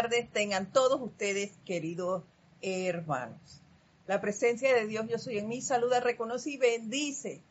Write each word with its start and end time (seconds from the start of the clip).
tardes 0.00 0.30
tengan 0.32 0.72
todos 0.72 0.98
ustedes, 1.02 1.50
queridos 1.66 2.24
hermanos. 2.62 3.60
La 4.06 4.18
presencia 4.22 4.74
de 4.74 4.86
Dios, 4.86 5.06
yo 5.10 5.18
soy 5.18 5.36
en 5.36 5.46
mí, 5.46 5.60
saluda, 5.60 6.00
reconoce 6.00 6.52
y 6.52 6.56
bendice 6.56 7.42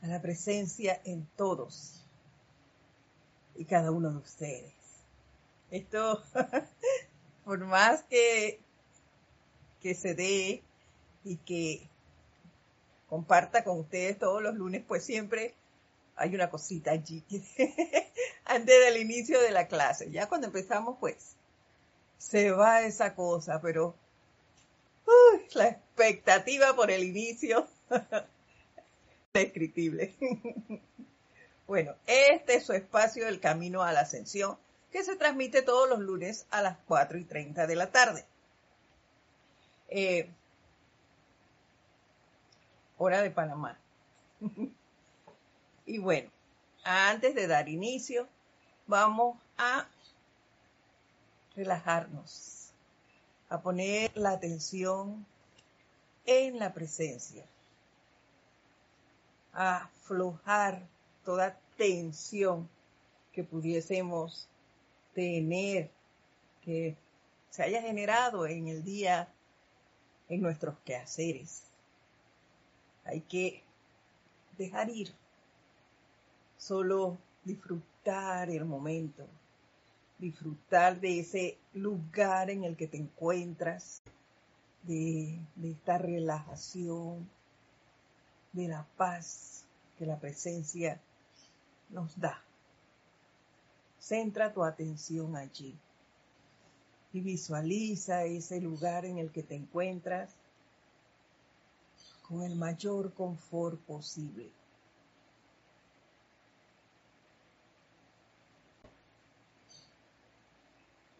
a 0.00 0.06
la 0.06 0.22
presencia 0.22 1.02
en 1.04 1.26
todos 1.36 2.06
y 3.56 3.66
cada 3.66 3.90
uno 3.90 4.10
de 4.10 4.16
ustedes. 4.16 4.72
Esto, 5.70 6.22
por 7.44 7.58
más 7.66 8.04
que, 8.04 8.58
que 9.82 9.94
se 9.94 10.14
dé 10.14 10.62
y 11.24 11.36
que 11.36 11.90
comparta 13.06 13.64
con 13.64 13.80
ustedes 13.80 14.18
todos 14.18 14.42
los 14.42 14.54
lunes, 14.54 14.82
pues 14.88 15.04
siempre 15.04 15.54
hay 16.16 16.34
una 16.34 16.48
cosita 16.48 16.92
allí 16.92 17.22
antes 18.46 18.80
del 18.80 18.96
inicio 18.96 19.42
de 19.42 19.50
la 19.50 19.68
clase. 19.68 20.10
Ya 20.10 20.26
cuando 20.26 20.46
empezamos, 20.46 20.96
pues 20.98 21.36
se 22.22 22.52
va 22.52 22.82
esa 22.82 23.14
cosa, 23.14 23.60
pero 23.60 23.96
la 25.54 25.68
expectativa 25.68 26.74
por 26.74 26.90
el 26.90 27.02
inicio 27.02 27.66
descriptible. 29.34 30.14
bueno, 31.66 31.94
este 32.06 32.54
es 32.54 32.64
su 32.64 32.72
espacio 32.72 33.26
del 33.26 33.40
camino 33.40 33.82
a 33.82 33.92
la 33.92 34.00
ascensión 34.00 34.56
que 34.92 35.02
se 35.02 35.16
transmite 35.16 35.62
todos 35.62 35.88
los 35.88 35.98
lunes 35.98 36.46
a 36.50 36.62
las 36.62 36.78
4 36.86 37.18
y 37.18 37.24
30 37.24 37.66
de 37.66 37.76
la 37.76 37.90
tarde. 37.90 38.24
Eh, 39.88 40.30
hora 42.98 43.20
de 43.20 43.30
Panamá. 43.30 43.76
y 45.86 45.98
bueno, 45.98 46.30
antes 46.84 47.34
de 47.34 47.46
dar 47.48 47.68
inicio, 47.68 48.28
vamos 48.86 49.38
a 49.58 49.86
relajarnos, 51.54 52.70
a 53.48 53.60
poner 53.60 54.16
la 54.16 54.30
atención 54.30 55.26
en 56.24 56.58
la 56.58 56.72
presencia, 56.72 57.44
a 59.52 59.84
aflojar 59.84 60.86
toda 61.24 61.58
tensión 61.76 62.68
que 63.32 63.44
pudiésemos 63.44 64.48
tener, 65.14 65.90
que 66.64 66.96
se 67.50 67.62
haya 67.62 67.82
generado 67.82 68.46
en 68.46 68.68
el 68.68 68.82
día, 68.82 69.28
en 70.28 70.40
nuestros 70.40 70.78
quehaceres. 70.84 71.64
Hay 73.04 73.20
que 73.20 73.62
dejar 74.56 74.88
ir, 74.88 75.12
solo 76.56 77.18
disfrutar 77.44 78.48
el 78.48 78.64
momento, 78.64 79.26
disfrutar 80.22 81.00
de 81.00 81.18
ese 81.18 81.58
lugar 81.74 82.48
en 82.48 82.62
el 82.62 82.76
que 82.76 82.86
te 82.86 82.96
encuentras, 82.96 84.00
de, 84.84 85.36
esta 85.64 85.98
relajación, 85.98 87.28
de 88.52 88.68
la 88.68 88.86
paz 88.96 89.64
que 89.98 90.06
la 90.06 90.20
presencia 90.20 91.00
nos 91.90 92.18
da. 92.20 92.40
Centra 93.98 94.52
tu 94.52 94.62
atención 94.62 95.34
allí 95.34 95.76
y 97.12 97.20
visualiza 97.20 98.22
ese 98.22 98.60
lugar 98.60 99.04
en 99.04 99.18
el 99.18 99.32
que 99.32 99.42
te 99.42 99.56
encuentras 99.56 100.30
con 102.28 102.42
el 102.42 102.54
mayor 102.54 103.12
confort 103.12 103.80
posible. 103.80 104.50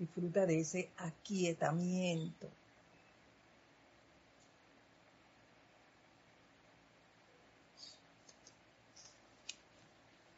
Disfruta 0.03 0.47
de 0.47 0.59
ese 0.59 0.91
aquietamiento. 0.97 2.49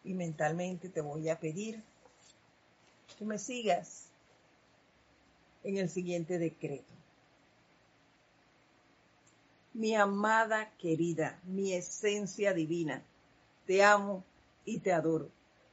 Y 0.04 0.12
mentalmente 0.12 0.90
te 0.90 1.00
voy 1.00 1.30
a 1.30 1.40
pedir 1.40 1.82
que 3.18 3.24
me 3.24 3.38
sigas 3.38 4.08
en 5.62 5.78
el 5.78 5.88
siguiente 5.88 6.38
decreto. 6.38 6.92
Mi 9.72 9.94
amada 9.94 10.70
querida, 10.76 11.40
mi 11.44 11.72
esencia 11.72 12.52
divina, 12.52 13.02
te 13.66 13.82
amo 13.82 14.24
y 14.66 14.80
te 14.80 14.92
adoro. 14.92 15.30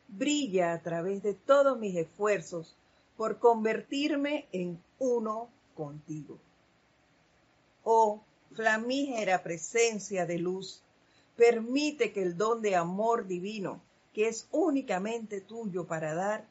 Brilla 0.07 0.72
a 0.72 0.81
través 0.81 1.22
de 1.24 1.34
todos 1.34 1.78
mis 1.78 1.97
esfuerzos 1.97 2.78
por 3.21 3.37
convertirme 3.37 4.47
en 4.51 4.81
uno 4.97 5.47
contigo. 5.75 6.39
Oh 7.83 8.23
flamígera 8.55 9.43
presencia 9.43 10.25
de 10.25 10.39
luz, 10.39 10.81
permite 11.35 12.13
que 12.13 12.23
el 12.23 12.35
don 12.35 12.63
de 12.63 12.75
amor 12.75 13.27
divino, 13.27 13.79
que 14.11 14.27
es 14.27 14.47
únicamente 14.49 15.39
tuyo 15.39 15.85
para 15.85 16.15
dar, 16.15 16.47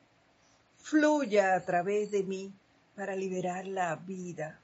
fluya 0.77 1.57
a 1.57 1.65
través 1.65 2.13
de 2.13 2.23
mí 2.23 2.53
para 2.95 3.17
liberar 3.17 3.67
la 3.67 3.97
vida. 3.97 4.61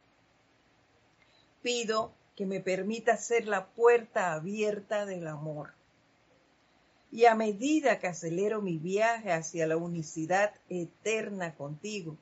Pido 1.60 2.12
que 2.36 2.46
me 2.46 2.60
permita 2.60 3.16
ser 3.16 3.48
la 3.48 3.66
puerta 3.66 4.32
abierta 4.32 5.06
del 5.06 5.26
amor 5.26 5.75
y 7.16 7.24
a 7.24 7.34
medida 7.34 7.98
que 7.98 8.08
acelero 8.08 8.60
mi 8.60 8.76
viaje 8.76 9.32
hacia 9.32 9.66
la 9.66 9.78
unicidad 9.78 10.52
eterna 10.68 11.54
contigo, 11.54 12.18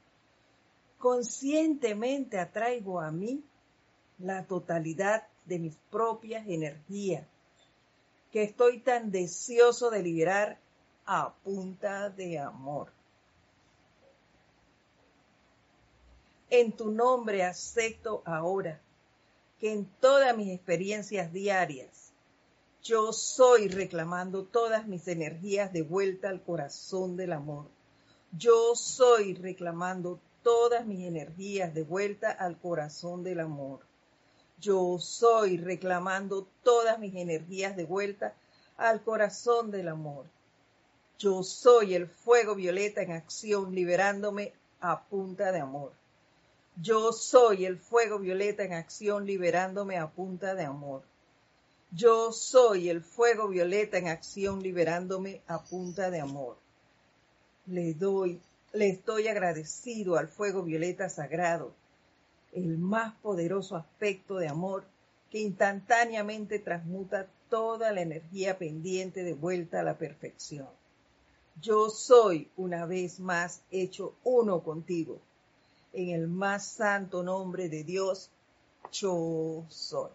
conscientemente 0.98 2.38
atraigo 2.38 3.00
a 3.00 3.10
mí 3.10 3.42
la 4.20 4.44
totalidad 4.44 5.26
de 5.46 5.58
mis 5.58 5.74
propias 5.90 6.46
energías, 6.46 7.26
que 8.30 8.44
estoy 8.44 8.78
tan 8.82 9.10
deseoso 9.10 9.90
de 9.90 10.00
liberar 10.00 10.58
a 11.06 11.34
punta 11.42 12.08
de 12.08 12.38
amor. 12.38 12.92
En 16.50 16.70
tu 16.70 16.92
nombre 16.92 17.42
acepto 17.42 18.22
ahora 18.24 18.80
que 19.58 19.72
en 19.72 19.86
todas 19.98 20.36
mis 20.36 20.54
experiencias 20.54 21.32
diarias 21.32 22.03
yo 22.84 23.14
soy 23.14 23.68
reclamando 23.68 24.44
todas 24.44 24.86
mis 24.86 25.08
energías 25.08 25.72
de 25.72 25.80
vuelta 25.80 26.28
al 26.28 26.42
corazón 26.42 27.16
del 27.16 27.32
amor. 27.32 27.64
Yo 28.36 28.74
soy 28.76 29.32
reclamando 29.32 30.20
todas 30.42 30.84
mis 30.84 31.06
energías 31.06 31.72
de 31.72 31.82
vuelta 31.82 32.30
al 32.30 32.58
corazón 32.58 33.24
del 33.24 33.40
amor. 33.40 33.80
Yo 34.60 34.98
soy 34.98 35.56
reclamando 35.56 36.46
todas 36.62 36.98
mis 36.98 37.14
energías 37.14 37.74
de 37.74 37.86
vuelta 37.86 38.34
al 38.76 39.02
corazón 39.02 39.70
del 39.70 39.88
amor. 39.88 40.26
Yo 41.18 41.42
soy 41.42 41.94
el 41.94 42.06
fuego 42.06 42.54
violeta 42.54 43.00
en 43.00 43.12
acción 43.12 43.74
liberándome 43.74 44.52
a 44.80 45.04
punta 45.04 45.52
de 45.52 45.60
amor. 45.60 45.92
Yo 46.76 47.14
soy 47.14 47.64
el 47.64 47.78
fuego 47.78 48.18
violeta 48.18 48.62
en 48.62 48.74
acción 48.74 49.24
liberándome 49.24 49.96
a 49.96 50.10
punta 50.10 50.54
de 50.54 50.64
amor. 50.64 51.02
Yo 51.96 52.32
soy 52.32 52.88
el 52.88 53.02
fuego 53.02 53.46
violeta 53.46 53.98
en 53.98 54.08
acción 54.08 54.60
liberándome 54.64 55.42
a 55.46 55.62
punta 55.62 56.10
de 56.10 56.20
amor. 56.20 56.56
Le 57.66 57.94
doy, 57.94 58.40
le 58.72 58.88
estoy 58.88 59.28
agradecido 59.28 60.16
al 60.16 60.26
fuego 60.26 60.64
violeta 60.64 61.08
sagrado, 61.08 61.72
el 62.52 62.78
más 62.78 63.14
poderoso 63.20 63.76
aspecto 63.76 64.38
de 64.38 64.48
amor 64.48 64.84
que 65.30 65.38
instantáneamente 65.38 66.58
transmuta 66.58 67.28
toda 67.48 67.92
la 67.92 68.00
energía 68.00 68.58
pendiente 68.58 69.22
de 69.22 69.34
vuelta 69.34 69.78
a 69.78 69.84
la 69.84 69.96
perfección. 69.96 70.68
Yo 71.62 71.90
soy 71.90 72.50
una 72.56 72.86
vez 72.86 73.20
más 73.20 73.62
hecho 73.70 74.16
uno 74.24 74.64
contigo. 74.64 75.20
En 75.92 76.08
el 76.08 76.26
más 76.26 76.66
santo 76.66 77.22
nombre 77.22 77.68
de 77.68 77.84
Dios, 77.84 78.32
yo 78.90 79.64
soy. 79.68 80.10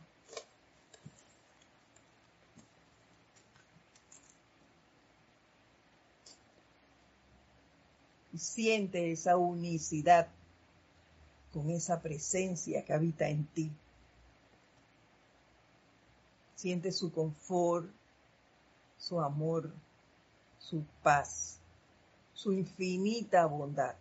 Siente 8.39 9.11
esa 9.11 9.37
unicidad 9.37 10.29
con 11.51 11.69
esa 11.69 12.01
presencia 12.01 12.83
que 12.85 12.93
habita 12.93 13.27
en 13.27 13.45
ti. 13.47 13.71
Siente 16.55 16.91
su 16.91 17.11
confort, 17.11 17.89
su 18.97 19.19
amor, 19.19 19.73
su 20.57 20.83
paz, 21.03 21.59
su 22.33 22.51
infinita 22.51 23.45
bondad. 23.45 23.95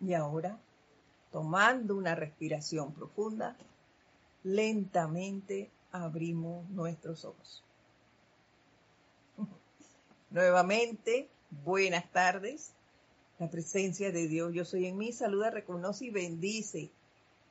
Y 0.00 0.14
ahora, 0.14 0.58
tomando 1.32 1.96
una 1.96 2.14
respiración 2.14 2.92
profunda, 2.92 3.56
lentamente 4.44 5.70
abrimos 6.02 6.68
nuestros 6.70 7.24
ojos. 7.24 7.62
Nuevamente, 10.30 11.28
buenas 11.64 12.10
tardes. 12.12 12.72
La 13.38 13.50
presencia 13.50 14.12
de 14.12 14.28
Dios, 14.28 14.52
yo 14.54 14.64
soy 14.64 14.86
en 14.86 14.96
mí, 14.96 15.12
saluda, 15.12 15.50
reconoce 15.50 16.06
y 16.06 16.10
bendice 16.10 16.90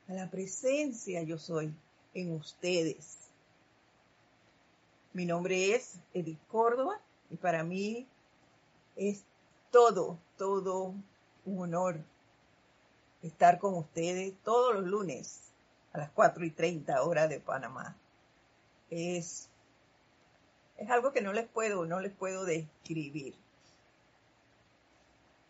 a 0.08 0.12
la 0.12 0.30
presencia 0.30 1.22
yo 1.22 1.38
soy 1.38 1.74
en 2.14 2.32
ustedes. 2.32 3.18
Mi 5.12 5.26
nombre 5.26 5.74
es 5.74 5.98
Edith 6.12 6.40
Córdoba 6.48 7.00
y 7.30 7.36
para 7.36 7.64
mí 7.64 8.06
es 8.96 9.24
todo, 9.70 10.18
todo 10.36 10.94
un 11.44 11.62
honor 11.62 12.00
estar 13.22 13.58
con 13.58 13.74
ustedes 13.74 14.34
todos 14.44 14.74
los 14.74 14.84
lunes 14.84 15.40
a 15.92 15.98
las 15.98 16.10
4 16.10 16.44
y 16.44 16.50
30 16.50 17.02
horas 17.02 17.28
de 17.28 17.40
Panamá. 17.40 17.96
Es, 18.90 19.48
es 20.76 20.90
algo 20.90 21.12
que 21.12 21.20
no 21.20 21.32
les 21.32 21.46
puedo, 21.46 21.86
no 21.86 22.00
les 22.00 22.12
puedo 22.12 22.44
describir. 22.44 23.34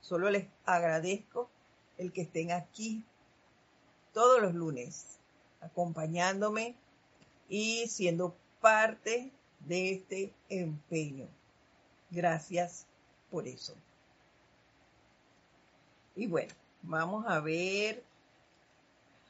Solo 0.01 0.31
les 0.31 0.47
agradezco 0.65 1.51
el 1.99 2.13
que 2.13 2.23
estén 2.23 2.53
aquí 2.53 3.03
todos 4.13 4.41
los 4.41 4.55
lunes 4.55 5.19
acompañándome 5.61 6.77
y 7.49 7.87
siendo 7.89 8.37
parte 8.61 9.33
de 9.61 9.91
este 9.91 10.33
empeño. 10.49 11.27
Gracias 12.11 12.87
por 13.31 13.47
eso. 13.47 13.75
Y 16.15 16.27
bueno, 16.27 16.55
vamos 16.83 17.27
a 17.27 17.41
ver, 17.41 18.03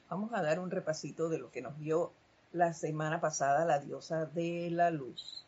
vamos 0.09 0.33
a 0.33 0.43
dar 0.43 0.61
un 0.61 0.71
repasito 0.71 1.29
de 1.29 1.39
lo 1.39 1.51
que 1.51 1.63
nos 1.63 1.79
dio 1.81 2.13
la 2.57 2.73
semana 2.73 3.21
pasada 3.21 3.65
la 3.65 3.79
diosa 3.79 4.27
de 4.27 4.71
la 4.71 4.91
luz. 4.91 5.45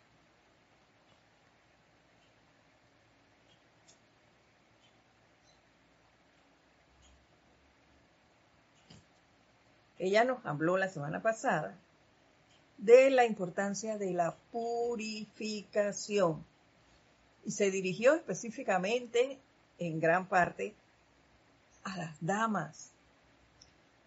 Ella 9.98 10.24
nos 10.24 10.44
habló 10.46 10.76
la 10.76 10.88
semana 10.88 11.22
pasada 11.22 11.76
de 12.76 13.10
la 13.10 13.24
importancia 13.24 13.98
de 13.98 14.12
la 14.12 14.36
purificación 14.52 16.44
y 17.44 17.50
se 17.50 17.70
dirigió 17.72 18.14
específicamente 18.14 19.40
en 19.78 19.98
gran 19.98 20.28
parte 20.28 20.74
a 21.82 21.96
las 21.96 22.16
damas 22.20 22.92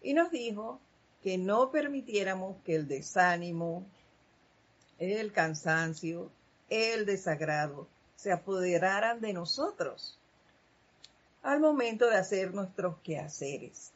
y 0.02 0.14
nos 0.14 0.30
dijo 0.30 0.80
que 1.22 1.38
no 1.38 1.70
permitiéramos 1.70 2.56
que 2.64 2.74
el 2.74 2.88
desánimo, 2.88 3.86
el 4.98 5.32
cansancio, 5.32 6.30
el 6.68 7.06
desagrado 7.06 7.88
se 8.16 8.32
apoderaran 8.32 9.20
de 9.20 9.32
nosotros 9.32 10.18
al 11.42 11.60
momento 11.60 12.08
de 12.08 12.16
hacer 12.16 12.54
nuestros 12.54 12.98
quehaceres. 12.98 13.92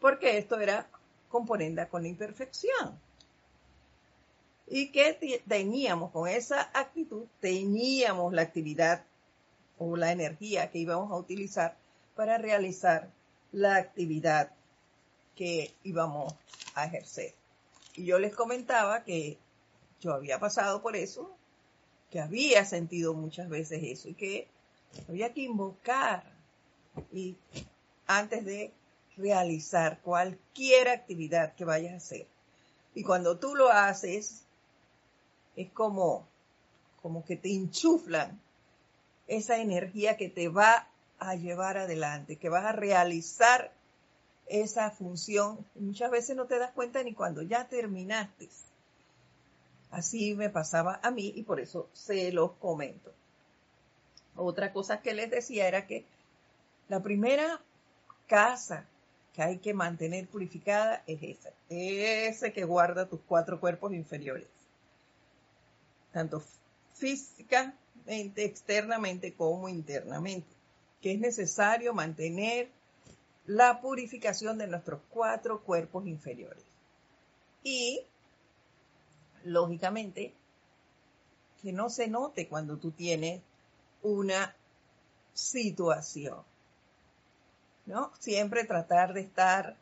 Porque 0.00 0.38
esto 0.38 0.58
era 0.58 0.88
componenda 1.28 1.88
con 1.88 2.04
imperfección. 2.06 2.98
Y 4.66 4.90
que 4.90 5.42
teníamos 5.46 6.10
con 6.12 6.28
esa 6.28 6.70
actitud, 6.72 7.26
teníamos 7.40 8.32
la 8.32 8.42
actividad 8.42 9.04
o 9.78 9.96
la 9.96 10.12
energía 10.12 10.70
que 10.70 10.78
íbamos 10.78 11.10
a 11.10 11.16
utilizar 11.16 11.76
para 12.14 12.38
realizar 12.38 13.10
la 13.52 13.76
actividad 13.76 14.52
que 15.34 15.74
íbamos 15.82 16.34
a 16.74 16.84
ejercer. 16.84 17.34
Y 17.94 18.04
yo 18.04 18.18
les 18.18 18.34
comentaba 18.34 19.04
que 19.04 19.38
yo 20.00 20.12
había 20.12 20.38
pasado 20.38 20.82
por 20.82 20.96
eso, 20.96 21.36
que 22.10 22.20
había 22.20 22.64
sentido 22.64 23.14
muchas 23.14 23.48
veces 23.48 23.82
eso 23.82 24.08
y 24.08 24.14
que 24.14 24.48
había 25.08 25.32
que 25.32 25.42
invocar 25.42 26.24
y 27.12 27.36
antes 28.06 28.44
de 28.44 28.72
realizar 29.16 30.00
cualquier 30.02 30.88
actividad 30.88 31.54
que 31.54 31.64
vayas 31.64 31.92
a 31.94 31.96
hacer. 31.96 32.26
Y 32.94 33.02
cuando 33.02 33.38
tú 33.38 33.54
lo 33.54 33.70
haces, 33.70 34.44
es 35.56 35.70
como, 35.70 36.26
como 37.00 37.24
que 37.24 37.36
te 37.36 37.54
enchuflan 37.54 38.40
esa 39.26 39.58
energía 39.58 40.16
que 40.16 40.28
te 40.28 40.48
va 40.48 40.88
a 41.18 41.34
llevar 41.36 41.78
adelante, 41.78 42.36
que 42.36 42.48
vas 42.48 42.64
a 42.64 42.72
realizar 42.72 43.72
esa 44.46 44.90
función. 44.90 45.64
Muchas 45.74 46.10
veces 46.10 46.36
no 46.36 46.46
te 46.46 46.58
das 46.58 46.72
cuenta 46.72 47.02
ni 47.02 47.14
cuando 47.14 47.42
ya 47.42 47.68
terminaste. 47.68 48.48
Así 49.90 50.34
me 50.34 50.48
pasaba 50.48 51.00
a 51.02 51.10
mí 51.10 51.32
y 51.36 51.42
por 51.42 51.60
eso 51.60 51.88
se 51.92 52.32
los 52.32 52.52
comento. 52.52 53.12
Otra 54.36 54.72
cosa 54.72 55.02
que 55.02 55.12
les 55.12 55.30
decía 55.30 55.68
era 55.68 55.86
que 55.86 56.06
la 56.88 57.02
primera 57.02 57.60
casa 58.26 58.86
que 59.34 59.42
hay 59.42 59.58
que 59.58 59.74
mantener 59.74 60.28
purificada 60.28 61.02
es 61.06 61.22
esa, 61.22 61.50
ese 61.68 62.52
que 62.52 62.64
guarda 62.64 63.08
tus 63.08 63.20
cuatro 63.26 63.60
cuerpos 63.60 63.92
inferiores, 63.94 64.46
tanto 66.12 66.42
físicamente, 66.94 68.44
externamente 68.44 69.34
como 69.34 69.68
internamente, 69.68 70.48
que 71.00 71.12
es 71.12 71.18
necesario 71.18 71.94
mantener 71.94 72.70
la 73.46 73.80
purificación 73.80 74.58
de 74.58 74.66
nuestros 74.66 75.00
cuatro 75.10 75.62
cuerpos 75.62 76.06
inferiores. 76.06 76.64
Y, 77.62 78.04
lógicamente, 79.44 80.34
que 81.62 81.72
no 81.72 81.90
se 81.90 82.08
note 82.08 82.48
cuando 82.48 82.78
tú 82.78 82.90
tienes 82.92 83.42
una 84.02 84.54
situación 85.32 86.42
¿no? 87.86 88.12
Siempre 88.18 88.64
tratar 88.64 89.12
de 89.12 89.22
estar 89.22 89.76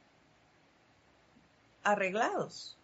arreglados. 1.82 2.78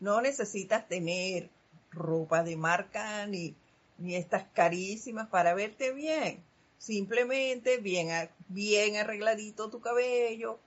No 0.00 0.20
necesitas 0.20 0.88
tener 0.88 1.50
ropa 1.90 2.42
de 2.42 2.56
marca 2.56 3.26
ni, 3.26 3.54
ni 3.98 4.16
estas 4.16 4.44
carísimas 4.52 5.28
para 5.28 5.54
verte 5.54 5.92
bien. 5.92 6.42
Simplemente 6.82 7.78
bien, 7.78 8.28
bien 8.48 8.96
arregladito 8.96 9.70
tu 9.70 9.80
cabello, 9.80 10.58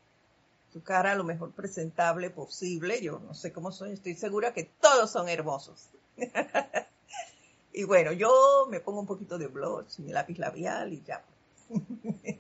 tu 0.72 0.82
cara 0.82 1.14
lo 1.14 1.26
mejor 1.26 1.52
presentable 1.52 2.30
posible. 2.30 3.02
Yo 3.02 3.20
no 3.20 3.34
sé 3.34 3.52
cómo 3.52 3.74
son, 3.74 3.92
estoy 3.92 4.16
segura 4.16 4.54
que 4.54 4.64
todos 4.64 5.12
son 5.12 5.28
hermosos. 5.28 5.90
y 7.74 7.84
bueno, 7.84 8.14
yo 8.14 8.66
me 8.70 8.80
pongo 8.80 9.02
un 9.02 9.08
poquito 9.08 9.38
de 9.38 9.48
blush, 9.48 10.00
mi 10.00 10.14
lápiz 10.14 10.38
labial 10.38 10.94
y 10.94 11.04
ya. 11.04 11.22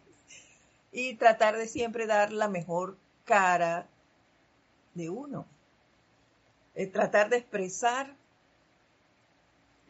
y 0.94 1.16
tratar 1.16 1.58
de 1.58 1.68
siempre 1.68 2.08
dar 2.08 2.32
la 2.32 2.48
mejor 2.48 2.96
cara 3.26 3.90
de 4.94 5.10
uno. 5.10 5.46
Eh, 6.76 6.88
tratar 6.88 7.28
de 7.28 7.40
expresar 7.40 8.16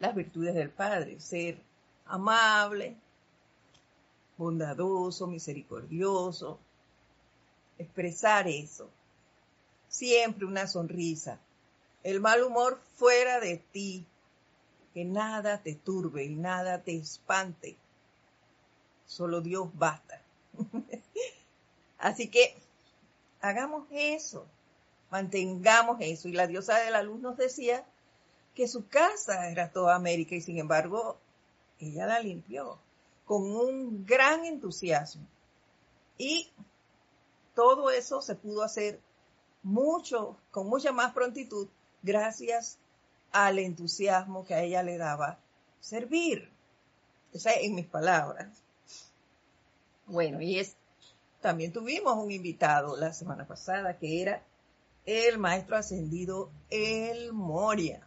las 0.00 0.12
virtudes 0.12 0.56
del 0.56 0.70
Padre, 0.70 1.20
ser 1.20 1.62
amable, 2.06 2.96
bondadoso, 4.36 5.26
misericordioso, 5.26 6.58
expresar 7.78 8.48
eso. 8.48 8.88
Siempre 9.88 10.46
una 10.46 10.66
sonrisa. 10.66 11.38
El 12.02 12.20
mal 12.20 12.42
humor 12.42 12.80
fuera 12.96 13.40
de 13.40 13.58
ti, 13.72 14.06
que 14.94 15.04
nada 15.04 15.62
te 15.62 15.74
turbe 15.74 16.24
y 16.24 16.34
nada 16.34 16.82
te 16.82 16.96
espante. 16.96 17.76
Solo 19.06 19.40
Dios 19.40 19.68
basta. 19.74 20.20
Así 21.98 22.28
que 22.28 22.56
hagamos 23.40 23.86
eso, 23.90 24.46
mantengamos 25.10 25.98
eso. 26.00 26.28
Y 26.28 26.32
la 26.32 26.46
diosa 26.46 26.78
de 26.78 26.90
la 26.90 27.02
luz 27.02 27.20
nos 27.20 27.36
decía 27.36 27.84
que 28.54 28.68
su 28.68 28.86
casa 28.88 29.50
era 29.50 29.70
toda 29.70 29.94
América 29.94 30.34
y 30.34 30.40
sin 30.40 30.58
embargo 30.58 31.18
ella 31.78 32.06
la 32.06 32.20
limpió 32.20 32.78
con 33.26 33.42
un 33.54 34.06
gran 34.06 34.44
entusiasmo. 34.44 35.26
Y 36.16 36.50
todo 37.54 37.90
eso 37.90 38.22
se 38.22 38.34
pudo 38.36 38.62
hacer 38.62 39.00
mucho, 39.62 40.36
con 40.50 40.68
mucha 40.68 40.92
más 40.92 41.12
prontitud, 41.12 41.68
gracias 42.02 42.78
al 43.32 43.58
entusiasmo 43.58 44.44
que 44.44 44.54
a 44.54 44.62
ella 44.62 44.82
le 44.82 44.96
daba 44.96 45.38
servir. 45.80 46.48
Esa 47.32 47.52
en 47.52 47.74
mis 47.74 47.86
palabras. 47.86 48.48
Bueno, 50.06 50.40
y 50.40 50.58
es, 50.60 50.76
también 51.40 51.72
tuvimos 51.72 52.16
un 52.16 52.30
invitado 52.30 52.96
la 52.96 53.12
semana 53.12 53.46
pasada 53.46 53.98
que 53.98 54.22
era 54.22 54.42
el 55.04 55.38
maestro 55.38 55.76
ascendido 55.76 56.50
El 56.70 57.32
Moria, 57.32 58.06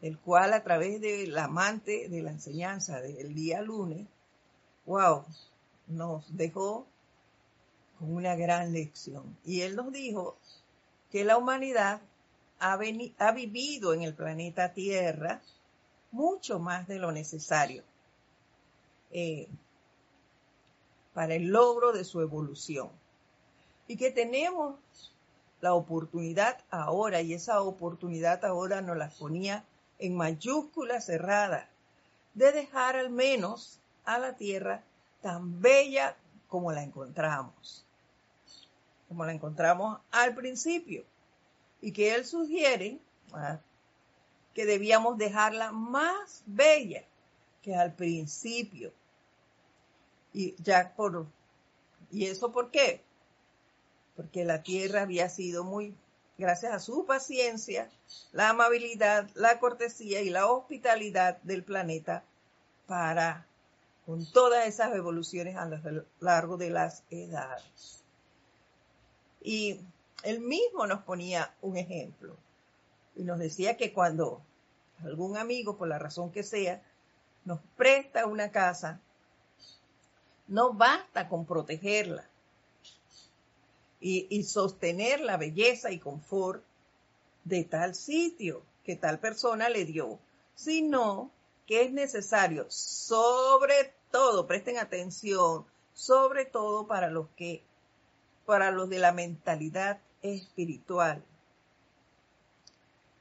el 0.00 0.18
cual 0.18 0.52
a 0.52 0.62
través 0.62 1.00
del 1.00 1.36
amante 1.36 2.08
de 2.08 2.22
la 2.22 2.30
enseñanza 2.30 3.00
del 3.00 3.34
día 3.34 3.60
lunes, 3.62 4.06
wow, 4.88 5.22
nos 5.86 6.24
dejó 6.34 6.86
con 7.98 8.14
una 8.14 8.34
gran 8.36 8.72
lección. 8.72 9.36
Y 9.44 9.60
él 9.60 9.76
nos 9.76 9.92
dijo 9.92 10.38
que 11.12 11.24
la 11.24 11.36
humanidad 11.36 12.00
ha, 12.58 12.76
vivido 13.32 13.92
en 13.92 14.02
el 14.02 14.14
planeta 14.14 14.72
Tierra 14.72 15.42
mucho 16.10 16.58
más 16.58 16.88
de 16.88 16.98
lo 16.98 17.12
necesario 17.12 17.84
eh, 19.10 19.46
para 21.12 21.34
el 21.34 21.48
logro 21.48 21.92
de 21.92 22.04
su 22.04 22.22
evolución. 22.22 22.88
Y 23.88 23.96
que 23.98 24.10
tenemos 24.10 24.76
la 25.60 25.74
oportunidad 25.74 26.64
ahora, 26.70 27.20
y 27.20 27.34
esa 27.34 27.60
oportunidad 27.60 28.42
ahora 28.44 28.80
nos 28.80 28.96
la 28.96 29.10
ponía 29.10 29.64
en 29.98 30.16
mayúscula 30.16 31.02
cerrada, 31.02 31.68
de 32.32 32.52
dejar 32.52 32.96
al 32.96 33.10
menos 33.10 33.80
a 34.08 34.18
la 34.18 34.36
tierra 34.36 34.82
tan 35.20 35.60
bella 35.60 36.16
como 36.48 36.72
la 36.72 36.82
encontramos, 36.82 37.84
como 39.06 39.26
la 39.26 39.32
encontramos 39.32 40.00
al 40.10 40.34
principio, 40.34 41.04
y 41.82 41.92
que 41.92 42.14
él 42.14 42.24
sugiere 42.24 42.98
que 44.54 44.64
debíamos 44.64 45.18
dejarla 45.18 45.72
más 45.72 46.42
bella 46.46 47.04
que 47.62 47.76
al 47.76 47.92
principio. 47.92 48.94
Y 50.32 50.54
ya 50.62 50.94
por, 50.96 51.26
¿y 52.10 52.26
eso 52.26 52.50
por 52.50 52.70
qué? 52.70 53.04
Porque 54.16 54.46
la 54.46 54.62
tierra 54.62 55.02
había 55.02 55.28
sido 55.28 55.64
muy, 55.64 55.94
gracias 56.38 56.72
a 56.72 56.80
su 56.80 57.04
paciencia, 57.04 57.90
la 58.32 58.48
amabilidad, 58.48 59.28
la 59.34 59.60
cortesía 59.60 60.22
y 60.22 60.30
la 60.30 60.46
hospitalidad 60.46 61.42
del 61.42 61.62
planeta 61.62 62.24
para 62.86 63.47
con 64.08 64.24
todas 64.24 64.66
esas 64.66 64.94
evoluciones 64.94 65.54
a 65.56 65.66
lo 65.66 66.06
largo 66.20 66.56
de 66.56 66.70
las 66.70 67.04
edades. 67.10 68.02
Y 69.42 69.80
él 70.22 70.40
mismo 70.40 70.86
nos 70.86 71.02
ponía 71.02 71.54
un 71.60 71.76
ejemplo 71.76 72.34
y 73.16 73.24
nos 73.24 73.38
decía 73.38 73.76
que 73.76 73.92
cuando 73.92 74.40
algún 75.04 75.36
amigo, 75.36 75.76
por 75.76 75.88
la 75.88 75.98
razón 75.98 76.32
que 76.32 76.42
sea, 76.42 76.82
nos 77.44 77.60
presta 77.76 78.24
una 78.24 78.50
casa, 78.50 78.98
no 80.46 80.72
basta 80.72 81.28
con 81.28 81.44
protegerla 81.44 82.26
y, 84.00 84.26
y 84.30 84.44
sostener 84.44 85.20
la 85.20 85.36
belleza 85.36 85.90
y 85.90 85.98
confort 85.98 86.64
de 87.44 87.62
tal 87.64 87.94
sitio 87.94 88.62
que 88.84 88.96
tal 88.96 89.18
persona 89.18 89.68
le 89.68 89.84
dio, 89.84 90.18
sino 90.54 91.30
que 91.66 91.82
es 91.82 91.92
necesario, 91.92 92.64
sobre 92.70 93.97
todo, 94.10 94.46
presten 94.46 94.78
atención, 94.78 95.66
sobre 95.92 96.44
todo 96.44 96.86
para 96.86 97.10
los 97.10 97.28
que, 97.36 97.62
para 98.46 98.70
los 98.70 98.88
de 98.88 98.98
la 98.98 99.12
mentalidad 99.12 100.00
espiritual. 100.22 101.24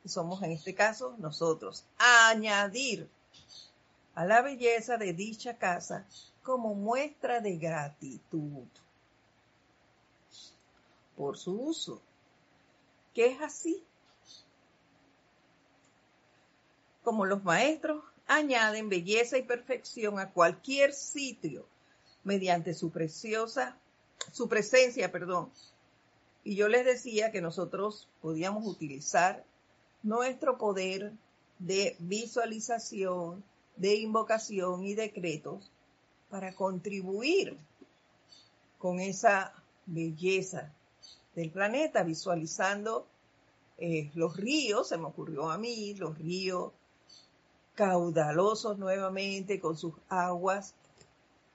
Somos 0.05 0.41
en 0.43 0.51
este 0.51 0.73
caso 0.73 1.15
nosotros. 1.17 1.85
Añadir 1.97 3.09
a 4.15 4.25
la 4.25 4.41
belleza 4.41 4.97
de 4.97 5.13
dicha 5.13 5.57
casa 5.57 6.05
como 6.43 6.73
muestra 6.73 7.41
de 7.41 7.57
gratitud 7.57 8.67
por 11.17 11.37
su 11.37 11.59
uso, 11.59 12.01
que 13.13 13.25
es 13.25 13.41
así. 13.41 13.83
Como 17.03 17.25
los 17.25 17.43
maestros 17.43 18.03
añaden 18.27 18.89
belleza 18.89 19.37
y 19.37 19.43
perfección 19.43 20.19
a 20.19 20.31
cualquier 20.31 20.93
sitio 20.93 21.65
mediante 22.23 22.73
su 22.73 22.91
preciosa, 22.91 23.77
su 24.31 24.47
presencia, 24.49 25.11
perdón. 25.11 25.49
Y 26.43 26.55
yo 26.55 26.67
les 26.67 26.85
decía 26.85 27.31
que 27.31 27.41
nosotros 27.41 28.07
podíamos 28.21 28.65
utilizar 28.65 29.43
nuestro 30.03 30.57
poder 30.57 31.13
de 31.59 31.95
visualización, 31.99 33.43
de 33.75 33.95
invocación 33.95 34.83
y 34.83 34.93
decretos 34.93 35.71
para 36.29 36.53
contribuir 36.53 37.57
con 38.77 38.99
esa 38.99 39.53
belleza 39.85 40.73
del 41.35 41.49
planeta, 41.51 42.03
visualizando 42.03 43.07
eh, 43.77 44.11
los 44.15 44.35
ríos, 44.35 44.89
se 44.89 44.97
me 44.97 45.05
ocurrió 45.05 45.49
a 45.49 45.57
mí, 45.57 45.93
los 45.95 46.17
ríos 46.17 46.73
caudalosos 47.77 48.79
nuevamente 48.79 49.59
con 49.59 49.77
sus 49.77 49.93
aguas 50.09 50.73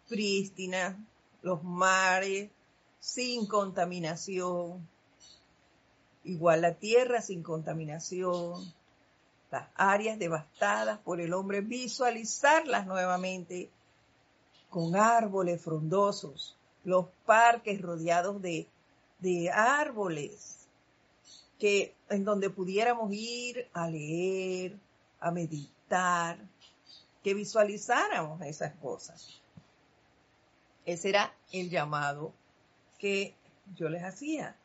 prístinas, 0.08 0.94
los 1.42 1.64
mares 1.64 2.48
sin 3.00 3.46
contaminación, 3.46 4.88
igual 6.22 6.60
la 6.60 6.74
tierra 6.74 7.20
sin 7.20 7.42
contaminación, 7.42 8.72
las 9.50 9.68
áreas 9.74 10.16
devastadas 10.16 11.00
por 11.00 11.20
el 11.20 11.34
hombre, 11.34 11.60
visualizarlas 11.60 12.86
nuevamente 12.86 13.68
con 14.70 14.94
árboles 14.94 15.60
frondosos, 15.60 16.56
los 16.84 17.06
parques 17.26 17.82
rodeados 17.82 18.40
de, 18.40 18.68
de 19.18 19.50
árboles, 19.50 20.68
que 21.58 21.96
en 22.08 22.24
donde 22.24 22.48
pudiéramos 22.48 23.12
ir 23.12 23.66
a 23.72 23.90
leer, 23.90 24.78
a 25.18 25.32
meditar 25.32 25.81
que 27.22 27.34
visualizáramos 27.34 28.40
esas 28.42 28.74
cosas. 28.76 29.40
Ese 30.84 31.10
era 31.10 31.34
el 31.52 31.70
llamado 31.70 32.32
que 32.98 33.34
yo 33.76 33.88
les 33.88 34.02
hacía, 34.02 34.56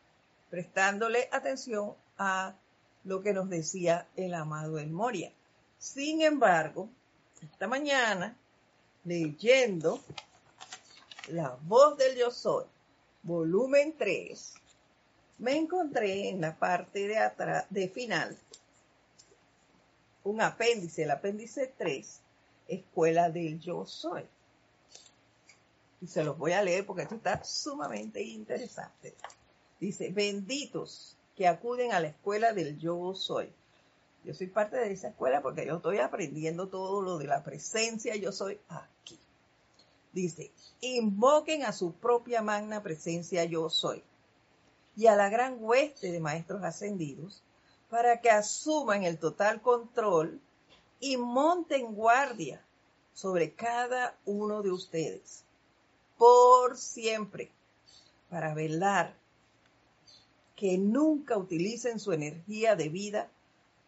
prestándole 0.50 1.30
atención 1.32 1.94
a 2.18 2.56
lo 3.04 3.22
que 3.22 3.34
nos 3.34 3.50
decía 3.50 4.08
el 4.16 4.34
amado 4.34 4.80
El 4.80 4.90
Moria. 4.90 5.32
Sin 5.78 6.22
embargo, 6.22 6.90
esta 7.42 7.68
mañana, 7.68 8.36
leyendo 9.04 10.00
La 11.28 11.58
voz 11.64 11.98
del 11.98 12.18
yo 12.18 12.32
soy, 12.32 12.66
volumen 13.22 13.94
3, 13.98 14.54
me 15.40 15.58
encontré 15.58 16.30
en 16.30 16.42
la 16.42 16.56
parte 16.56 17.08
de 17.08 17.18
atrás, 17.18 17.66
de 17.70 17.90
final, 17.90 18.38
un 20.28 20.42
apéndice, 20.42 21.04
el 21.04 21.12
apéndice 21.12 21.74
3, 21.78 22.20
Escuela 22.68 23.30
del 23.30 23.60
Yo 23.60 23.86
Soy. 23.86 24.24
Y 26.02 26.08
se 26.08 26.24
los 26.24 26.38
voy 26.38 26.52
a 26.52 26.62
leer 26.62 26.86
porque 26.86 27.04
esto 27.04 27.16
está 27.16 27.44
sumamente 27.44 28.22
interesante. 28.22 29.16
Dice, 29.80 30.10
benditos 30.10 31.16
que 31.36 31.48
acuden 31.48 31.94
a 31.94 32.00
la 32.00 32.08
escuela 32.08 32.54
del 32.54 32.78
Yo 32.78 33.16
Soy. 33.16 33.50
Yo 34.24 34.34
soy 34.34 34.48
parte 34.48 34.76
de 34.76 34.92
esa 34.92 35.10
escuela 35.10 35.42
porque 35.42 35.66
yo 35.66 35.78
estoy 35.78 36.00
aprendiendo 36.00 36.68
todo 36.68 37.02
lo 37.02 37.18
de 37.18 37.28
la 37.28 37.44
presencia 37.44 38.16
Yo 38.16 38.32
Soy 38.32 38.60
aquí. 38.68 39.18
Dice, 40.12 40.52
invoquen 40.82 41.64
a 41.64 41.72
su 41.72 41.94
propia 41.94 42.42
magna 42.42 42.84
presencia 42.84 43.46
Yo 43.46 43.70
Soy 43.70 44.04
y 44.98 45.08
a 45.08 45.16
la 45.16 45.30
gran 45.30 45.58
hueste 45.60 46.12
de 46.12 46.20
maestros 46.20 46.64
ascendidos 46.64 47.44
para 47.90 48.22
que 48.22 48.30
asuman 48.30 49.04
el 49.04 49.18
total 49.18 49.62
control 49.62 50.42
y 51.00 51.18
monten 51.18 51.94
guardia 51.94 52.64
sobre 53.14 53.54
cada 53.54 54.18
uno 54.26 54.62
de 54.62 54.72
ustedes 54.72 55.44
por 56.18 56.78
siempre 56.78 57.52
para 58.30 58.54
velar 58.54 59.16
que 60.56 60.78
nunca 60.78 61.38
utilicen 61.38 62.00
su 62.00 62.12
energía 62.12 62.76
de 62.76 62.90
vida 62.90 63.30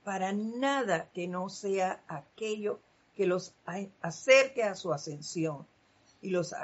para 0.04 0.32
nada 0.32 1.10
que 1.14 1.28
no 1.28 1.50
sea 1.50 2.04
aquello 2.08 2.80
que 3.16 3.28
los 3.28 3.54
acerque 4.02 4.64
a 4.64 4.76
su 4.76 4.94
ascensión 4.94 5.68
y 6.22 6.30
los 6.30 6.56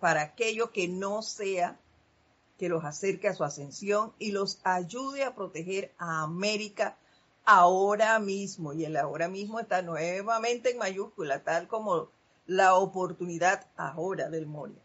para 0.00 0.22
aquello 0.22 0.72
que 0.72 0.88
no 0.88 1.22
sea 1.22 1.78
que 2.62 2.68
los 2.68 2.84
acerque 2.84 3.26
a 3.26 3.34
su 3.34 3.42
ascensión 3.42 4.12
y 4.20 4.30
los 4.30 4.60
ayude 4.62 5.24
a 5.24 5.34
proteger 5.34 5.92
a 5.98 6.22
América 6.22 6.96
ahora 7.44 8.20
mismo. 8.20 8.72
Y 8.72 8.84
el 8.84 8.96
ahora 8.96 9.26
mismo 9.26 9.58
está 9.58 9.82
nuevamente 9.82 10.70
en 10.70 10.78
mayúscula, 10.78 11.42
tal 11.42 11.66
como 11.66 12.10
la 12.46 12.76
oportunidad 12.76 13.66
ahora 13.76 14.30
del 14.30 14.46
Moria. 14.46 14.80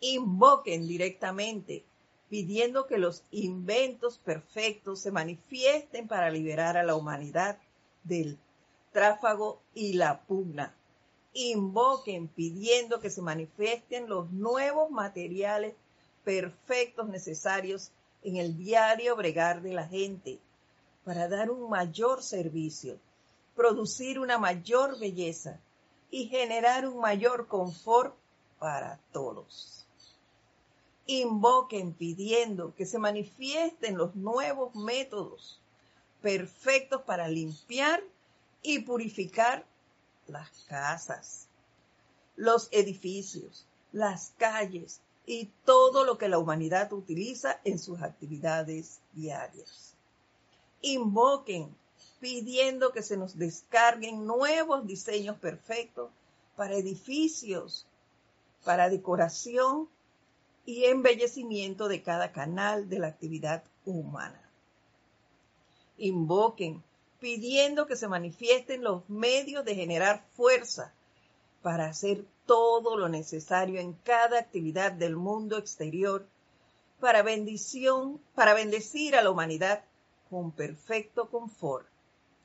Invoquen 0.00 0.88
directamente 0.88 1.84
pidiendo 2.28 2.88
que 2.88 2.98
los 2.98 3.22
inventos 3.30 4.18
perfectos 4.18 4.98
se 4.98 5.12
manifiesten 5.12 6.08
para 6.08 6.30
liberar 6.30 6.76
a 6.76 6.82
la 6.82 6.96
humanidad 6.96 7.60
del 8.02 8.40
tráfago 8.90 9.62
y 9.72 9.92
la 9.92 10.22
pugna. 10.22 10.74
Invoquen 11.32 12.26
pidiendo 12.26 12.98
que 12.98 13.10
se 13.10 13.22
manifiesten 13.22 14.08
los 14.08 14.32
nuevos 14.32 14.90
materiales 14.90 15.74
perfectos 16.24 17.08
necesarios 17.08 17.92
en 18.22 18.36
el 18.36 18.56
diario 18.56 19.14
bregar 19.16 19.62
de 19.62 19.74
la 19.74 19.86
gente 19.86 20.40
para 21.04 21.28
dar 21.28 21.50
un 21.50 21.68
mayor 21.68 22.22
servicio, 22.22 22.98
producir 23.54 24.18
una 24.18 24.38
mayor 24.38 24.98
belleza 24.98 25.60
y 26.10 26.26
generar 26.26 26.88
un 26.88 26.98
mayor 26.98 27.46
confort 27.46 28.16
para 28.58 28.98
todos. 29.12 29.86
Invoquen 31.06 31.92
pidiendo 31.92 32.74
que 32.74 32.86
se 32.86 32.98
manifiesten 32.98 33.98
los 33.98 34.14
nuevos 34.16 34.74
métodos 34.74 35.60
perfectos 36.22 37.02
para 37.02 37.28
limpiar 37.28 38.02
y 38.62 38.78
purificar 38.78 39.66
las 40.26 40.48
casas, 40.66 41.46
los 42.36 42.68
edificios, 42.72 43.66
las 43.92 44.32
calles 44.38 45.02
y 45.26 45.50
todo 45.64 46.04
lo 46.04 46.18
que 46.18 46.28
la 46.28 46.38
humanidad 46.38 46.92
utiliza 46.92 47.60
en 47.64 47.78
sus 47.78 48.02
actividades 48.02 49.00
diarias. 49.12 49.94
Invoquen 50.82 51.74
pidiendo 52.20 52.92
que 52.92 53.02
se 53.02 53.16
nos 53.16 53.38
descarguen 53.38 54.26
nuevos 54.26 54.86
diseños 54.86 55.38
perfectos 55.38 56.10
para 56.56 56.74
edificios, 56.74 57.86
para 58.64 58.88
decoración 58.88 59.88
y 60.66 60.84
embellecimiento 60.84 61.88
de 61.88 62.02
cada 62.02 62.32
canal 62.32 62.88
de 62.88 62.98
la 62.98 63.08
actividad 63.08 63.64
humana. 63.84 64.40
Invoquen 65.98 66.82
pidiendo 67.20 67.86
que 67.86 67.96
se 67.96 68.08
manifiesten 68.08 68.82
los 68.82 69.08
medios 69.08 69.64
de 69.64 69.74
generar 69.74 70.26
fuerza 70.32 70.92
para 71.64 71.86
hacer 71.86 72.26
todo 72.44 72.94
lo 72.94 73.08
necesario 73.08 73.80
en 73.80 73.94
cada 73.94 74.38
actividad 74.38 74.92
del 74.92 75.16
mundo 75.16 75.56
exterior 75.56 76.26
para 77.00 77.22
bendición, 77.22 78.20
para 78.34 78.52
bendecir 78.52 79.16
a 79.16 79.22
la 79.22 79.30
humanidad 79.30 79.82
con 80.28 80.52
perfecto 80.52 81.30
confort, 81.30 81.86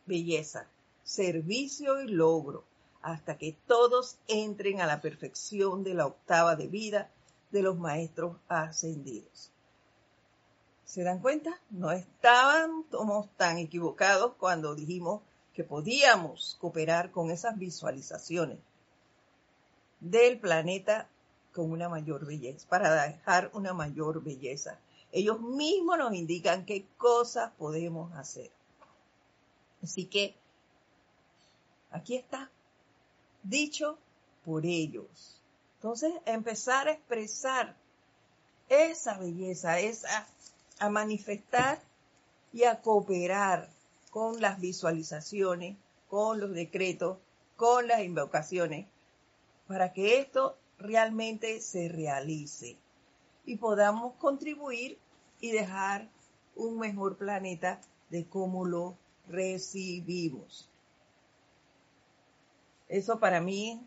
belleza, 0.06 0.68
servicio 1.04 2.02
y 2.02 2.08
logro, 2.08 2.64
hasta 3.02 3.38
que 3.38 3.58
todos 3.68 4.18
entren 4.30 4.80
a 4.80 4.86
la 4.86 5.02
perfección 5.02 5.84
de 5.84 5.96
la 5.96 6.06
octava 6.06 6.56
de 6.56 6.68
vida 6.68 7.12
de 7.52 7.62
los 7.62 7.78
maestros 7.78 8.38
ascendidos. 8.48 9.52
¿Se 10.86 11.04
dan 11.04 11.20
cuenta? 11.20 11.60
No 11.70 11.92
estábamos 11.92 13.28
tan 13.36 13.58
equivocados 13.58 14.36
cuando 14.40 14.76
dijimos 14.76 15.24
que 15.54 15.66
podíamos 15.66 16.56
cooperar 16.62 17.12
con 17.12 17.32
esas 17.32 17.58
visualizaciones 17.58 18.60
del 20.00 20.40
planeta 20.40 21.08
con 21.54 21.72
una 21.72 21.90
mayor 21.90 22.26
belleza, 22.26 22.68
para 22.70 23.04
dejar 23.04 23.50
una 23.54 23.74
mayor 23.74 24.24
belleza. 24.24 24.80
Ellos 25.12 25.42
mismos 25.42 25.98
nos 25.98 26.14
indican 26.14 26.66
qué 26.66 26.86
cosas 26.98 27.52
podemos 27.58 28.14
hacer. 28.14 28.52
Así 29.82 30.06
que 30.06 30.36
aquí 31.92 32.16
está, 32.16 32.50
dicho 33.44 33.98
por 34.46 34.66
ellos. 34.66 35.42
Entonces, 35.76 36.14
empezar 36.26 36.88
a 36.88 36.92
expresar 36.92 37.76
esa 38.68 39.18
belleza, 39.18 39.80
esa, 39.80 40.28
a 40.80 40.90
manifestar 40.90 41.82
y 42.54 42.64
a 42.64 42.82
cooperar 42.82 43.70
con 44.12 44.42
las 44.42 44.60
visualizaciones, 44.60 45.78
con 46.10 46.40
los 46.40 46.52
decretos, 46.52 47.18
con 47.56 47.88
las 47.88 48.02
invocaciones, 48.02 48.88
para 49.70 49.94
que 49.94 50.20
esto 50.20 50.58
realmente 50.80 51.62
se 51.62 51.90
realice 51.90 52.76
y 53.46 53.58
podamos 53.58 54.16
contribuir 54.16 54.98
y 55.40 55.52
dejar 55.52 56.10
un 56.56 56.80
mejor 56.80 57.18
planeta 57.18 57.80
de 58.10 58.26
cómo 58.26 58.66
lo 58.66 58.98
recibimos. 59.28 60.68
Eso 62.88 63.20
para 63.20 63.42
mí 63.42 63.80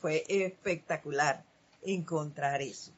fue 0.00 0.24
espectacular 0.28 1.44
encontrar 1.82 2.62
eso. 2.62 2.90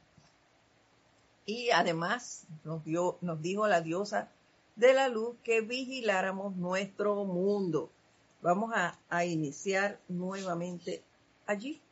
Y 1.46 1.70
además 1.70 2.46
nos, 2.62 2.84
dio, 2.84 3.18
nos 3.22 3.42
dijo 3.42 3.66
la 3.66 3.80
diosa 3.80 4.30
de 4.76 4.94
la 4.94 5.08
luz 5.08 5.34
que 5.42 5.62
vigiláramos 5.62 6.54
nuestro 6.54 7.24
mundo. 7.24 7.90
Vamos 8.40 8.70
a, 8.72 8.96
a 9.08 9.24
iniciar 9.24 9.98
nuevamente 10.06 11.02
allí 11.44 11.82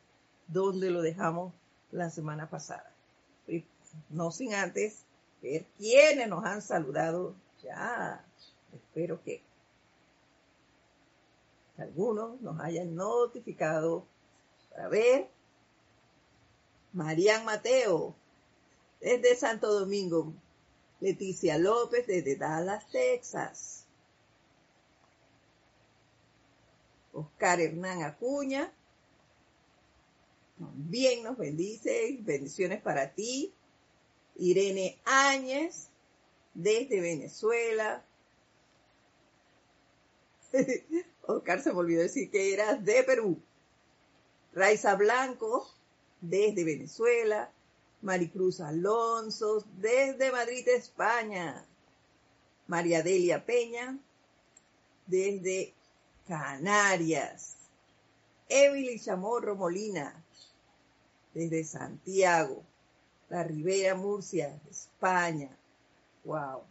donde 0.47 0.91
lo 0.91 1.01
dejamos 1.01 1.53
la 1.91 2.09
semana 2.09 2.49
pasada. 2.49 2.91
No 4.09 4.31
sin 4.31 4.53
antes 4.53 5.05
ver 5.41 5.65
quiénes 5.77 6.27
nos 6.27 6.45
han 6.45 6.61
saludado 6.61 7.35
ya. 7.63 8.23
Espero 8.73 9.21
que 9.23 9.41
algunos 11.77 12.41
nos 12.41 12.59
hayan 12.59 12.95
notificado 12.95 14.05
a 14.77 14.87
ver, 14.87 15.27
Marian 16.93 17.45
Mateo, 17.45 18.15
desde 18.99 19.35
Santo 19.35 19.79
Domingo. 19.79 20.33
Leticia 20.99 21.57
López, 21.59 22.07
desde 22.07 22.35
Dallas, 22.35 22.87
Texas. 22.91 23.85
Oscar 27.13 27.59
Hernán 27.59 28.03
Acuña, 28.03 28.71
bien 30.59 31.23
nos 31.23 31.37
bendice, 31.37 32.17
bendiciones 32.21 32.81
para 32.81 33.13
ti. 33.13 33.53
Irene 34.35 34.99
Áñez, 35.05 35.89
desde 36.53 37.01
Venezuela. 37.01 38.03
Oscar 41.23 41.61
se 41.61 41.71
me 41.71 41.79
olvidó 41.79 42.01
decir 42.01 42.29
que 42.29 42.53
eras 42.53 42.83
de 42.83 43.03
Perú. 43.03 43.41
Raiza 44.53 44.95
Blanco, 44.95 45.67
desde 46.21 46.63
Venezuela. 46.63 47.51
Maricruz 48.01 48.61
Alonso, 48.61 49.65
desde 49.77 50.31
Madrid, 50.31 50.67
España. 50.67 51.65
María 52.67 53.01
Delia 53.01 53.45
Peña, 53.45 53.97
desde 55.07 55.73
Canarias. 56.27 57.55
Emily 58.49 58.99
Chamorro 58.99 59.55
Molina, 59.55 60.23
desde 61.37 61.63
Santiago. 61.63 62.63
La 63.29 63.43
Ribera 63.43 63.93
Murcia, 63.93 64.59
España. 64.69 65.55
Wow. 66.23 66.63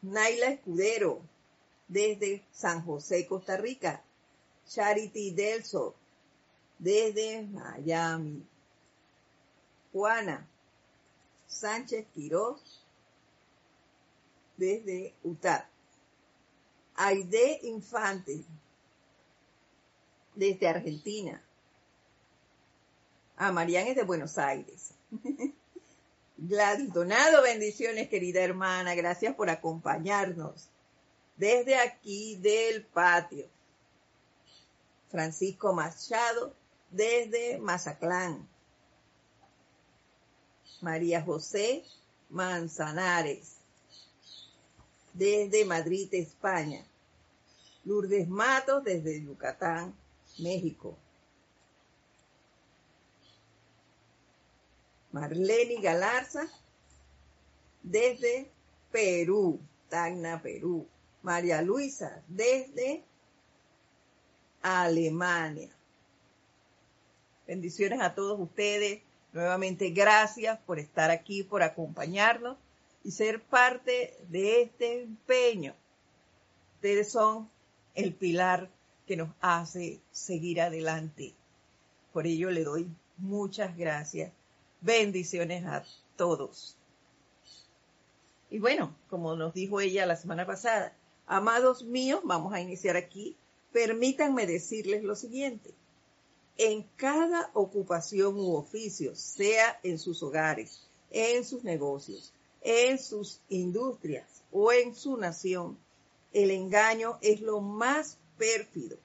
Naila 0.00 0.52
Escudero, 0.52 1.20
desde 1.86 2.42
San 2.50 2.84
José, 2.84 3.26
Costa 3.26 3.56
Rica. 3.58 4.02
Charity 4.66 5.32
Delso, 5.32 5.94
desde 6.78 7.42
Miami. 7.42 8.46
Juana 9.92 10.48
Sánchez 11.46 12.06
Quiroz, 12.14 12.80
desde 14.56 15.14
Utah. 15.22 15.68
Aide 16.94 17.60
Infante, 17.64 18.44
desde 20.34 20.68
Argentina. 20.68 21.42
A 23.36 23.48
ah, 23.48 23.52
Marian 23.52 23.86
es 23.86 23.96
de 23.96 24.02
Buenos 24.04 24.38
Aires. 24.38 24.92
Gladys 26.36 26.92
Donado, 26.92 27.42
bendiciones 27.42 28.08
querida 28.08 28.42
hermana, 28.42 28.94
gracias 28.94 29.34
por 29.34 29.48
acompañarnos 29.50 30.68
desde 31.36 31.76
aquí 31.76 32.36
del 32.36 32.84
patio. 32.84 33.46
Francisco 35.10 35.72
Machado, 35.72 36.54
desde 36.90 37.58
Mazatlán. 37.58 38.48
María 40.80 41.22
José 41.22 41.84
Manzanares, 42.30 43.56
desde 45.12 45.64
Madrid, 45.64 46.08
España. 46.12 46.84
Lourdes 47.84 48.28
Matos, 48.28 48.84
desde 48.84 49.22
Yucatán, 49.22 49.94
México. 50.38 50.96
Marlene 55.12 55.80
Galarza, 55.80 56.48
desde 57.82 58.50
Perú, 58.90 59.60
Tacna, 59.88 60.40
Perú. 60.40 60.86
María 61.22 61.62
Luisa, 61.62 62.20
desde 62.26 63.04
Alemania. 64.60 65.70
Bendiciones 67.46 68.00
a 68.00 68.14
todos 68.14 68.38
ustedes. 68.40 69.02
Nuevamente 69.32 69.90
gracias 69.90 70.58
por 70.60 70.78
estar 70.78 71.10
aquí, 71.10 71.42
por 71.42 71.62
acompañarnos 71.62 72.58
y 73.04 73.12
ser 73.12 73.40
parte 73.40 74.16
de 74.28 74.62
este 74.62 75.02
empeño. 75.02 75.74
Ustedes 76.76 77.10
son 77.10 77.48
el 77.94 78.14
pilar 78.14 78.68
que 79.12 79.16
nos 79.18 79.34
hace 79.42 80.00
seguir 80.10 80.62
adelante. 80.62 81.34
Por 82.14 82.26
ello 82.26 82.50
le 82.50 82.64
doy 82.64 82.88
muchas 83.18 83.76
gracias. 83.76 84.32
Bendiciones 84.80 85.66
a 85.66 85.84
todos. 86.16 86.78
Y 88.48 88.58
bueno, 88.58 88.96
como 89.10 89.36
nos 89.36 89.52
dijo 89.52 89.82
ella 89.82 90.06
la 90.06 90.16
semana 90.16 90.46
pasada, 90.46 90.96
amados 91.26 91.84
míos, 91.84 92.22
vamos 92.24 92.54
a 92.54 92.62
iniciar 92.62 92.96
aquí 92.96 93.36
Permítanme 93.70 94.46
decirles 94.46 95.02
lo 95.02 95.14
siguiente. 95.14 95.74
En 96.56 96.82
cada 96.96 97.50
ocupación 97.52 98.38
u 98.38 98.54
oficio, 98.54 99.14
sea 99.14 99.78
en 99.82 99.98
sus 99.98 100.22
hogares, 100.22 100.88
en 101.10 101.44
sus 101.44 101.64
negocios, 101.64 102.32
en 102.62 102.98
sus 102.98 103.42
industrias 103.50 104.42
o 104.50 104.72
en 104.72 104.94
su 104.94 105.18
nación, 105.18 105.76
el 106.32 106.50
engaño 106.50 107.18
es 107.20 107.42
lo 107.42 107.60
más 107.60 108.16
pérfido 108.42 108.98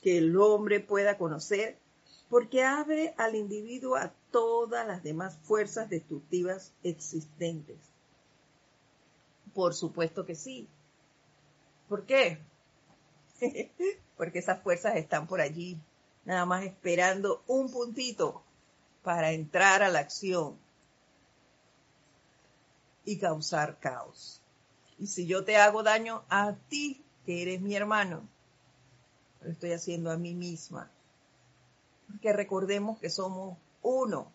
que 0.00 0.18
el 0.18 0.36
hombre 0.36 0.78
pueda 0.78 1.18
conocer 1.18 1.76
porque 2.28 2.62
abre 2.62 3.12
al 3.18 3.34
individuo 3.34 3.96
a 3.96 4.12
todas 4.30 4.86
las 4.86 5.02
demás 5.02 5.36
fuerzas 5.42 5.90
destructivas 5.90 6.72
existentes. 6.84 7.78
Por 9.52 9.74
supuesto 9.74 10.24
que 10.24 10.36
sí. 10.36 10.68
¿Por 11.88 12.06
qué? 12.06 12.38
porque 14.16 14.38
esas 14.38 14.62
fuerzas 14.62 14.94
están 14.94 15.26
por 15.26 15.40
allí, 15.40 15.76
nada 16.24 16.46
más 16.46 16.64
esperando 16.64 17.42
un 17.48 17.72
puntito 17.72 18.44
para 19.02 19.32
entrar 19.32 19.82
a 19.82 19.88
la 19.88 19.98
acción 19.98 20.56
y 23.04 23.18
causar 23.18 23.80
caos. 23.80 24.40
Y 25.00 25.08
si 25.08 25.26
yo 25.26 25.44
te 25.44 25.56
hago 25.56 25.82
daño 25.82 26.22
a 26.28 26.54
ti, 26.68 27.04
que 27.26 27.42
eres 27.42 27.60
mi 27.60 27.74
hermano, 27.74 28.28
lo 29.44 29.50
estoy 29.50 29.72
haciendo 29.72 30.10
a 30.10 30.16
mí 30.16 30.34
misma. 30.34 30.90
Porque 32.08 32.32
recordemos 32.32 32.98
que 32.98 33.10
somos 33.10 33.56
uno. 33.82 34.32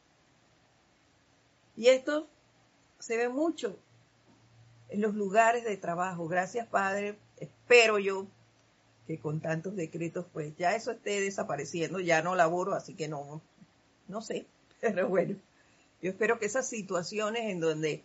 Y 1.75 1.87
esto 1.87 2.27
se 2.99 3.17
ve 3.17 3.29
mucho 3.29 3.77
en 4.89 5.01
los 5.01 5.15
lugares 5.15 5.63
de 5.63 5.77
trabajo. 5.77 6.27
Gracias, 6.27 6.67
Padre. 6.67 7.17
Espero 7.37 7.99
yo 7.99 8.27
que 9.07 9.19
con 9.19 9.39
tantos 9.39 9.75
decretos, 9.75 10.25
pues 10.31 10.55
ya 10.57 10.75
eso 10.75 10.91
esté 10.91 11.19
desapareciendo. 11.19 11.99
Ya 11.99 12.21
no 12.21 12.35
laboro, 12.35 12.73
así 12.73 12.93
que 12.93 13.07
no, 13.07 13.41
no 14.07 14.21
sé. 14.21 14.45
Pero 14.81 15.09
bueno, 15.09 15.35
yo 16.01 16.11
espero 16.11 16.39
que 16.39 16.45
esas 16.45 16.67
situaciones 16.67 17.49
en 17.49 17.59
donde 17.59 18.03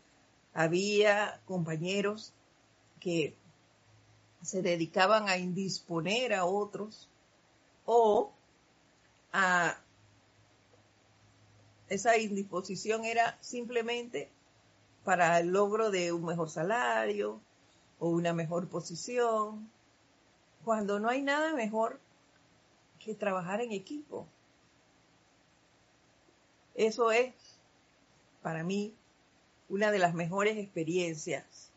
había 0.55 1.41
compañeros 1.47 2.33
que 3.01 3.35
se 4.45 4.61
dedicaban 4.63 5.29
a 5.29 5.39
indisponer 5.39 6.35
a 6.35 6.45
otros 6.45 7.09
o 7.87 8.31
a 9.33 9.79
esa 11.89 12.19
indisposición 12.19 13.05
era 13.05 13.39
simplemente 13.41 14.31
para 15.05 15.39
el 15.41 15.49
logro 15.49 15.91
de 15.91 16.13
un 16.13 16.25
mejor 16.25 16.51
salario 16.51 17.41
o 17.99 18.09
una 18.09 18.33
mejor 18.33 18.69
posición, 18.69 19.71
cuando 20.65 20.99
no 20.99 21.09
hay 21.09 21.23
nada 21.23 21.55
mejor 21.55 22.01
que 22.99 23.15
trabajar 23.15 23.61
en 23.61 23.73
equipo. 23.73 24.27
Eso 26.75 27.13
es, 27.13 27.35
para 28.43 28.65
mí, 28.65 28.95
una 29.69 29.91
de 29.91 29.99
las 29.99 30.15
mejores 30.15 30.59
experiencias 30.59 31.71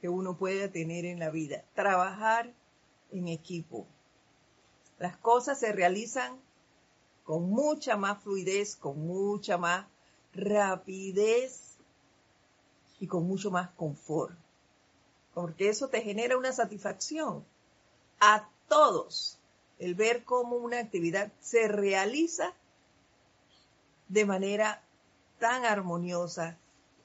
que 0.00 0.08
uno 0.08 0.36
puede 0.36 0.68
tener 0.68 1.04
en 1.04 1.18
la 1.18 1.30
vida, 1.30 1.64
trabajar 1.74 2.52
en 3.12 3.28
equipo. 3.28 3.86
Las 4.98 5.16
cosas 5.16 5.58
se 5.58 5.72
realizan 5.72 6.40
con 7.24 7.50
mucha 7.50 7.96
más 7.96 8.22
fluidez, 8.22 8.76
con 8.76 9.06
mucha 9.06 9.58
más 9.58 9.86
rapidez 10.34 11.76
y 12.98 13.06
con 13.06 13.26
mucho 13.26 13.50
más 13.50 13.70
confort. 13.70 14.34
Porque 15.34 15.68
eso 15.68 15.88
te 15.88 16.02
genera 16.02 16.36
una 16.36 16.52
satisfacción 16.52 17.44
a 18.20 18.48
todos 18.68 19.38
el 19.78 19.94
ver 19.94 20.24
cómo 20.24 20.56
una 20.56 20.78
actividad 20.78 21.32
se 21.40 21.68
realiza 21.68 22.52
de 24.08 24.24
manera 24.26 24.82
tan 25.38 25.64
armoniosa 25.64 26.58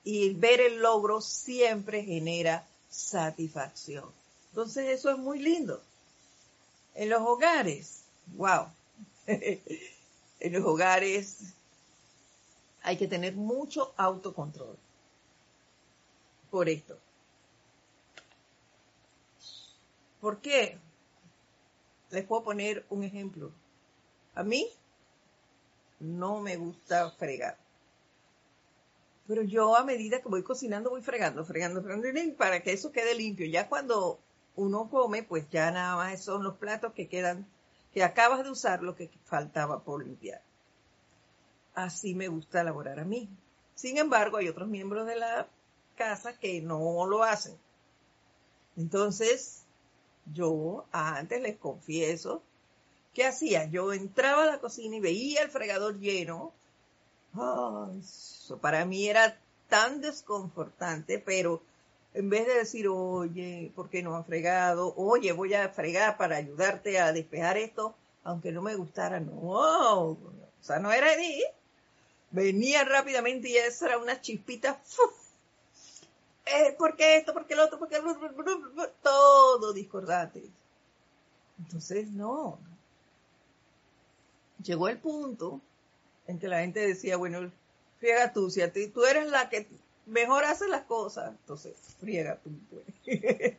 y 0.04 0.34
ver 0.34 0.60
el 0.60 0.80
logro 0.80 1.22
siempre 1.22 2.04
genera 2.04 2.68
satisfacción. 2.96 4.10
Entonces 4.50 4.90
eso 4.90 5.10
es 5.12 5.18
muy 5.18 5.40
lindo. 5.40 5.82
En 6.94 7.10
los 7.10 7.22
hogares, 7.22 8.04
wow, 8.36 8.68
en 9.28 10.54
los 10.54 10.64
hogares 10.64 11.40
hay 12.82 12.98
que 12.98 13.08
tener 13.08 13.36
mucho 13.36 13.94
autocontrol 13.98 14.78
por 16.50 16.70
esto. 16.70 16.98
¿Por 20.22 20.40
qué? 20.40 20.78
Les 22.12 22.26
puedo 22.26 22.44
poner 22.44 22.86
un 22.90 23.04
ejemplo. 23.04 23.52
A 24.36 24.44
mí 24.44 24.70
no 26.00 26.40
me 26.40 26.56
gusta 26.56 27.12
fregar. 27.12 27.65
Pero 29.28 29.42
yo 29.42 29.76
a 29.76 29.84
medida 29.84 30.22
que 30.22 30.30
voy 30.30 30.44
cocinando 30.44 30.92
voy 30.92 31.02
fregando, 31.02 31.44
fregando, 31.46 31.82
fregando 31.82 32.38
para 32.38 32.62
que 32.62 32.74
eso 32.74 32.92
quede 32.92 33.16
limpio. 33.16 33.48
Ya 33.48 33.68
cuando 33.68 34.20
uno 34.56 34.90
come, 34.90 35.24
pues 35.24 35.50
ya 35.50 35.72
nada 35.72 35.96
más 35.96 36.24
son 36.24 36.44
los 36.44 36.58
platos 36.58 36.94
que 36.94 37.08
quedan, 37.08 37.48
que 37.94 38.04
acabas 38.04 38.44
de 38.44 38.52
usar 38.52 38.84
lo 38.84 38.96
que 38.96 39.10
faltaba 39.26 39.84
por 39.84 40.04
limpiar. 40.04 40.42
Así 41.74 42.14
me 42.14 42.28
gusta 42.28 42.62
elaborar 42.62 43.00
a 43.00 43.06
mí. 43.06 43.30
Sin 43.74 43.98
embargo, 43.98 44.38
hay 44.38 44.48
otros 44.48 44.68
miembros 44.68 45.08
de 45.08 45.18
la 45.18 45.48
casa 45.96 46.38
que 46.38 46.62
no 46.62 47.06
lo 47.08 47.24
hacen. 47.24 47.58
Entonces, 48.78 49.64
yo 50.32 50.86
antes 50.92 51.42
les 51.42 51.58
confieso 51.58 52.44
¿qué 53.16 53.26
hacía? 53.26 53.66
Yo 53.66 53.94
entraba 53.94 54.44
a 54.44 54.46
la 54.46 54.60
cocina 54.60 54.98
y 54.98 55.00
veía 55.00 55.42
el 55.42 55.50
fregador 55.50 56.00
lleno 56.00 56.54
eso 58.00 58.58
para 58.58 58.86
mí 58.86 59.08
era 59.08 59.38
tan 59.70 60.02
desconfortante, 60.02 61.20
pero 61.20 61.62
en 62.14 62.30
vez 62.30 62.48
de 62.48 62.56
decir, 62.56 62.88
oye, 62.88 63.72
¿por 63.76 63.90
qué 63.90 64.02
no 64.02 64.16
ha 64.16 64.24
fregado? 64.24 64.94
Oye, 64.96 65.32
voy 65.32 65.54
a 65.54 65.70
fregar 65.70 66.18
para 66.18 66.38
ayudarte 66.38 67.00
a 67.00 67.12
despejar 67.12 67.58
esto, 67.58 67.96
aunque 68.24 68.52
no 68.52 68.62
me 68.62 68.76
gustara, 68.76 69.20
no, 69.20 69.34
o 69.42 70.18
sea, 70.62 70.80
no 70.80 70.92
era 70.92 71.08
ahí. 71.08 71.44
Venía 72.32 72.84
rápidamente 72.84 73.50
y 73.50 73.58
esa 73.58 73.88
era 73.88 73.98
una 73.98 74.20
chispita, 74.20 74.82
eh, 76.46 76.76
¿por 76.78 76.96
qué 76.96 77.18
esto? 77.18 77.34
¿Por 77.34 77.48
qué 77.48 77.56
el 77.56 77.60
otro? 77.62 77.80
¿Por 77.80 77.90
qué 77.90 77.98
todo 79.02 79.74
discordante? 79.74 80.44
Entonces, 81.60 82.10
no. 82.10 82.60
Llegó 84.64 84.88
el 84.90 85.00
punto 85.00 85.62
en 86.28 86.40
que 86.40 86.48
la 86.48 86.60
gente 86.60 86.80
decía, 86.80 87.18
bueno, 87.18 87.52
friega 88.00 88.34
tú, 88.34 88.50
si 88.50 88.62
a 88.62 88.72
ti, 88.72 88.88
tú 88.88 89.06
eres 89.06 89.30
la 89.30 89.50
que 89.50 89.68
mejor 90.06 90.46
hace 90.46 90.68
las 90.68 90.84
cosas, 90.84 91.32
entonces 91.32 91.76
friega 92.00 92.38
tú. 92.38 92.52
Pues. 92.70 92.86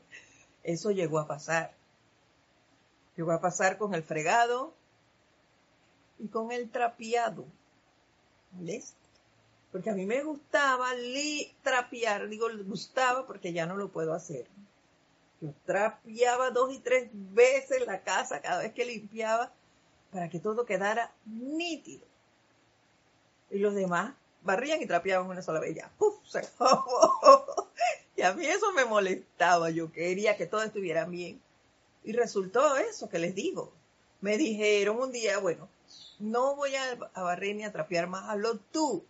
Eso 0.63 0.91
llegó 0.91 1.19
a 1.19 1.27
pasar. 1.27 1.73
Llegó 3.17 3.33
a 3.33 3.41
pasar 3.41 3.79
con 3.79 3.95
el 3.95 4.03
fregado 4.03 4.75
y 6.19 6.29
con 6.29 6.53
el 6.53 6.71
trapeado. 6.71 7.45
¿Ves? 8.53 8.95
Porque 9.73 9.91
a 9.91 9.95
mí 9.95 10.07
me 10.07 10.23
gustaba 10.23 10.95
li 10.95 11.55
trapear, 11.63 12.29
digo, 12.29 12.47
gustaba 12.65 13.27
porque 13.27 13.53
ya 13.53 13.67
no 13.67 13.77
lo 13.77 13.91
puedo 13.91 14.13
hacer. 14.13 14.47
Yo 15.41 15.53
trapeaba 15.65 16.51
dos 16.51 16.73
y 16.75 16.79
tres 16.79 17.11
veces 17.13 17.87
la 17.87 18.03
casa 18.03 18.41
cada 18.41 18.63
vez 18.63 18.73
que 18.73 18.87
limpiaba 18.87 19.53
para 20.11 20.31
que 20.31 20.41
todo 20.41 20.65
quedara 20.65 21.13
nítido 21.27 22.07
y 23.51 23.59
los 23.59 23.75
demás 23.75 24.15
barrían 24.43 24.81
y 24.81 24.87
trapeaban 24.87 25.29
una 25.29 25.43
sola 25.43 25.61
vez. 25.61 25.75
Ya, 25.75 25.91
¡puf! 25.99 26.15
Se 26.27 26.39
acabó. 26.39 27.71
y 28.17 28.23
a 28.23 28.33
mí 28.33 28.47
eso 28.47 28.73
me 28.73 28.85
molestaba. 28.85 29.71
Yo 29.71 29.93
quería 29.93 30.37
que 30.37 30.47
todo 30.47 30.63
estuviera 30.63 31.05
bien. 31.05 31.41
Y 32.05 32.13
resultó 32.13 32.77
eso 32.77 33.09
que 33.09 33.19
les 33.19 33.35
digo. 33.35 33.73
Me 34.21 34.39
dijeron 34.39 34.99
un 35.01 35.13
día, 35.13 35.39
bueno, 35.39 35.69
no 36.19 36.57
voy 36.57 36.75
a, 36.77 36.95
barrer 37.15 37.57
ni 37.57 37.65
a 37.65 37.73
trapear 37.73 38.07
más, 38.07 38.31
hazlo 38.31 38.59
tú. 38.73 39.05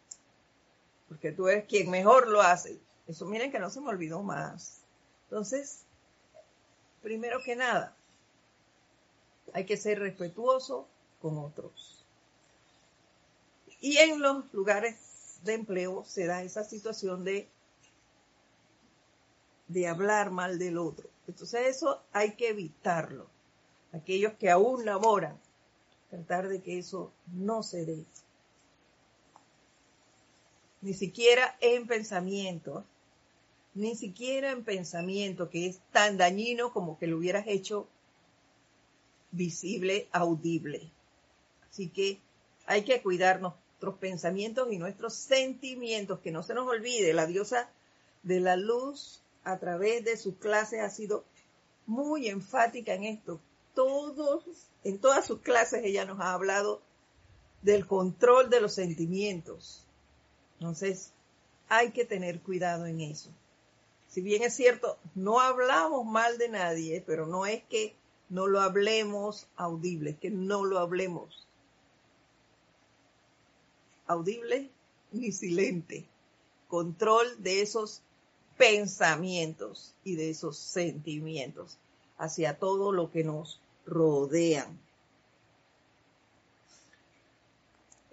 Porque 1.08 1.30
tú 1.30 1.48
eres 1.48 1.66
quien 1.66 1.90
mejor 1.90 2.28
lo 2.28 2.42
hace. 2.42 2.78
Eso 3.06 3.26
miren 3.26 3.52
que 3.52 3.60
no 3.60 3.70
se 3.70 3.80
me 3.80 3.90
olvidó 3.90 4.22
más. 4.22 4.80
Entonces, 5.24 5.82
primero 7.02 7.40
que 7.42 7.54
nada, 7.54 7.94
hay 9.52 9.64
que 9.64 9.76
ser 9.76 10.00
respetuoso 10.00 10.88
con 11.20 11.38
otros. 11.38 12.05
Y 13.80 13.98
en 13.98 14.20
los 14.20 14.52
lugares 14.52 14.96
de 15.44 15.54
empleo 15.54 16.04
se 16.04 16.26
da 16.26 16.42
esa 16.42 16.64
situación 16.64 17.24
de, 17.24 17.48
de 19.68 19.86
hablar 19.86 20.30
mal 20.30 20.58
del 20.58 20.78
otro. 20.78 21.08
Entonces 21.28 21.76
eso 21.76 22.02
hay 22.12 22.32
que 22.32 22.48
evitarlo. 22.48 23.26
Aquellos 23.92 24.34
que 24.34 24.50
aún 24.50 24.84
laboran, 24.84 25.38
tratar 26.10 26.48
de 26.48 26.60
que 26.60 26.78
eso 26.78 27.12
no 27.32 27.62
se 27.62 27.84
dé. 27.84 28.04
Ni 30.82 30.94
siquiera 30.94 31.56
en 31.60 31.86
pensamiento, 31.86 32.84
ni 33.74 33.96
siquiera 33.96 34.52
en 34.52 34.64
pensamiento 34.64 35.50
que 35.50 35.66
es 35.66 35.80
tan 35.92 36.16
dañino 36.16 36.72
como 36.72 36.98
que 36.98 37.06
lo 37.06 37.18
hubieras 37.18 37.46
hecho 37.46 37.88
visible, 39.32 40.08
audible. 40.12 40.90
Así 41.70 41.88
que 41.88 42.20
hay 42.66 42.84
que 42.84 43.02
cuidarnos 43.02 43.54
nuestros 43.76 43.98
pensamientos 43.98 44.72
y 44.72 44.78
nuestros 44.78 45.12
sentimientos, 45.12 46.20
que 46.20 46.30
no 46.30 46.42
se 46.42 46.54
nos 46.54 46.66
olvide, 46.66 47.12
la 47.12 47.26
diosa 47.26 47.68
de 48.22 48.40
la 48.40 48.56
luz 48.56 49.20
a 49.44 49.58
través 49.58 50.02
de 50.02 50.16
sus 50.16 50.36
clases 50.36 50.80
ha 50.80 50.88
sido 50.88 51.24
muy 51.84 52.28
enfática 52.28 52.94
en 52.94 53.04
esto. 53.04 53.38
Todos, 53.74 54.44
en 54.82 54.98
todas 54.98 55.26
sus 55.26 55.40
clases 55.40 55.84
ella 55.84 56.06
nos 56.06 56.20
ha 56.20 56.32
hablado 56.32 56.80
del 57.60 57.86
control 57.86 58.48
de 58.48 58.62
los 58.62 58.72
sentimientos. 58.72 59.84
Entonces, 60.58 61.12
hay 61.68 61.90
que 61.90 62.06
tener 62.06 62.40
cuidado 62.40 62.86
en 62.86 63.02
eso. 63.02 63.28
Si 64.08 64.22
bien 64.22 64.42
es 64.42 64.54
cierto, 64.54 64.96
no 65.14 65.38
hablamos 65.38 66.06
mal 66.06 66.38
de 66.38 66.48
nadie, 66.48 67.04
pero 67.06 67.26
no 67.26 67.44
es 67.44 67.62
que 67.64 67.94
no 68.30 68.46
lo 68.46 68.62
hablemos 68.62 69.48
audible, 69.56 70.10
es 70.10 70.18
que 70.18 70.30
no 70.30 70.64
lo 70.64 70.78
hablemos 70.78 71.45
audible 74.06 74.70
ni 75.12 75.32
silente. 75.32 76.04
Control 76.68 77.42
de 77.42 77.62
esos 77.62 78.02
pensamientos 78.56 79.94
y 80.04 80.16
de 80.16 80.30
esos 80.30 80.56
sentimientos 80.56 81.78
hacia 82.18 82.58
todo 82.58 82.92
lo 82.92 83.10
que 83.10 83.24
nos 83.24 83.60
rodean. 83.86 84.78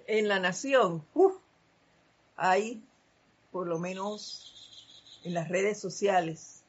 En 0.06 0.28
la 0.28 0.40
nación, 0.40 1.04
hay 2.36 2.84
por 3.52 3.68
lo 3.68 3.80
menos 3.80 5.22
en 5.24 5.36
las 5.36 5.48
redes 5.48 5.80
sociales, 5.80 6.64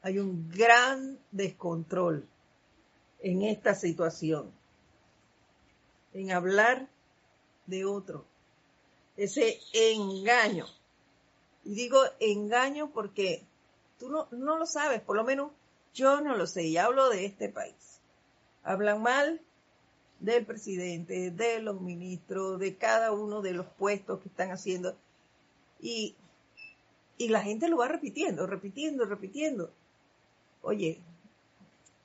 hay 0.00 0.18
un 0.18 0.48
gran 0.48 1.18
descontrol 1.32 2.26
en 3.20 3.42
esta 3.42 3.74
situación, 3.74 4.50
en 6.14 6.30
hablar 6.30 6.88
de 7.66 7.84
otro, 7.84 8.24
ese 9.24 9.60
engaño 9.72 10.66
y 11.64 11.74
digo 11.74 12.00
engaño 12.20 12.90
porque 12.92 13.44
tú 13.98 14.08
no, 14.08 14.28
no 14.30 14.58
lo 14.58 14.66
sabes, 14.66 15.00
por 15.00 15.16
lo 15.16 15.24
menos 15.24 15.52
yo 15.94 16.20
no 16.20 16.36
lo 16.36 16.46
sé 16.46 16.64
y 16.64 16.76
hablo 16.76 17.08
de 17.10 17.26
este 17.26 17.48
país. 17.48 18.00
Hablan 18.62 19.02
mal 19.02 19.40
del 20.20 20.44
presidente, 20.44 21.30
de 21.30 21.60
los 21.60 21.80
ministros, 21.80 22.58
de 22.58 22.76
cada 22.76 23.12
uno 23.12 23.42
de 23.42 23.52
los 23.52 23.66
puestos 23.66 24.20
que 24.20 24.28
están 24.28 24.50
haciendo. 24.50 24.96
Y, 25.80 26.14
y 27.16 27.28
la 27.28 27.42
gente 27.42 27.68
lo 27.68 27.78
va 27.78 27.88
repitiendo, 27.88 28.46
repitiendo, 28.46 29.04
repitiendo. 29.04 29.70
Oye, 30.62 31.00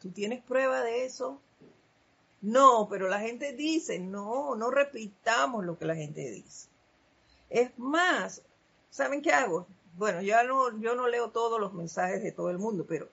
¿tú 0.02 0.10
tienes 0.12 0.42
prueba 0.44 0.82
de 0.82 1.06
eso? 1.06 1.40
No, 2.42 2.88
pero 2.90 3.10
la 3.10 3.20
gente 3.20 3.54
dice, 3.54 4.00
no, 4.00 4.56
no 4.56 4.72
repitamos 4.72 5.66
lo 5.66 5.78
que 5.78 5.86
la 5.86 5.96
gente 5.96 6.30
dice. 6.32 6.70
Es 7.56 7.72
más, 7.80 8.42
¿Saben 8.96 9.22
qué 9.22 9.32
hago? 9.32 9.66
Bueno, 9.98 10.22
yo 10.22 10.42
no, 10.44 10.78
yo 10.80 10.96
no 10.96 11.08
leo 11.10 11.30
todos 11.30 11.60
los 11.60 11.74
mensajes 11.74 12.22
de 12.22 12.32
todo 12.32 12.50
el 12.50 12.58
mundo, 12.58 12.86
pero 12.88 13.10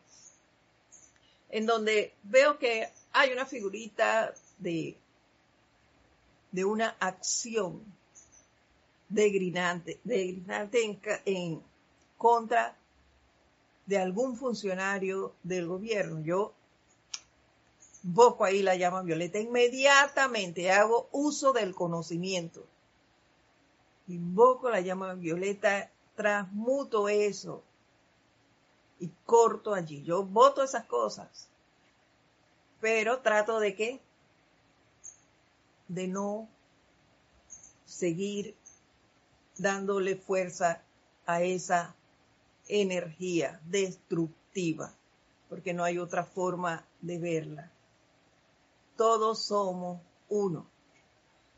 en 1.48 1.66
donde 1.66 2.14
veo 2.22 2.58
que 2.58 2.88
hay 3.12 3.32
una 3.32 3.46
figurita 3.46 4.34
de, 4.58 4.96
de 6.50 6.64
una 6.64 6.96
acción 7.00 7.84
degrinante, 9.08 9.98
degrinante 10.04 10.84
en, 10.84 11.00
en 11.24 11.62
contra 12.16 12.76
de 13.86 13.98
algún 13.98 14.36
funcionario 14.36 15.34
del 15.42 15.66
gobierno. 15.66 16.20
Yo 16.20 16.52
boco 18.04 18.44
ahí 18.44 18.62
la 18.62 18.76
llama 18.76 19.02
violeta, 19.02 19.38
inmediatamente 19.38 20.72
hago 20.72 21.08
uso 21.12 21.52
del 21.52 21.74
conocimiento 21.74 22.66
invoco 24.14 24.70
la 24.70 24.80
llama 24.80 25.14
violeta, 25.14 25.90
transmuto 26.14 27.08
eso 27.08 27.62
y 28.98 29.08
corto 29.24 29.74
allí. 29.74 30.02
Yo 30.02 30.24
voto 30.24 30.62
esas 30.62 30.84
cosas, 30.86 31.48
pero 32.80 33.20
trato 33.20 33.58
de 33.58 33.74
qué? 33.74 34.00
De 35.88 36.06
no 36.08 36.48
seguir 37.84 38.56
dándole 39.58 40.16
fuerza 40.16 40.82
a 41.26 41.42
esa 41.42 41.94
energía 42.68 43.60
destructiva, 43.64 44.92
porque 45.48 45.74
no 45.74 45.84
hay 45.84 45.98
otra 45.98 46.24
forma 46.24 46.84
de 47.00 47.18
verla. 47.18 47.70
Todos 48.96 49.44
somos 49.44 50.00
uno. 50.28 50.71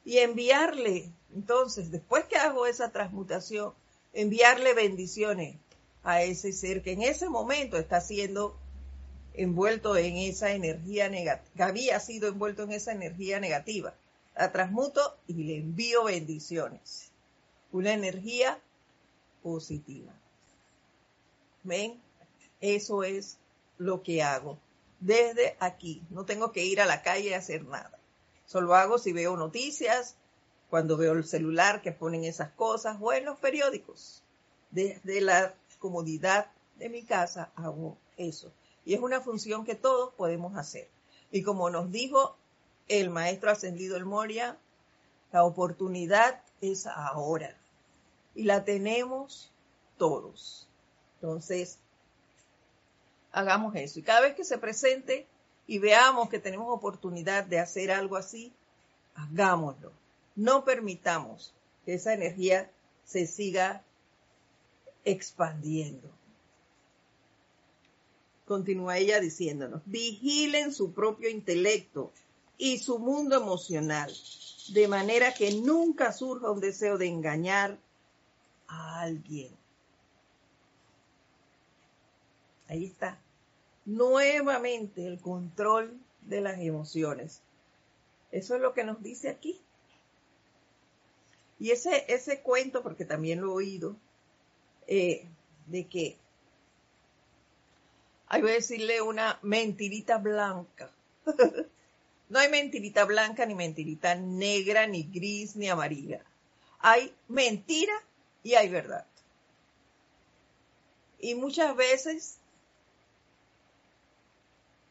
Y 0.05 0.19
enviarle 0.19 1.13
entonces, 1.35 1.91
después 1.91 2.25
que 2.27 2.37
hago 2.37 2.67
esa 2.67 2.91
transmutación, 2.93 3.75
enviarle 4.13 4.73
bendiciones 4.73 5.57
a 6.05 6.23
ese 6.23 6.53
ser 6.53 6.83
que 6.83 6.93
en 6.93 7.03
ese 7.03 7.29
momento 7.29 7.77
está 7.77 8.01
siendo 8.01 8.57
envuelto 9.35 9.97
en 9.97 10.17
esa 10.17 10.53
energía 10.53 11.09
negativa, 11.09 11.51
que 11.57 11.63
había 11.65 11.99
sido 11.99 12.29
envuelto 12.29 12.63
en 12.63 12.73
esa 12.73 12.93
energía 12.93 13.41
negativa. 13.41 13.95
La 14.37 14.53
transmuto 14.53 15.17
y 15.27 15.35
le 15.35 15.57
envío 15.57 16.05
bendiciones. 16.05 17.11
Una 17.73 17.93
energía 17.93 18.61
positiva. 19.43 20.13
¿Ven? 21.65 22.01
Eso 22.61 23.03
es 23.03 23.39
lo 23.79 24.03
que 24.03 24.23
hago 24.23 24.59
desde 25.01 25.57
aquí. 25.59 26.03
No 26.11 26.25
tengo 26.25 26.53
que 26.53 26.65
ir 26.65 26.81
a 26.81 26.87
la 26.87 27.03
calle 27.03 27.35
a 27.35 27.39
hacer 27.39 27.65
nada. 27.65 27.99
Solo 28.55 28.77
hago 28.77 28.99
si 28.99 29.13
veo 29.13 29.37
noticias, 29.37 30.15
cuando 30.71 30.97
veo 30.97 31.15
el 31.15 31.25
celular 31.25 31.83
que 31.83 31.91
ponen 31.91 32.23
esas 32.23 32.53
cosas 32.53 32.97
o 33.01 33.13
en 33.13 33.25
los 33.25 33.37
periódicos. 33.41 34.23
Desde 34.71 35.21
la 35.21 35.57
comodidad 35.81 36.53
de 36.77 36.89
mi 36.89 37.03
casa 37.03 37.51
hago 37.57 37.99
eso. 38.17 38.53
Y 38.85 38.95
es 38.95 39.01
una 39.01 39.21
función 39.21 39.65
que 39.65 39.75
todos 39.75 40.15
podemos 40.15 40.57
hacer. 40.57 40.89
Y 41.33 41.43
como 41.43 41.69
nos 41.69 41.91
dijo 41.91 42.37
el 42.87 43.11
maestro 43.11 43.51
ascendido 43.51 43.97
El 43.97 44.05
Moria, 44.05 44.57
la 45.33 45.43
oportunidad 45.43 46.41
es 46.61 46.87
ahora. 46.87 47.57
Y 48.37 48.45
la 48.45 48.65
tenemos 48.65 49.51
todos. 49.99 50.69
Entonces, 51.17 51.81
hagamos 53.33 53.75
eso. 53.75 53.99
Y 53.99 54.05
cada 54.05 54.21
vez 54.21 54.37
que 54.37 54.45
se 54.45 54.59
presente 54.59 55.27
y 55.67 55.79
veamos 55.79 56.29
que 56.29 56.39
tenemos 56.39 56.69
oportunidad 56.71 57.45
de 57.45 57.59
hacer 57.59 57.91
algo 57.91 58.17
así, 58.17 58.53
hagámoslo 59.15 59.93
no 60.37 60.65
permitamos 60.65 61.53
que 61.85 61.95
esa 61.95 62.15
energía 62.15 62.71
se 63.05 63.27
siga 63.27 63.83
expandiendo. 65.05 66.11
Continúa 68.47 68.99
ella 68.99 69.21
diciéndonos, 69.21 69.83
vigilen 69.87 70.73
su 70.73 70.93
propio 70.93 71.31
intelecto 71.31 72.13
y 72.59 72.79
su 72.79 72.99
mundo 72.99 73.37
emocional, 73.37 74.13
de 74.69 74.89
manera 74.89 75.33
que 75.33 75.55
nunca 75.55 76.13
surja 76.13 76.51
un 76.51 76.61
deseo 76.61 76.99
de 76.99 77.07
engañar 77.07 77.79
a 78.69 79.01
alguien. 79.01 79.51
Ahí 82.69 82.87
está. 82.87 83.19
Nuevamente 83.87 85.07
el 85.07 85.21
control 85.21 85.99
de 86.23 86.41
las 86.41 86.59
emociones. 86.61 87.43
Eso 88.33 88.57
es 88.57 88.61
lo 88.61 88.75
que 88.75 88.85
nos 88.85 89.03
dice 89.03 89.29
aquí. 89.29 89.61
Y 91.59 91.71
ese, 91.71 92.05
ese 92.09 92.41
cuento, 92.41 92.83
porque 92.83 93.05
también 93.05 93.41
lo 93.41 93.53
he 93.53 93.55
oído, 93.55 93.97
eh, 94.87 95.27
de 95.67 95.87
que 95.87 96.17
hay 98.27 98.43
voy 98.43 98.51
a 98.51 98.55
decirle 98.55 99.01
una 99.01 99.39
mentirita 99.43 100.19
blanca. 100.19 100.91
no 102.29 102.39
hay 102.39 102.49
mentirita 102.49 103.05
blanca, 103.05 103.47
ni 103.47 103.55
mentirita 103.55 104.15
negra, 104.15 104.87
ni 104.87 105.05
gris, 105.05 105.57
ni 105.57 105.69
amarilla. 105.69 106.25
Hay 106.81 107.15
mentira 107.29 107.95
y 108.43 108.55
hay 108.55 108.69
verdad. 108.69 109.07
Y 111.21 111.35
muchas 111.37 111.77
veces 111.77 112.39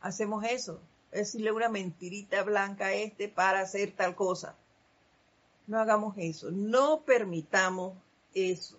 hacemos 0.03 0.43
eso, 0.43 0.81
decirle 1.11 1.51
una 1.51 1.69
mentirita 1.69 2.43
blanca 2.43 2.87
a 2.87 2.93
este 2.93 3.29
para 3.29 3.61
hacer 3.61 3.93
tal 3.93 4.15
cosa. 4.15 4.55
No 5.65 5.79
hagamos 5.79 6.15
eso, 6.17 6.51
no 6.51 7.01
permitamos 7.01 7.93
eso. 8.35 8.77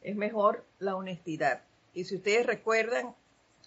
Es 0.00 0.16
mejor 0.16 0.64
la 0.78 0.96
honestidad. 0.96 1.62
Y 1.92 2.04
si 2.06 2.16
ustedes 2.16 2.46
recuerdan, 2.46 3.14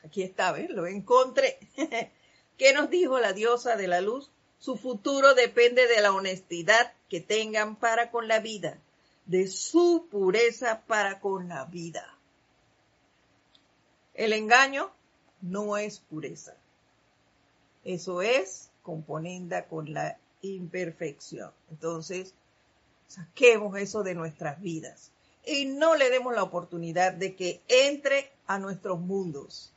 aquí 0.03 0.23
está, 0.23 0.51
¿ves? 0.51 0.71
Lo 0.71 0.87
encontré. 0.87 1.59
¿Qué 2.57 2.73
nos 2.73 2.89
dijo 2.89 3.19
la 3.19 3.33
diosa 3.33 3.75
de 3.75 3.87
la 3.87 4.01
luz? 4.01 4.31
Su 4.63 4.77
futuro 4.77 5.33
depende 5.33 5.87
de 5.87 5.99
la 5.99 6.13
honestidad 6.13 6.93
que 7.09 7.19
tengan 7.19 7.75
para 7.75 8.11
con 8.11 8.27
la 8.27 8.39
vida, 8.39 8.77
de 9.25 9.47
su 9.47 10.07
pureza 10.09 10.83
para 10.87 11.19
con 11.19 11.49
la 11.49 11.65
vida. 11.65 12.17
El 14.13 14.31
engaño 14.31 14.91
no 15.41 15.77
es 15.77 15.99
pureza. 15.99 16.55
Eso 17.83 18.21
es 18.21 18.69
componenda 18.83 19.65
con 19.65 19.91
la 19.91 20.17
imperfección. 20.41 21.51
Entonces, 21.69 22.33
Saquemos 23.13 23.77
eso 23.77 24.01
de 24.01 24.15
nuestras 24.15 24.59
vidas 24.59 25.11
y 25.45 25.65
no 25.65 25.95
le 25.95 26.09
demos 26.09 26.33
la 26.33 26.41
oportunidad 26.41 27.13
de 27.13 27.35
que 27.35 27.61
entre 27.67 28.31
a 28.47 28.57
nuestros 28.57 28.99
mundos. 28.99 29.71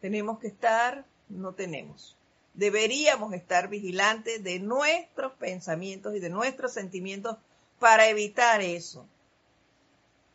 Tenemos 0.00 0.38
que 0.38 0.46
estar, 0.46 1.04
no 1.28 1.52
tenemos. 1.52 2.17
Deberíamos 2.54 3.34
estar 3.34 3.68
vigilantes 3.68 4.42
de 4.42 4.58
nuestros 4.58 5.32
pensamientos 5.34 6.14
y 6.14 6.20
de 6.20 6.30
nuestros 6.30 6.72
sentimientos 6.72 7.36
para 7.78 8.08
evitar 8.08 8.60
eso. 8.60 9.06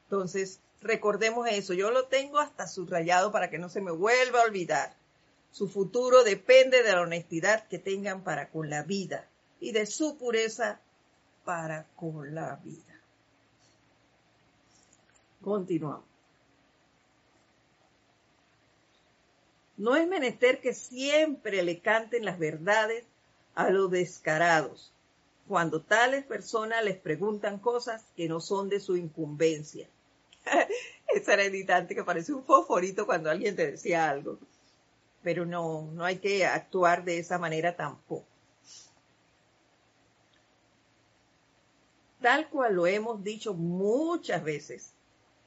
Entonces, 0.06 0.60
recordemos 0.82 1.48
eso. 1.50 1.74
Yo 1.74 1.92
lo 1.92 2.06
tengo 2.06 2.40
hasta 2.40 2.68
subrayado 2.68 3.32
para 3.32 3.50
que 3.50 3.58
no 3.58 3.70
se 3.70 3.82
me 3.82 3.92
vuelva 3.92 4.42
a 4.42 4.46
olvidar. 4.46 4.96
Su 5.52 5.68
futuro 5.68 6.24
depende 6.24 6.84
de 6.84 6.94
la 6.94 7.02
honestidad 7.02 7.68
que 7.68 7.80
tengan 7.80 8.24
para 8.24 8.50
con 8.50 8.70
la 8.70 8.84
vida 8.84 9.28
y 9.60 9.72
de 9.72 9.86
su 9.86 10.18
pureza 10.18 10.80
para 11.46 11.86
con 11.96 12.34
la 12.34 12.56
vida. 12.64 13.00
Continuamos. 15.42 16.13
No 19.78 19.96
es 19.96 20.08
menester 20.08 20.62
que 20.62 20.74
siempre 20.74 21.64
le 21.64 21.80
canten 21.80 22.26
las 22.26 22.38
verdades 22.38 23.06
a 23.56 23.70
los 23.70 23.90
descarados, 23.90 24.92
cuando 25.48 25.82
tales 25.82 26.24
personas 26.26 26.84
les 26.84 26.98
preguntan 26.98 27.60
cosas 27.60 28.04
que 28.16 28.28
no 28.28 28.40
son 28.40 28.70
de 28.70 28.80
su 28.80 28.96
incumbencia. 28.96 29.88
Esa 31.08 31.34
era 31.34 31.44
editante 31.44 31.96
que 31.96 32.04
parece 32.04 32.34
un 32.34 32.44
fosforito 32.44 33.06
cuando 33.06 33.30
alguien 33.30 33.56
te 33.56 33.72
decía 33.72 34.10
algo. 34.10 34.38
Pero 35.24 35.46
no, 35.46 35.90
no 35.94 36.04
hay 36.04 36.18
que 36.18 36.46
actuar 36.46 37.04
de 37.04 37.20
esa 37.20 37.38
manera 37.38 37.76
tampoco. 37.76 38.26
Tal 42.22 42.48
cual 42.50 42.76
lo 42.76 42.88
hemos 42.88 43.24
dicho 43.24 43.54
muchas 43.54 44.44
veces, 44.44 44.94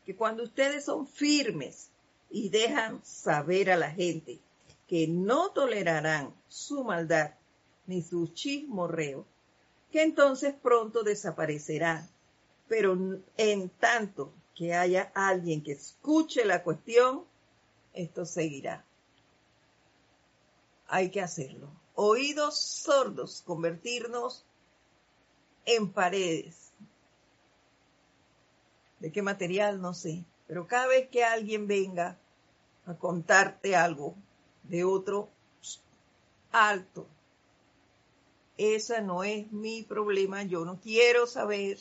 que 0.05 0.15
cuando 0.15 0.43
ustedes 0.43 0.85
son 0.85 1.07
firmes 1.07 1.91
y 2.31 2.49
dejan 2.49 3.05
saber 3.05 3.71
a 3.71 3.77
la 3.77 3.91
gente 3.91 4.41
que 4.87 5.09
no 5.09 5.51
tolerarán 5.51 6.35
su 6.49 6.85
maldad 6.85 7.35
ni 7.87 8.03
su 8.03 8.29
chismorreo, 8.29 9.25
que 9.91 10.03
entonces 10.03 10.55
pronto 10.55 11.03
desaparecerán. 11.03 12.09
Pero 12.69 12.97
en 13.37 13.69
tanto 13.69 14.33
que 14.55 14.75
haya 14.75 15.13
alguien 15.15 15.63
que 15.63 15.73
escuche 15.73 16.45
la 16.45 16.63
cuestión, 16.63 17.25
esto 17.93 18.25
seguirá. 18.25 18.85
Hay 20.89 21.11
que 21.11 21.21
hacerlo. 21.21 21.69
Oídos 21.95 22.61
sordos, 22.61 23.43
convertirnos 23.47 24.45
en 25.65 25.93
paredes. 25.93 26.73
¿De 29.01 29.13
qué 29.13 29.23
material? 29.23 29.81
No 29.81 29.95
sé. 29.95 30.25
Pero 30.47 30.67
cada 30.67 30.87
vez 30.87 31.09
que 31.09 31.25
alguien 31.25 31.67
venga 31.67 32.17
a 32.87 32.95
contarte 32.95 33.75
algo 33.75 34.15
de 34.65 34.85
otro, 34.85 35.29
alto. 36.53 37.07
Esa 38.57 39.01
no 39.01 39.25
es 39.25 39.51
mi 39.53 39.83
problema. 39.83 40.43
Yo 40.45 40.65
no 40.65 40.81
quiero 40.81 41.27
saber 41.27 41.79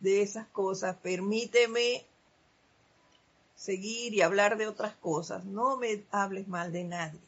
de 0.00 0.22
esas 0.22 0.46
cosas. 0.48 0.96
Permíteme 0.96 2.04
seguir 3.54 4.12
y 4.14 4.20
hablar 4.20 4.58
de 4.58 4.66
otras 4.66 4.94
cosas. 4.96 5.44
No 5.44 5.76
me 5.76 6.04
hables 6.10 6.48
mal 6.48 6.72
de 6.72 6.84
nadie. 6.84 7.20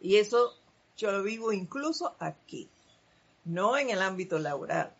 Y 0.00 0.16
eso 0.16 0.56
yo 0.96 1.12
lo 1.12 1.22
vivo 1.22 1.52
incluso 1.52 2.14
aquí, 2.18 2.68
no 3.44 3.76
en 3.76 3.90
el 3.90 4.02
ámbito 4.02 4.38
laboral, 4.38 4.92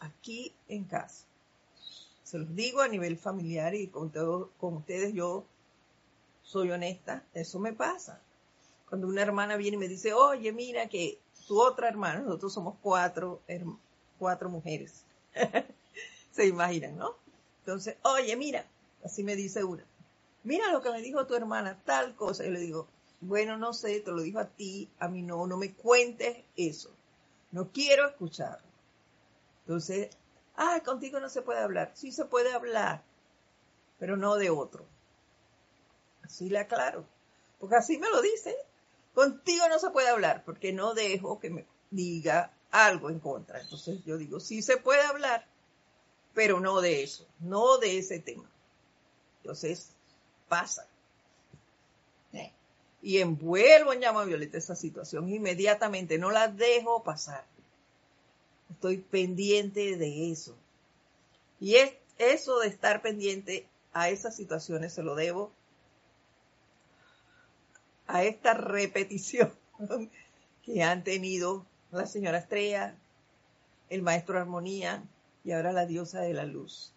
aquí 0.00 0.52
en 0.68 0.84
casa. 0.84 1.24
Se 2.28 2.36
los 2.36 2.54
digo 2.54 2.82
a 2.82 2.88
nivel 2.88 3.16
familiar 3.16 3.74
y 3.74 3.86
con, 3.86 4.10
con 4.10 4.74
ustedes 4.74 5.14
yo 5.14 5.46
soy 6.42 6.70
honesta, 6.70 7.24
eso 7.32 7.58
me 7.58 7.72
pasa. 7.72 8.20
Cuando 8.86 9.06
una 9.06 9.22
hermana 9.22 9.56
viene 9.56 9.78
y 9.78 9.80
me 9.80 9.88
dice, 9.88 10.12
oye, 10.12 10.52
mira 10.52 10.90
que 10.90 11.18
tu 11.46 11.58
otra 11.58 11.88
hermana, 11.88 12.20
nosotros 12.20 12.52
somos 12.52 12.74
cuatro, 12.82 13.40
cuatro 14.18 14.50
mujeres. 14.50 15.06
Se 16.30 16.46
imaginan, 16.46 16.98
¿no? 16.98 17.16
Entonces, 17.60 17.96
oye, 18.02 18.36
mira, 18.36 18.66
así 19.02 19.24
me 19.24 19.34
dice 19.34 19.64
una, 19.64 19.86
mira 20.44 20.70
lo 20.70 20.82
que 20.82 20.90
me 20.90 21.00
dijo 21.00 21.26
tu 21.26 21.34
hermana, 21.34 21.80
tal 21.86 22.14
cosa. 22.14 22.44
Yo 22.44 22.50
le 22.50 22.60
digo, 22.60 22.88
bueno, 23.22 23.56
no 23.56 23.72
sé, 23.72 24.00
te 24.00 24.10
lo 24.10 24.20
dijo 24.20 24.38
a 24.38 24.48
ti, 24.48 24.90
a 24.98 25.08
mí 25.08 25.22
no, 25.22 25.46
no 25.46 25.56
me 25.56 25.72
cuentes 25.72 26.44
eso. 26.58 26.90
No 27.52 27.72
quiero 27.72 28.06
escucharlo. 28.06 28.68
Entonces, 29.62 30.10
ah, 30.58 30.82
contigo 30.84 31.20
no 31.20 31.28
se 31.28 31.42
puede 31.42 31.60
hablar. 31.60 31.92
Sí 31.94 32.12
se 32.12 32.26
puede 32.26 32.52
hablar, 32.52 33.02
pero 33.98 34.16
no 34.16 34.36
de 34.36 34.50
otro. 34.50 34.84
Así 36.22 36.50
le 36.50 36.58
aclaro. 36.58 37.06
Porque 37.58 37.76
así 37.76 37.98
me 37.98 38.10
lo 38.10 38.20
dice. 38.20 38.56
Contigo 39.14 39.68
no 39.68 39.78
se 39.78 39.90
puede 39.90 40.08
hablar 40.08 40.44
porque 40.44 40.72
no 40.72 40.94
dejo 40.94 41.40
que 41.40 41.50
me 41.50 41.66
diga 41.90 42.52
algo 42.70 43.10
en 43.10 43.18
contra. 43.18 43.60
Entonces 43.60 44.04
yo 44.04 44.18
digo, 44.18 44.38
sí 44.38 44.62
se 44.62 44.76
puede 44.76 45.02
hablar, 45.02 45.46
pero 46.34 46.60
no 46.60 46.80
de 46.80 47.02
eso, 47.02 47.26
no 47.40 47.78
de 47.78 47.98
ese 47.98 48.20
tema. 48.20 48.48
Entonces 49.42 49.90
pasa. 50.48 50.86
¿Eh? 52.32 52.52
Y 53.02 53.18
envuelvo 53.18 53.92
en 53.92 54.00
llama 54.00 54.24
violeta 54.24 54.58
esa 54.58 54.76
situación 54.76 55.28
inmediatamente, 55.28 56.18
no 56.18 56.30
la 56.30 56.48
dejo 56.48 57.02
pasar. 57.02 57.44
Estoy 58.70 58.98
pendiente 58.98 59.96
de 59.96 60.30
eso. 60.30 60.56
Y 61.60 61.76
es 61.76 61.92
eso 62.18 62.58
de 62.60 62.68
estar 62.68 63.02
pendiente 63.02 63.66
a 63.92 64.10
esas 64.10 64.36
situaciones 64.36 64.92
se 64.92 65.02
lo 65.02 65.14
debo 65.14 65.50
a 68.08 68.24
esta 68.24 68.54
repetición 68.54 69.52
que 70.64 70.82
han 70.82 71.04
tenido 71.04 71.64
la 71.92 72.06
señora 72.06 72.38
Estrella, 72.38 72.96
el 73.90 74.02
maestro 74.02 74.38
Armonía 74.38 75.04
y 75.44 75.52
ahora 75.52 75.72
la 75.72 75.86
diosa 75.86 76.20
de 76.20 76.34
la 76.34 76.44
luz. 76.44 76.92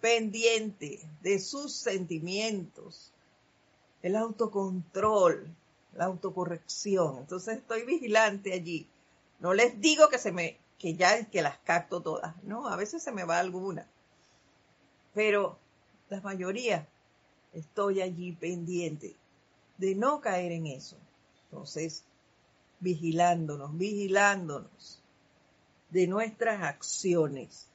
Pendiente 0.00 1.00
de 1.20 1.38
sus 1.38 1.72
sentimientos, 1.74 3.12
el 4.02 4.16
autocontrol, 4.16 5.46
la 5.94 6.06
autocorrección. 6.06 7.18
Entonces 7.18 7.58
estoy 7.58 7.84
vigilante 7.84 8.52
allí. 8.52 8.86
No 9.38 9.54
les 9.54 9.80
digo 9.80 10.08
que 10.08 10.18
se 10.18 10.32
me, 10.32 10.56
que 10.82 10.96
ya 10.96 11.24
que 11.30 11.42
las 11.42 11.58
capto 11.58 12.02
todas. 12.02 12.34
No, 12.42 12.66
a 12.66 12.74
veces 12.74 13.04
se 13.04 13.12
me 13.12 13.22
va 13.22 13.38
alguna. 13.38 13.86
Pero 15.14 15.56
la 16.08 16.20
mayoría 16.20 16.88
estoy 17.52 18.02
allí 18.02 18.32
pendiente 18.32 19.14
de 19.78 19.94
no 19.94 20.20
caer 20.20 20.50
en 20.50 20.66
eso. 20.66 20.96
Entonces, 21.44 22.02
vigilándonos, 22.80 23.78
vigilándonos 23.78 25.00
de 25.90 26.08
nuestras 26.08 26.60
acciones. 26.62 27.68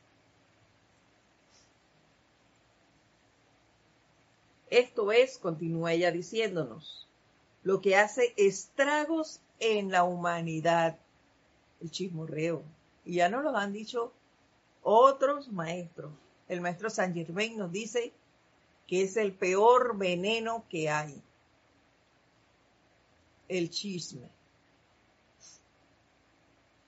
Esto 4.69 5.13
es, 5.13 5.37
continúa 5.37 5.93
ella 5.93 6.11
diciéndonos, 6.11 7.07
lo 7.63 7.79
que 7.79 7.95
hace 7.95 8.33
estragos 8.35 9.39
en 9.59 9.91
la 9.91 10.03
humanidad, 10.03 10.99
el 11.79 11.89
chismorreo. 11.89 12.63
Y 13.07 13.15
ya 13.15 13.29
nos 13.29 13.41
lo 13.41 13.55
han 13.55 13.71
dicho 13.71 14.11
otros 14.83 15.47
maestros. 15.47 16.11
El 16.49 16.59
maestro 16.59 16.89
San 16.89 17.13
Germain 17.13 17.57
nos 17.57 17.71
dice 17.71 18.11
que 18.85 19.03
es 19.03 19.15
el 19.15 19.31
peor 19.31 19.97
veneno 19.97 20.65
que 20.69 20.89
hay. 20.89 21.21
El 23.47 23.69
chisme. 23.69 24.27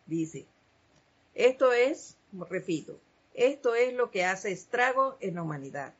Dice, 0.05 0.45
esto 1.35 1.71
es, 1.71 2.17
repito, 2.49 2.99
esto 3.33 3.75
es 3.75 3.93
lo 3.93 4.11
que 4.11 4.25
hace 4.25 4.51
estrago 4.51 5.15
en 5.21 5.35
la 5.35 5.43
humanidad. 5.43 5.93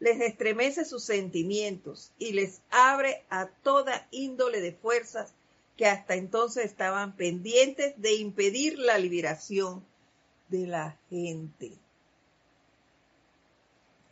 Les 0.00 0.20
estremece 0.20 0.84
sus 0.84 1.04
sentimientos 1.04 2.10
y 2.18 2.32
les 2.32 2.60
abre 2.70 3.22
a 3.30 3.46
toda 3.46 4.08
índole 4.10 4.60
de 4.60 4.72
fuerzas 4.72 5.32
que 5.76 5.86
hasta 5.86 6.14
entonces 6.14 6.66
estaban 6.66 7.16
pendientes 7.16 8.00
de 8.00 8.14
impedir 8.14 8.78
la 8.78 8.98
liberación 8.98 9.84
de 10.48 10.66
la 10.66 10.98
gente. 11.10 11.72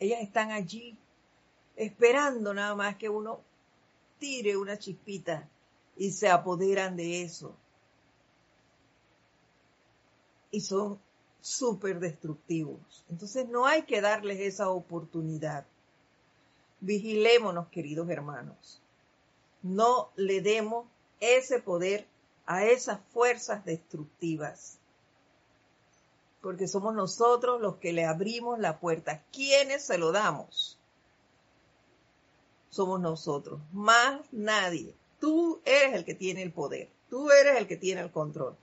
Ellas 0.01 0.21
están 0.21 0.51
allí 0.51 0.97
esperando 1.77 2.53
nada 2.53 2.75
más 2.75 2.97
que 2.97 3.09
uno 3.09 3.41
tire 4.19 4.57
una 4.57 4.79
chispita 4.79 5.49
y 5.97 6.11
se 6.11 6.29
apoderan 6.29 6.97
de 6.97 7.23
eso 7.23 7.57
y 10.53 10.61
son 10.61 11.01
súper 11.41 11.99
destructivos. 11.99 13.05
Entonces 13.11 13.49
no 13.49 13.67
hay 13.67 13.83
que 13.83 14.01
darles 14.01 14.39
esa 14.39 14.71
oportunidad. 14.71 15.67
Vigilémonos, 16.81 17.69
queridos 17.69 18.09
hermanos. 18.11 18.81
No 19.63 20.11
le 20.15 20.41
demos 20.41 20.87
ese 21.23 21.61
poder 21.61 22.07
a 22.45 22.65
esas 22.65 23.01
fuerzas 23.13 23.65
destructivas. 23.65 24.79
porque 26.41 26.67
somos 26.67 26.93
nosotros 26.93 27.61
los 27.61 27.77
que 27.77 27.93
le 27.93 28.05
abrimos 28.05 28.59
la 28.59 28.81
puerta. 28.81 29.23
¿Quiénes 29.33 29.85
se 29.85 29.97
lo 29.97 30.11
damos? 30.11 30.77
Somos 32.69 33.01
nosotros, 33.01 33.61
más 33.73 34.21
nadie. 34.33 34.93
Tú 35.21 35.61
eres 35.65 35.95
el 35.95 36.05
que 36.05 36.15
tiene 36.15 36.43
el 36.43 36.53
poder, 36.53 36.89
tú 37.09 37.31
eres 37.31 37.59
el 37.59 37.69
que 37.69 37.77
tiene 37.77 38.01
el 38.01 38.11
control. 38.11 38.57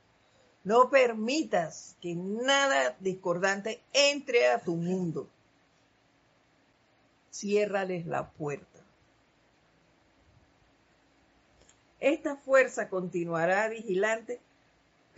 No 0.65 0.89
permitas 0.89 1.95
que 2.01 2.15
nada 2.15 2.97
discordante 2.99 3.81
entre 3.93 4.49
a 4.49 4.59
tu 4.59 4.75
mundo. 4.75 5.29
Ciérrales 7.31 8.05
la 8.05 8.29
puerta. 8.29 8.68
Esta 11.99 12.35
fuerza 12.37 12.89
continuará 12.89 13.67
vigilante 13.67 14.39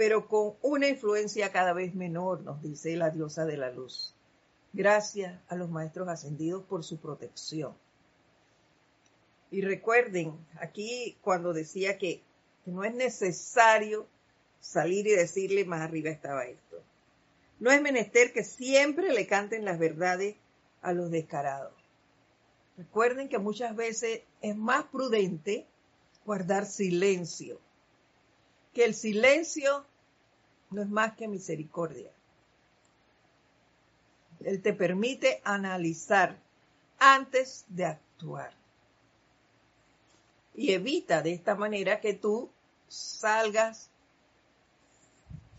pero 0.01 0.27
con 0.27 0.55
una 0.63 0.87
influencia 0.87 1.51
cada 1.51 1.73
vez 1.73 1.93
menor, 1.93 2.41
nos 2.41 2.59
dice 2.61 2.95
la 2.95 3.11
diosa 3.11 3.45
de 3.45 3.55
la 3.55 3.69
luz. 3.69 4.15
Gracias 4.73 5.39
a 5.47 5.55
los 5.55 5.69
maestros 5.69 6.07
ascendidos 6.07 6.63
por 6.63 6.83
su 6.83 6.97
protección. 6.97 7.75
Y 9.51 9.61
recuerden, 9.61 10.33
aquí 10.59 11.17
cuando 11.21 11.53
decía 11.53 11.99
que, 11.99 12.23
no 12.65 12.83
es 12.83 12.95
necesario 12.95 14.07
salir 14.59 15.05
y 15.05 15.11
decirle 15.11 15.65
más 15.65 15.81
arriba 15.81 16.09
estaba 16.09 16.45
esto. 16.45 16.81
No 17.59 17.69
es 17.71 17.79
menester 17.79 18.33
que 18.33 18.43
siempre 18.43 19.13
le 19.13 19.27
canten 19.27 19.65
las 19.65 19.77
verdades 19.77 20.35
a 20.81 20.93
los 20.93 21.11
descarados. 21.11 21.73
Recuerden 22.75 23.29
que 23.29 23.37
muchas 23.37 23.75
veces 23.75 24.21
es 24.41 24.55
más 24.55 24.85
prudente 24.85 25.67
guardar 26.31 26.65
silencio. 26.65 27.59
Que 28.73 28.85
el 28.85 28.95
silencio 28.95 29.85
no 30.69 30.81
es 30.81 30.87
más 30.87 31.17
que 31.17 31.27
misericordia. 31.27 32.09
Él 34.39 34.61
te 34.61 34.71
permite 34.71 35.41
analizar 35.43 36.37
antes 36.99 37.65
de 37.67 37.83
actuar. 37.83 38.53
Y 40.55 40.71
evita 40.71 41.21
de 41.21 41.33
esta 41.33 41.55
manera 41.55 41.99
que 41.99 42.13
tú 42.13 42.49
salgas 42.87 43.89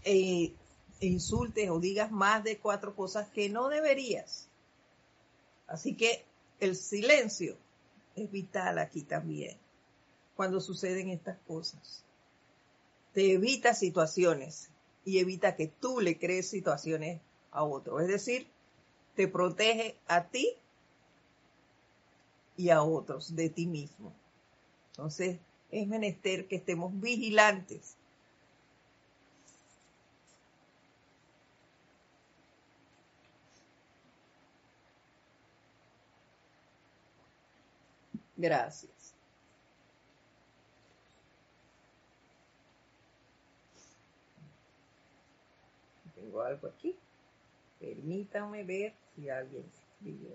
e, 0.05 0.55
insultes 1.01 1.69
o 1.69 1.81
digas 1.81 2.11
más 2.11 2.45
de 2.45 2.57
cuatro 2.57 2.97
cosas 2.97 3.29
que 3.29 3.51
no 3.51 3.69
deberías. 3.69 4.49
Así 5.67 5.95
que 5.95 6.25
el 6.61 6.77
silencio 6.77 7.59
es 8.17 8.31
vital 8.31 8.79
aquí 8.79 9.03
también 9.03 9.62
cuando 10.43 10.61
suceden 10.61 11.09
estas 11.09 11.39
cosas. 11.47 12.03
Te 13.15 13.35
evita 13.35 13.75
situaciones 13.75 14.71
y 15.05 15.21
evita 15.21 15.55
que 15.55 15.69
tú 15.69 16.01
le 16.01 16.19
crees 16.19 16.49
situaciones 16.49 17.21
a 17.53 17.63
otro. 17.63 18.01
Es 18.01 18.09
decir, 18.09 18.49
te 19.15 19.29
protege 19.29 19.97
a 20.09 20.25
ti 20.25 20.57
y 22.57 22.71
a 22.71 22.83
otros 22.83 23.37
de 23.37 23.51
ti 23.51 23.67
mismo. 23.67 24.13
Entonces, 24.91 25.39
es 25.71 25.87
menester 25.87 26.49
que 26.49 26.57
estemos 26.57 26.91
vigilantes. 27.01 27.95
Gracias. 38.37 39.02
Algo 46.41 46.69
aquí. 46.69 46.97
Permítanme 47.79 48.65
ver 48.65 48.95
si 49.15 49.29
alguien 49.29 49.65
escribió. 49.69 50.31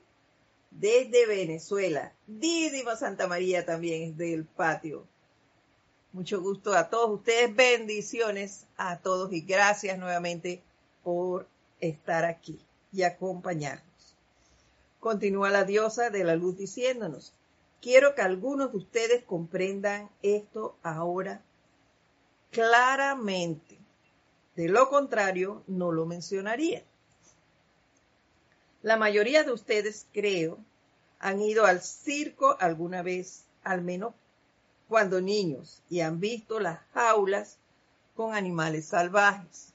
desde 0.80 1.26
Venezuela. 1.26 2.14
Dídima 2.28 2.96
Santa 2.96 3.28
María 3.28 3.66
también 3.66 4.04
es 4.04 4.18
del 4.18 4.46
patio. 4.46 5.08
Mucho 6.12 6.42
gusto 6.42 6.74
a 6.74 6.90
todos 6.90 7.20
ustedes, 7.20 7.56
bendiciones 7.56 8.66
a 8.78 9.00
todos 9.00 9.34
y 9.34 9.42
gracias 9.42 9.98
nuevamente 9.98 10.62
por 11.04 11.48
estar 11.80 12.26
aquí 12.26 12.60
y 12.92 13.04
acompañarnos. 13.04 14.16
Continúa 15.00 15.50
la 15.50 15.66
diosa 15.66 16.10
de 16.10 16.24
la 16.24 16.36
luz 16.36 16.58
diciéndonos, 16.58 17.34
quiero 17.82 18.16
que 18.16 18.22
algunos 18.22 18.72
de 18.72 18.78
ustedes 18.78 19.24
comprendan 19.24 20.10
esto 20.22 20.78
ahora 20.84 21.42
claramente. 22.52 23.78
De 24.56 24.70
lo 24.70 24.90
contrario, 24.90 25.64
no 25.68 25.92
lo 25.92 26.06
mencionaría. 26.06 26.84
La 28.86 28.98
mayoría 28.98 29.44
de 29.44 29.52
ustedes, 29.52 30.06
creo, 30.14 30.60
han 31.18 31.42
ido 31.42 31.66
al 31.66 31.82
circo 31.82 32.56
alguna 32.60 33.02
vez, 33.02 33.46
al 33.64 33.82
menos 33.82 34.14
cuando 34.88 35.22
niños, 35.22 35.82
y 35.90 36.02
han 36.02 36.20
visto 36.20 36.60
las 36.60 36.82
jaulas 36.94 37.58
con 38.16 38.36
animales 38.36 38.86
salvajes. 38.86 39.74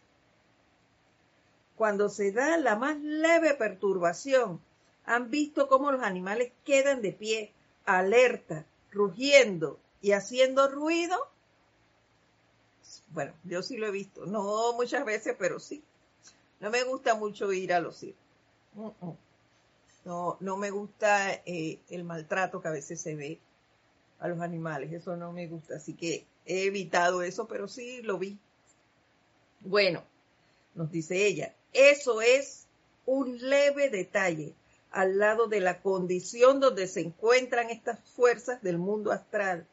Cuando 1.74 2.08
se 2.08 2.30
da 2.30 2.56
la 2.58 2.76
más 2.76 3.00
leve 3.00 3.54
perturbación, 3.54 4.60
han 5.04 5.28
visto 5.28 5.66
cómo 5.66 5.90
los 5.90 6.04
animales 6.04 6.52
quedan 6.64 7.02
de 7.02 7.10
pie, 7.10 7.52
alerta, 7.86 8.64
rugiendo 8.92 9.80
y 10.00 10.12
haciendo 10.12 10.68
ruido. 10.68 11.16
Bueno, 13.08 13.32
yo 13.42 13.60
sí 13.64 13.76
lo 13.76 13.88
he 13.88 13.90
visto, 13.90 14.24
no 14.24 14.72
muchas 14.74 15.04
veces, 15.04 15.34
pero 15.36 15.58
sí. 15.58 15.82
No 16.60 16.70
me 16.70 16.84
gusta 16.84 17.16
mucho 17.16 17.52
ir 17.52 17.72
a 17.72 17.80
los 17.80 17.96
circos. 17.96 18.19
No, 18.74 20.36
no 20.40 20.56
me 20.56 20.70
gusta 20.70 21.34
eh, 21.44 21.80
el 21.90 22.04
maltrato 22.04 22.60
que 22.60 22.68
a 22.68 22.72
veces 22.72 23.00
se 23.00 23.14
ve 23.14 23.38
a 24.18 24.28
los 24.28 24.40
animales, 24.40 24.92
eso 24.92 25.16
no 25.16 25.32
me 25.32 25.46
gusta, 25.46 25.76
así 25.76 25.94
que 25.94 26.26
he 26.46 26.64
evitado 26.64 27.22
eso, 27.22 27.46
pero 27.46 27.68
sí 27.68 28.02
lo 28.02 28.18
vi. 28.18 28.38
Bueno, 29.60 30.02
nos 30.74 30.90
dice 30.90 31.26
ella, 31.26 31.54
eso 31.72 32.20
es 32.20 32.66
un 33.06 33.38
leve 33.38 33.90
detalle 33.90 34.54
al 34.90 35.18
lado 35.18 35.46
de 35.46 35.60
la 35.60 35.80
condición 35.80 36.60
donde 36.60 36.86
se 36.86 37.00
encuentran 37.00 37.70
estas 37.70 38.00
fuerzas 38.10 38.62
del 38.62 38.78
mundo 38.78 39.12
astral, 39.12 39.66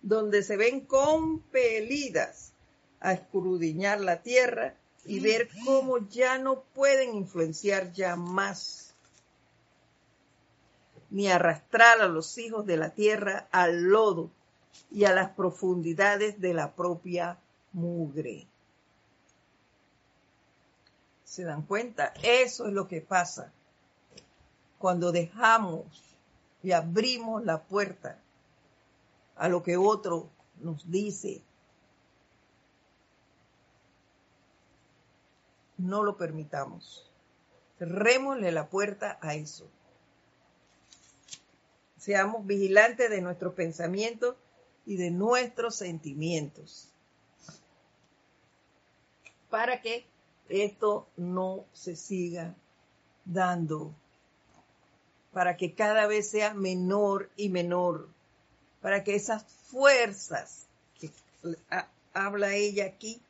donde 0.00 0.42
se 0.42 0.56
ven 0.56 0.80
compelidas 0.80 2.52
a 3.00 3.12
escrudiñar 3.12 4.00
la 4.00 4.22
tierra 4.22 4.74
y 5.04 5.20
ver 5.20 5.48
cómo 5.64 5.98
ya 6.08 6.38
no 6.38 6.62
pueden 6.74 7.14
influenciar 7.14 7.92
ya 7.92 8.16
más, 8.16 8.94
ni 11.10 11.28
arrastrar 11.28 12.00
a 12.00 12.08
los 12.08 12.38
hijos 12.38 12.64
de 12.66 12.76
la 12.76 12.90
tierra 12.90 13.48
al 13.50 13.82
lodo 13.82 14.30
y 14.90 15.04
a 15.04 15.12
las 15.12 15.30
profundidades 15.30 16.40
de 16.40 16.54
la 16.54 16.72
propia 16.72 17.38
mugre. 17.72 18.46
¿Se 21.24 21.44
dan 21.44 21.62
cuenta? 21.62 22.12
Eso 22.22 22.66
es 22.66 22.72
lo 22.72 22.88
que 22.88 23.00
pasa 23.00 23.52
cuando 24.78 25.12
dejamos 25.12 25.86
y 26.62 26.72
abrimos 26.72 27.44
la 27.44 27.62
puerta 27.62 28.18
a 29.36 29.48
lo 29.48 29.62
que 29.62 29.76
otro 29.76 30.28
nos 30.60 30.90
dice, 30.90 31.42
no 35.82 36.02
lo 36.04 36.16
permitamos. 36.16 37.10
Cerrémosle 37.78 38.52
la 38.52 38.68
puerta 38.68 39.18
a 39.20 39.34
eso. 39.34 39.68
seamos 41.98 42.44
vigilantes 42.46 43.10
de 43.10 43.20
nuestros 43.20 43.54
pensamientos 43.54 44.34
y 44.86 44.96
de 44.96 45.10
nuestros 45.10 45.76
sentimientos. 45.76 46.88
Para 49.50 49.80
que 49.80 50.06
esto 50.48 51.06
no 51.16 51.64
se 51.72 51.94
siga 51.94 52.56
dando. 53.24 53.94
Para 55.32 55.56
que 55.56 55.74
cada 55.74 56.06
vez 56.06 56.30
sea 56.30 56.54
menor 56.54 57.30
y 57.36 57.50
menor. 57.50 58.08
Para 58.80 59.04
que 59.04 59.14
esas 59.14 59.44
fuerzas 59.44 60.66
que 60.98 61.10
habla 62.12 62.54
ella 62.54 62.86
aquí 62.86 63.22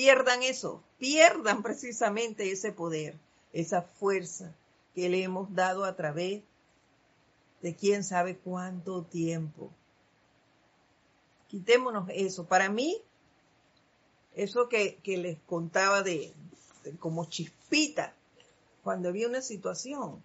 pierdan 0.00 0.42
eso, 0.42 0.82
pierdan 0.96 1.62
precisamente 1.62 2.50
ese 2.50 2.72
poder, 2.72 3.18
esa 3.52 3.82
fuerza 3.82 4.56
que 4.94 5.10
le 5.10 5.22
hemos 5.22 5.54
dado 5.54 5.84
a 5.84 5.94
través 5.94 6.42
de 7.60 7.76
quién 7.76 8.02
sabe 8.02 8.38
cuánto 8.38 9.02
tiempo. 9.02 9.70
Quitémonos 11.48 12.08
eso. 12.14 12.46
Para 12.46 12.70
mí, 12.70 13.02
eso 14.34 14.70
que, 14.70 14.98
les 15.04 15.38
contaba 15.40 16.02
de, 16.02 16.32
como 16.98 17.26
chispita, 17.26 18.14
cuando 18.82 19.10
había 19.10 19.28
una 19.28 19.42
situación, 19.42 20.22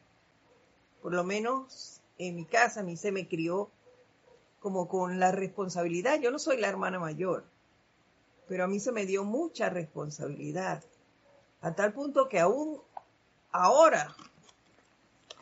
por 1.02 1.14
lo 1.14 1.26
menos 1.26 2.00
en 2.18 2.38
mi 2.38 2.46
casa, 2.46 2.80
a 2.80 2.84
mí 2.84 2.96
se 2.96 3.12
me 3.12 3.28
crió 3.28 3.70
como 4.62 4.88
con 4.88 5.20
la 5.20 5.34
responsabilidad. 5.34 6.22
Yo 6.22 6.32
no 6.32 6.40
soy 6.40 6.62
la 6.62 6.70
hermana 6.70 6.98
mayor, 6.98 7.44
pero 8.48 8.64
a 8.64 8.68
mí 8.68 8.80
se 8.80 8.92
me 8.92 9.06
dio 9.06 9.24
mucha 9.24 9.70
responsabilidad, 9.70 10.84
a 11.62 11.74
tal 11.74 11.94
punto 11.94 12.30
que 12.30 12.40
aún 12.40 12.82
ahora 13.52 14.16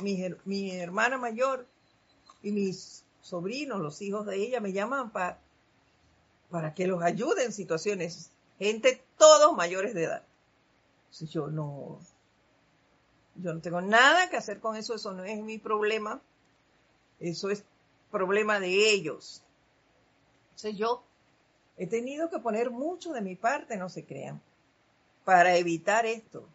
mi, 0.01 0.71
hermana 0.71 1.17
mayor 1.17 1.67
y 2.41 2.51
mis 2.51 3.03
sobrinos, 3.21 3.79
los 3.79 4.01
hijos 4.01 4.25
de 4.25 4.37
ella, 4.37 4.59
me 4.59 4.73
llaman 4.73 5.11
para 5.11 5.39
para 6.53 6.75
que 6.75 6.85
los 6.85 7.01
ayude 7.01 7.45
en 7.45 7.51
situaciones, 7.51 8.29
gente 8.59 9.03
todos 9.17 9.57
mayores 9.57 9.95
de 9.95 10.03
edad. 10.03 10.23
Yo 11.31 11.47
no, 11.47 11.99
yo 13.33 13.55
no 13.55 13.59
tengo 13.59 13.81
nada 13.81 14.29
que 14.29 14.37
hacer 14.37 14.59
con 14.59 14.75
eso, 14.75 14.93
eso 14.93 15.13
no 15.13 15.23
es 15.23 15.41
mi 15.41 15.57
problema, 15.57 16.21
eso 17.19 17.49
es 17.49 17.63
problema 18.11 18.59
de 18.59 18.91
ellos. 18.91 19.41
Entonces 20.51 20.77
yo 20.77 21.03
he 21.78 21.88
tenido 21.88 22.30
que 22.30 22.39
poner 22.39 22.71
mucho 22.71 23.13
de 23.13 23.21
mi 23.21 23.36
parte, 23.36 23.78
no 23.78 23.89
se 23.89 24.05
crean, 24.05 24.41
para 25.26 25.55
evitar 25.57 26.05
esto 26.05 26.47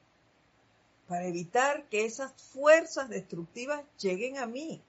para 1.08 1.26
evitar 1.26 1.88
que 1.88 2.04
esas 2.04 2.32
fuerzas 2.52 3.08
destructivas 3.08 3.82
lleguen 3.98 4.36
a 4.36 4.46
mí. 4.46 4.80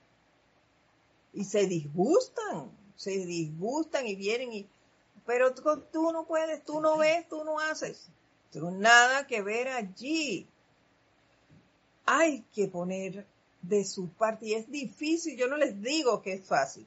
Y 1.33 1.45
se 1.45 1.65
disgustan, 1.65 2.69
se 2.95 3.11
disgustan 3.25 4.05
y 4.05 4.15
vienen 4.15 4.51
y, 4.51 4.67
pero 5.25 5.53
tú, 5.53 6.11
no 6.11 6.25
puedes, 6.25 6.63
tú 6.65 6.81
no 6.81 6.97
ves, 6.97 7.27
tú 7.29 7.43
no 7.45 7.59
haces. 7.59 8.09
Tengo 8.51 8.69
nada 8.69 9.27
que 9.27 9.41
ver 9.41 9.69
allí. 9.69 10.45
Hay 12.05 12.41
que 12.53 12.67
poner 12.67 13.25
de 13.61 13.85
su 13.85 14.09
parte 14.09 14.47
y 14.47 14.53
es 14.55 14.69
difícil, 14.69 15.37
yo 15.37 15.47
no 15.47 15.55
les 15.55 15.81
digo 15.81 16.21
que 16.21 16.33
es 16.33 16.45
fácil. 16.45 16.85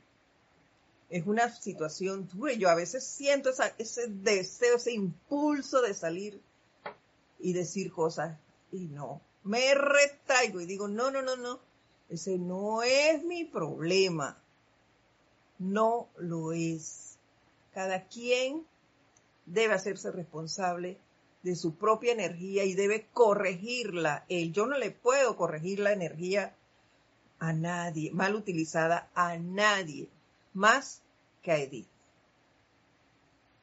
Es 1.12 1.26
una 1.26 1.54
situación 1.54 2.26
dura. 2.32 2.54
Yo 2.54 2.70
a 2.70 2.74
veces 2.74 3.04
siento 3.04 3.50
ese 3.76 4.06
deseo, 4.08 4.76
ese 4.76 4.92
impulso 4.92 5.82
de 5.82 5.92
salir 5.92 6.40
y 7.38 7.52
decir 7.52 7.92
cosas 7.92 8.38
y 8.72 8.86
no, 8.86 9.20
me 9.44 9.74
retraigo 9.74 10.60
y 10.62 10.66
digo, 10.66 10.88
no, 10.88 11.10
no, 11.10 11.20
no, 11.20 11.36
no, 11.36 11.60
ese 12.08 12.38
no 12.38 12.82
es 12.82 13.22
mi 13.24 13.44
problema. 13.44 14.38
No 15.58 16.08
lo 16.16 16.52
es. 16.52 17.18
Cada 17.74 18.06
quien 18.06 18.64
debe 19.44 19.74
hacerse 19.74 20.10
responsable 20.10 20.98
de 21.42 21.56
su 21.56 21.74
propia 21.74 22.12
energía 22.12 22.64
y 22.64 22.72
debe 22.72 23.06
corregirla. 23.12 24.24
Él, 24.30 24.52
yo 24.52 24.66
no 24.66 24.78
le 24.78 24.90
puedo 24.90 25.36
corregir 25.36 25.80
la 25.80 25.92
energía 25.92 26.56
a 27.38 27.52
nadie, 27.52 28.12
mal 28.12 28.34
utilizada 28.34 29.10
a 29.14 29.36
nadie, 29.36 30.08
más 30.52 31.02
que 31.42 31.52
a 31.52 31.58
Edith. 31.58 31.88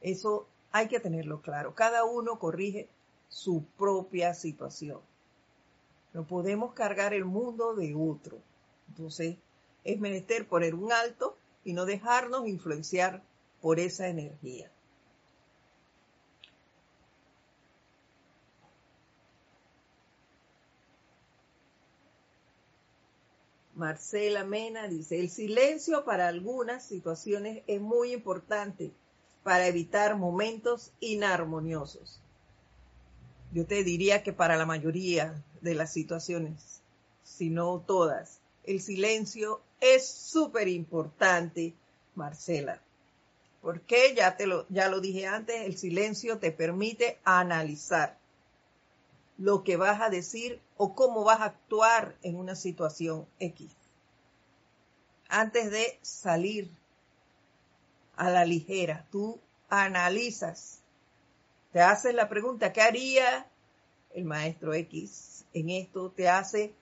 Eso 0.02 0.48
hay 0.72 0.88
que 0.88 1.00
tenerlo 1.00 1.42
claro. 1.42 1.76
Cada 1.76 2.04
uno 2.06 2.40
corrige 2.40 2.90
su 3.28 3.64
propia 3.78 4.34
situación. 4.34 5.02
No 6.14 6.26
podemos 6.26 6.74
cargar 6.74 7.14
el 7.14 7.26
mundo 7.26 7.76
de 7.76 7.94
otro. 7.96 8.40
Entonces, 8.88 9.38
es 9.84 10.00
menester 10.00 10.48
poner 10.48 10.76
un 10.76 10.92
alto 10.92 11.38
y 11.64 11.74
no 11.74 11.86
dejarnos 11.86 12.48
influenciar 12.48 13.24
por 13.62 13.80
esa 13.80 14.08
energía. 14.08 14.72
Marcela 23.80 24.44
Mena 24.44 24.88
dice, 24.88 25.20
el 25.20 25.32
silencio 25.32 26.06
para 26.06 26.28
algunas 26.28 26.86
situaciones 26.86 27.64
es 27.66 27.82
muy 27.82 28.14
importante 28.14 28.92
para 29.44 29.66
evitar 29.66 30.16
momentos 30.16 30.92
inarmoniosos 31.00 32.22
yo 33.52 33.66
te 33.66 33.84
diría 33.84 34.24
que 34.24 34.34
para 34.34 34.58
la 34.58 34.66
mayoría 34.66 35.44
de 35.62 35.74
las 35.74 35.92
situaciones, 35.92 36.82
si 37.24 37.50
no 37.50 37.84
todas, 37.86 38.42
el 38.64 38.82
silencio 38.82 39.62
es 39.82 40.08
súper 40.08 40.68
importante, 40.68 41.74
Marcela. 42.16 42.82
Porque 43.62 44.14
ya 44.16 44.38
te 44.38 44.46
lo, 44.46 44.66
ya 44.70 44.88
lo 44.88 45.02
dije 45.02 45.26
antes, 45.26 45.66
el 45.66 45.78
silencio 45.78 46.38
te 46.38 46.52
permite 46.52 47.18
analizar 47.24 48.19
lo 49.40 49.64
que 49.64 49.78
vas 49.78 50.02
a 50.02 50.10
decir 50.10 50.62
o 50.78 50.94
cómo 50.94 51.24
vas 51.24 51.40
a 51.40 51.46
actuar 51.46 52.16
en 52.22 52.36
una 52.36 52.56
situación 52.56 53.28
X. 53.40 53.72
Antes 55.28 55.72
de 55.72 55.98
salir 56.02 56.70
a 58.16 58.30
la 58.30 58.46
ligera, 58.46 59.08
tú 59.12 59.40
analizas 59.70 60.80
te 61.72 61.82
haces 61.82 62.16
la 62.16 62.30
pregunta, 62.30 62.74
¿qué 62.74 62.82
haría 62.82 63.48
el 64.16 64.26
maestro 64.26 64.74
X 64.74 65.46
en 65.54 65.70
esto? 65.70 66.10
Te 66.10 66.28
hace 66.28 66.74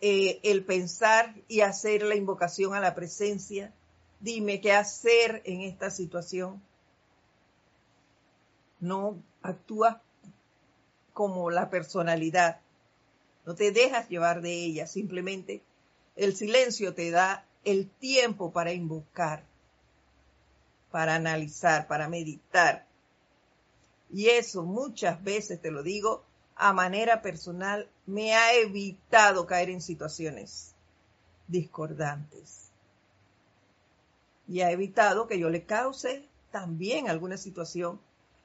eh, 0.00 0.40
el 0.42 0.64
pensar 0.64 1.34
y 1.48 1.60
hacer 1.60 2.02
la 2.02 2.14
invocación 2.14 2.74
a 2.74 2.80
la 2.80 2.94
presencia. 2.94 3.72
Dime 4.20 4.60
qué 4.60 4.72
hacer 4.72 5.42
en 5.46 5.62
esta 5.62 5.90
situación. 5.90 6.62
No 8.78 9.22
actúas 9.40 9.96
como 11.12 11.50
la 11.50 11.70
personalidad. 11.70 12.60
No 13.44 13.54
te 13.54 13.72
dejas 13.72 14.08
llevar 14.08 14.40
de 14.40 14.52
ella. 14.52 14.86
Simplemente 14.86 15.62
el 16.16 16.36
silencio 16.36 16.94
te 16.94 17.10
da 17.10 17.46
el 17.64 17.88
tiempo 17.88 18.52
para 18.52 18.72
invocar, 18.72 19.44
para 20.90 21.14
analizar, 21.14 21.86
para 21.86 22.08
meditar 22.08 22.86
y 24.12 24.28
eso 24.28 24.62
muchas 24.62 25.24
veces, 25.24 25.60
te 25.60 25.70
lo 25.70 25.82
digo, 25.82 26.22
a 26.54 26.74
manera 26.74 27.22
personal, 27.22 27.88
me 28.04 28.34
ha 28.34 28.54
evitado 28.54 29.46
caer 29.46 29.70
en 29.70 29.80
situaciones 29.80 30.74
discordantes. 31.48 32.68
Y 34.46 34.60
ha 34.60 34.70
evitado 34.70 35.26
que 35.26 35.38
yo 35.38 35.48
le 35.48 35.64
cause 35.64 36.28
también 36.50 37.08
alguna 37.08 37.38
situación 37.38 37.98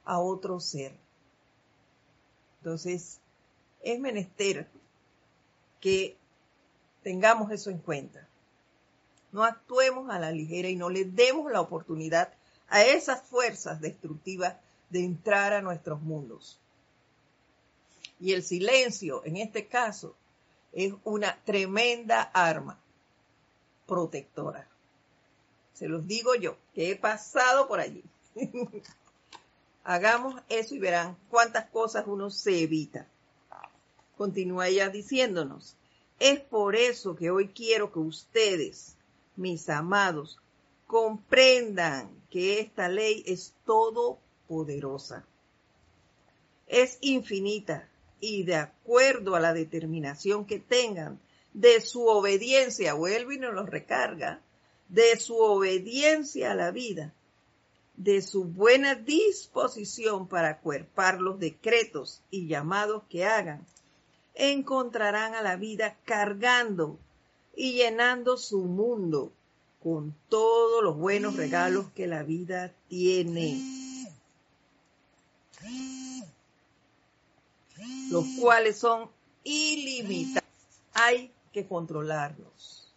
a 0.06 0.18
otro 0.18 0.58
ser. 0.58 0.96
Entonces, 2.60 3.20
es 3.82 4.00
menester 4.00 4.68
que 5.80 6.16
tengamos 7.02 7.50
eso 7.52 7.70
en 7.70 7.78
cuenta. 7.78 8.26
No 9.32 9.44
actuemos 9.44 10.10
a 10.10 10.18
la 10.18 10.30
ligera 10.30 10.68
y 10.68 10.76
no 10.76 10.90
le 10.90 11.04
demos 11.04 11.50
la 11.52 11.60
oportunidad 11.60 12.32
a 12.68 12.82
esas 12.82 13.22
fuerzas 13.22 13.80
destructivas 13.80 14.56
de 14.90 15.04
entrar 15.04 15.52
a 15.52 15.62
nuestros 15.62 16.00
mundos. 16.00 16.58
Y 18.20 18.32
el 18.32 18.42
silencio, 18.42 19.24
en 19.24 19.36
este 19.36 19.66
caso, 19.66 20.16
es 20.72 20.92
una 21.04 21.38
tremenda 21.44 22.22
arma 22.22 22.78
protectora. 23.86 24.66
Se 25.72 25.88
los 25.88 26.06
digo 26.06 26.34
yo, 26.34 26.56
que 26.74 26.90
he 26.90 26.96
pasado 26.96 27.68
por 27.68 27.80
allí. 27.80 28.02
Hagamos 29.90 30.34
eso 30.50 30.74
y 30.74 30.78
verán 30.78 31.16
cuántas 31.30 31.70
cosas 31.70 32.04
uno 32.06 32.28
se 32.28 32.60
evita. 32.60 33.08
Continúa 34.18 34.68
ella 34.68 34.90
diciéndonos, 34.90 35.78
es 36.18 36.40
por 36.40 36.76
eso 36.76 37.16
que 37.16 37.30
hoy 37.30 37.48
quiero 37.48 37.90
que 37.90 37.98
ustedes, 37.98 38.98
mis 39.34 39.70
amados, 39.70 40.38
comprendan 40.86 42.10
que 42.28 42.60
esta 42.60 42.90
ley 42.90 43.24
es 43.26 43.54
todo 43.64 44.18
poderosa. 44.46 45.24
Es 46.66 46.98
infinita 47.00 47.88
y 48.20 48.42
de 48.42 48.56
acuerdo 48.56 49.36
a 49.36 49.40
la 49.40 49.54
determinación 49.54 50.44
que 50.44 50.58
tengan 50.58 51.18
de 51.54 51.80
su 51.80 52.04
obediencia, 52.08 52.92
vuelve 52.92 53.36
y 53.36 53.38
nos 53.38 53.54
los 53.54 53.70
recarga, 53.70 54.42
de 54.90 55.18
su 55.18 55.38
obediencia 55.38 56.52
a 56.52 56.54
la 56.54 56.72
vida, 56.72 57.14
de 57.98 58.22
su 58.22 58.44
buena 58.44 58.94
disposición 58.94 60.28
para 60.28 60.60
cuerpar 60.60 61.20
los 61.20 61.40
decretos 61.40 62.22
y 62.30 62.46
llamados 62.46 63.02
que 63.10 63.26
hagan, 63.26 63.66
encontrarán 64.34 65.34
a 65.34 65.42
la 65.42 65.56
vida 65.56 65.98
cargando 66.04 66.96
y 67.56 67.72
llenando 67.72 68.36
su 68.36 68.60
mundo 68.60 69.32
con 69.82 70.14
todos 70.28 70.82
los 70.84 70.96
buenos 70.96 71.36
regalos 71.36 71.90
que 71.90 72.06
la 72.06 72.22
vida 72.22 72.72
tiene, 72.88 73.60
los 78.10 78.24
cuales 78.40 78.78
son 78.78 79.10
ilimitados. 79.42 80.48
Hay 80.94 81.32
que 81.52 81.66
controlarnos, 81.66 82.92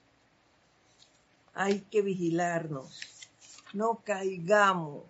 hay 1.56 1.82
que 1.90 2.04
vigilarnos, 2.04 3.21
no 3.74 4.02
caigamos 4.04 5.04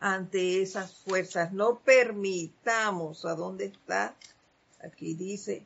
ante 0.00 0.62
esas 0.62 0.94
fuerzas, 0.94 1.52
no 1.52 1.78
permitamos, 1.78 3.24
¿a 3.24 3.34
dónde 3.34 3.66
está? 3.66 4.16
Aquí 4.82 5.14
dice, 5.14 5.64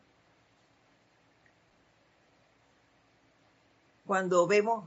cuando 4.07 4.47
vemos 4.47 4.85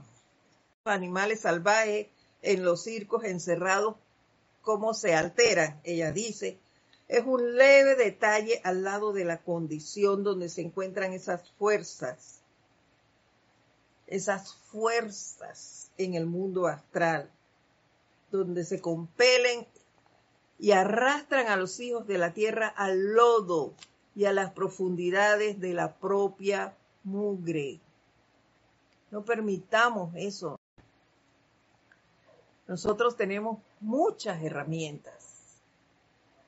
animales 0.86 1.41
salvajes 1.41 2.07
en 2.43 2.64
los 2.64 2.84
circos 2.84 3.24
encerrados, 3.24 3.95
cómo 4.62 4.93
se 4.93 5.16
alteran, 5.16 5.80
ella 5.84 6.12
dice, 6.12 6.60
es 7.07 7.24
un 7.26 7.55
leve 7.55 7.95
detalle 7.95 8.62
al 8.64 8.84
lado 8.84 9.14
de 9.14 9.26
la 9.26 9.39
condición 9.39 10.24
donde 10.24 10.47
se 10.47 10.62
encuentran 10.62 11.12
esas 11.12 11.49
fuerzas, 11.57 12.41
esas 14.05 14.53
fuerzas 14.53 15.79
en 16.00 16.14
el 16.16 16.26
mundo 16.26 16.66
astral, 16.68 17.30
donde 18.32 18.64
se 18.64 18.80
compelen 18.80 19.68
y 20.58 20.72
arrastran 20.72 21.47
a 21.47 21.58
los 21.58 21.80
hijos 21.80 22.08
de 22.08 22.18
la 22.18 22.34
tierra 22.34 22.68
al 22.68 23.14
lodo 23.14 23.74
y 24.16 24.26
a 24.26 24.34
las 24.34 24.52
profundidades 24.52 25.60
de 25.60 25.74
la 25.74 25.95
propia 25.95 26.76
mugre. 27.04 27.82
No 29.12 29.24
permitamos 29.24 30.14
eso. 30.16 30.58
Nosotros 32.68 33.18
tenemos 33.18 33.60
muchas 33.82 34.41
herramientas. 34.41 35.60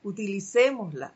Utilicémoslas. 0.02 1.12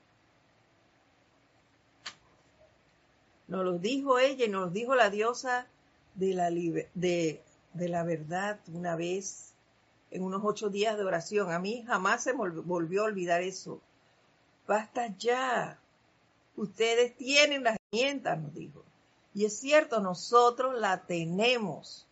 Nos 3.48 3.64
lo 3.64 3.78
dijo 3.78 4.18
ella 4.18 4.44
y 4.44 4.48
nos 4.48 4.62
lo 4.62 4.70
dijo 4.70 4.94
la 4.94 5.08
diosa 5.08 5.68
de 6.16 6.34
la, 6.34 6.50
de, 6.50 7.42
de 7.76 7.88
la 7.88 8.02
verdad 8.02 8.58
una 8.72 8.96
vez 8.96 9.52
en 10.10 10.22
unos 10.22 10.42
ocho 10.44 10.70
días 10.70 10.96
de 10.96 11.04
oración. 11.04 11.52
A 11.52 11.58
mí 11.58 11.84
jamás 11.86 12.22
se 12.22 12.32
volvió 12.32 13.02
a 13.02 13.06
olvidar 13.06 13.42
eso. 13.42 13.80
Basta 14.66 15.14
ya. 15.18 15.78
Ustedes 16.56 17.16
tienen 17.16 17.64
las 17.64 17.76
herramientas, 17.76 18.38
nos 18.38 18.54
dijo. 18.54 18.82
Y 19.34 19.44
es 19.44 19.58
cierto, 19.58 20.00
nosotros 20.00 20.78
la 20.80 21.02
tenemos. 21.02 22.06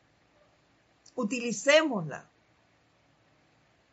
Utilicémosla. 1.14 2.28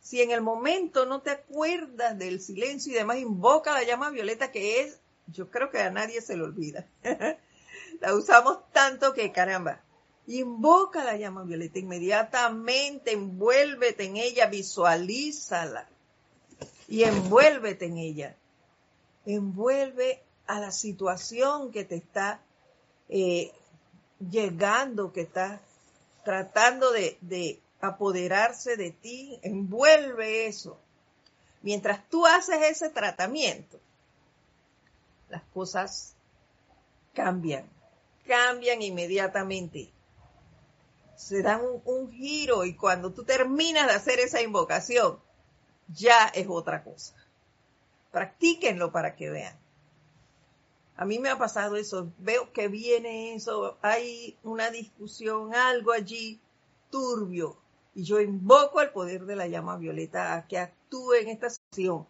Si 0.01 0.22
en 0.22 0.32
el 0.32 0.41
momento 0.41 1.05
no 1.05 1.22
te 1.22 1.30
acuerdas 1.30 2.17
del 2.17 2.41
silencio 2.41 2.91
y 2.91 2.95
demás, 2.95 3.17
invoca 3.17 3.72
la 3.72 3.84
llama 3.84 4.09
violeta 4.09 4.51
que 4.51 4.82
es, 4.82 4.99
yo 5.28 5.49
creo 5.49 5.69
que 5.69 5.80
a 5.80 5.91
nadie 5.91 6.22
se 6.22 6.36
le 6.36 6.43
olvida. 6.43 6.86
la 8.01 8.15
usamos 8.15 8.59
tanto 8.74 9.13
que 9.13 9.32
caramba. 9.32 9.82
Invoca 10.34 11.03
la 11.03 11.17
llama 11.17 11.43
violeta 11.43 11.77
inmediatamente, 11.77 13.11
envuélvete 13.11 14.05
en 14.05 14.15
ella, 14.15 14.45
visualízala 14.45 15.89
y 16.88 17.03
envuélvete 17.03 17.88
en 17.88 17.97
ella. 17.97 18.36
Envuelve 19.25 20.23
a 20.47 20.61
la 20.61 20.71
situación 20.71 21.71
que 21.71 21.84
te 21.84 21.95
está 21.95 22.39
eh, 23.09 23.51
llegando, 24.19 25.11
que 25.11 25.21
está 25.21 25.59
tratando 26.23 26.91
de, 26.91 27.17
de 27.19 27.59
apoderarse 27.82 28.77
de 28.77 28.91
ti, 28.91 29.38
envuelve 29.41 30.47
eso. 30.47 30.79
Mientras 31.61 32.07
tú 32.07 32.25
haces 32.25 32.61
ese 32.63 32.89
tratamiento, 32.89 33.82
las 35.27 35.43
cosas 35.53 36.13
cambian, 37.13 37.65
cambian 38.25 38.82
inmediatamente. 38.82 39.91
Se 41.22 41.43
dan 41.43 41.61
un, 41.86 42.11
giro 42.11 42.65
y 42.65 42.76
cuando 42.76 43.13
tú 43.13 43.24
terminas 43.24 43.88
de 43.88 43.93
hacer 43.93 44.19
esa 44.19 44.41
invocación, 44.41 45.19
ya 45.88 46.26
es 46.34 46.47
otra 46.49 46.84
cosa. 46.84 47.13
Practíquenlo 48.11 48.91
para 48.91 49.15
que 49.15 49.30
vean. 49.30 49.55
A 50.97 51.05
mí 51.05 51.19
me 51.19 51.30
ha 51.30 51.38
pasado 51.38 51.76
eso, 51.76 52.11
veo 52.17 52.51
que 52.51 52.67
viene 52.67 53.36
eso, 53.36 53.78
hay 53.82 54.36
una 54.43 54.72
discusión, 54.72 55.53
algo 55.53 55.91
allí 55.91 56.39
turbio, 56.89 57.55
y 57.93 58.03
yo 58.03 58.19
invoco 58.19 58.80
al 58.80 58.91
poder 58.91 59.26
de 59.26 59.36
la 59.36 59.47
llama 59.47 59.78
violeta 59.78 60.34
a 60.34 60.47
que 60.47 60.57
actúe 60.57 61.13
en 61.22 61.30
esta 61.30 61.49
sesión, 61.49 62.07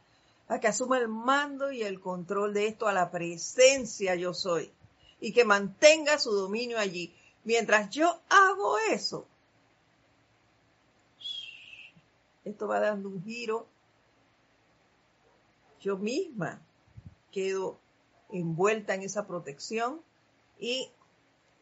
a 0.47 0.59
que 0.59 0.69
asuma 0.69 0.97
el 0.97 1.09
mando 1.09 1.71
y 1.71 1.83
el 1.83 1.99
control 1.99 2.53
de 2.53 2.67
esto, 2.67 2.87
a 2.87 2.93
la 2.93 3.11
presencia 3.11 4.15
yo 4.15 4.33
soy, 4.33 4.71
y 5.19 5.33
que 5.33 5.45
mantenga 5.45 6.17
su 6.17 6.31
dominio 6.31 6.79
allí. 6.79 7.13
Mientras 7.43 7.89
yo 7.89 8.21
hago 8.29 8.77
eso, 8.91 9.25
esto 12.45 12.67
va 12.67 12.79
dando 12.79 13.09
un 13.09 13.23
giro, 13.23 13.67
yo 15.79 15.97
misma 15.97 16.61
quedo 17.31 17.79
envuelta 18.29 18.93
en 18.93 19.01
esa 19.01 19.25
protección 19.25 20.01
y 20.59 20.91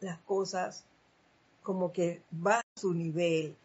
las 0.00 0.18
cosas 0.20 0.84
como 1.62 1.92
que 1.92 2.22
va 2.34 2.60
a 2.60 2.64
su 2.76 2.92
nivel. 2.92 3.56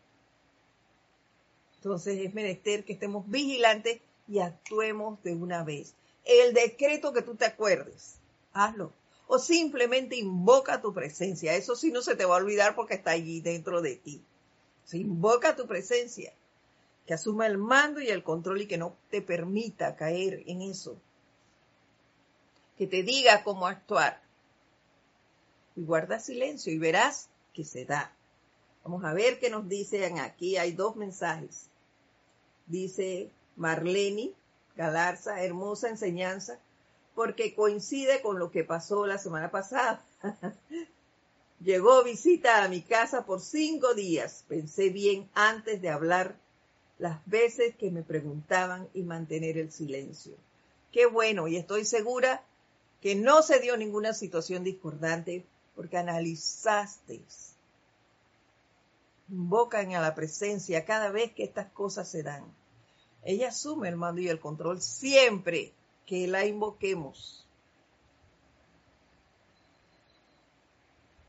Entonces 1.77 2.19
es 2.19 2.33
menester 2.33 2.83
que 2.85 2.93
estemos 2.93 3.29
vigilantes 3.29 4.01
y 4.27 4.39
actuemos 4.39 5.21
de 5.23 5.35
una 5.35 5.63
vez. 5.63 5.93
El 6.23 6.53
decreto 6.53 7.13
que 7.13 7.21
tú 7.21 7.35
te 7.35 7.45
acuerdes, 7.45 8.17
hazlo. 8.53 8.91
O 9.27 9.39
simplemente 9.39 10.15
invoca 10.15 10.81
tu 10.81 10.93
presencia. 10.93 11.55
Eso 11.55 11.75
sí 11.75 11.91
no 11.91 12.01
se 12.01 12.15
te 12.15 12.25
va 12.25 12.35
a 12.35 12.39
olvidar 12.39 12.75
porque 12.75 12.95
está 12.95 13.11
allí 13.11 13.41
dentro 13.41 13.81
de 13.81 13.95
ti. 13.95 14.21
Se 14.83 14.97
invoca 14.97 15.55
tu 15.55 15.65
presencia, 15.65 16.33
que 17.07 17.13
asuma 17.13 17.47
el 17.47 17.57
mando 17.57 18.01
y 18.01 18.09
el 18.09 18.23
control 18.23 18.61
y 18.61 18.67
que 18.67 18.77
no 18.77 18.95
te 19.09 19.21
permita 19.21 19.95
caer 19.95 20.43
en 20.45 20.61
eso 20.61 20.97
que 22.77 22.87
te 22.87 23.03
diga 23.03 23.43
cómo 23.43 23.67
actuar. 23.67 24.21
Y 25.75 25.83
guarda 25.83 26.19
silencio 26.19 26.73
y 26.73 26.77
verás 26.77 27.29
que 27.53 27.63
se 27.63 27.85
da. 27.85 28.13
Vamos 28.83 29.03
a 29.03 29.13
ver 29.13 29.39
qué 29.39 29.49
nos 29.49 29.67
dicen 29.67 30.19
aquí. 30.19 30.57
Hay 30.57 30.71
dos 30.73 30.95
mensajes. 30.95 31.67
Dice 32.67 33.29
Marlene 33.55 34.33
Galarza, 34.75 35.41
hermosa 35.43 35.89
enseñanza, 35.89 36.59
porque 37.15 37.55
coincide 37.55 38.21
con 38.21 38.37
lo 38.37 38.51
que 38.51 38.63
pasó 38.63 39.07
la 39.07 39.17
semana 39.17 39.49
pasada. 39.49 40.03
Llegó 41.61 42.03
visita 42.03 42.63
a 42.63 42.67
mi 42.67 42.81
casa 42.81 43.25
por 43.25 43.41
cinco 43.41 43.93
días. 43.93 44.43
Pensé 44.47 44.89
bien 44.89 45.29
antes 45.33 45.81
de 45.81 45.89
hablar 45.89 46.35
las 46.99 47.25
veces 47.25 47.75
que 47.75 47.89
me 47.89 48.03
preguntaban 48.03 48.89
y 48.93 49.03
mantener 49.03 49.57
el 49.57 49.71
silencio. 49.71 50.35
Qué 50.91 51.05
bueno, 51.05 51.47
y 51.47 51.55
estoy 51.55 51.85
segura 51.85 52.43
que 53.01 53.15
no 53.15 53.41
se 53.41 53.59
dio 53.59 53.77
ninguna 53.77 54.13
situación 54.13 54.63
discordante 54.63 55.45
porque 55.75 55.97
analizaste. 55.97 57.21
Invocan 59.29 59.93
a 59.93 60.01
la 60.01 60.15
presencia 60.15 60.85
cada 60.85 61.09
vez 61.09 61.31
que 61.33 61.43
estas 61.43 61.71
cosas 61.71 62.09
se 62.09 62.23
dan. 62.23 62.43
Ella 63.23 63.49
asume 63.49 63.89
el 63.89 63.95
mando 63.95 64.21
y 64.21 64.27
el 64.27 64.39
control 64.39 64.81
siempre 64.81 65.73
que 66.05 66.27
la 66.27 66.45
invoquemos. 66.45 67.45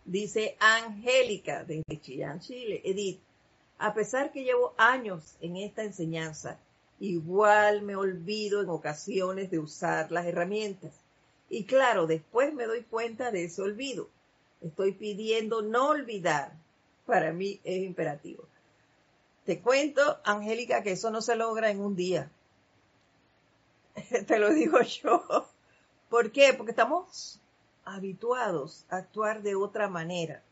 Dice 0.05 0.57
Angélica 0.61 1.65
de 1.65 1.83
Chillán, 2.01 2.41
Chile. 2.41 2.81
Edith, 2.85 3.21
a 3.79 3.93
pesar 3.93 4.31
que 4.31 4.45
llevo 4.45 4.73
años 4.77 5.37
en 5.41 5.57
esta 5.57 5.83
enseñanza, 5.83 6.59
igual 7.01 7.83
me 7.83 7.97
olvido 7.97 8.63
en 8.63 8.71
ocasiones 8.71 9.51
de 9.51 9.59
usar 9.59 10.13
las 10.13 10.27
herramientas. 10.27 10.93
Y 11.51 11.65
claro, 11.65 12.07
después 12.07 12.55
me 12.55 12.67
doy 12.67 12.83
cuenta 12.83 13.31
de 13.31 13.45
ese 13.45 13.63
olvido. 13.63 14.09
Estoy 14.61 14.93
pidiendo 14.93 15.63
no 15.63 15.89
olvidar. 15.91 16.53
Para 17.05 17.33
mí 17.33 17.61
es 17.65 17.83
imperativo. 17.83 18.45
Te 19.45 19.61
cuento, 19.61 20.19
Angélica, 20.25 20.83
que 20.83 20.93
eso 20.93 21.11
no 21.11 21.21
se 21.21 21.37
logra 21.37 21.71
en 21.71 21.81
un 21.81 21.95
día. 21.95 22.31
Te 24.27 24.39
lo 24.39 24.53
digo 24.53 24.81
yo. 24.81 25.49
¿Por 26.09 26.33
qué? 26.33 26.55
Porque 26.55 26.73
estamos 26.73 27.41
habituados 27.85 28.85
a 28.91 28.97
actuar 28.97 29.43
de 29.43 29.55
otra 29.55 29.89
manera. 29.89 30.43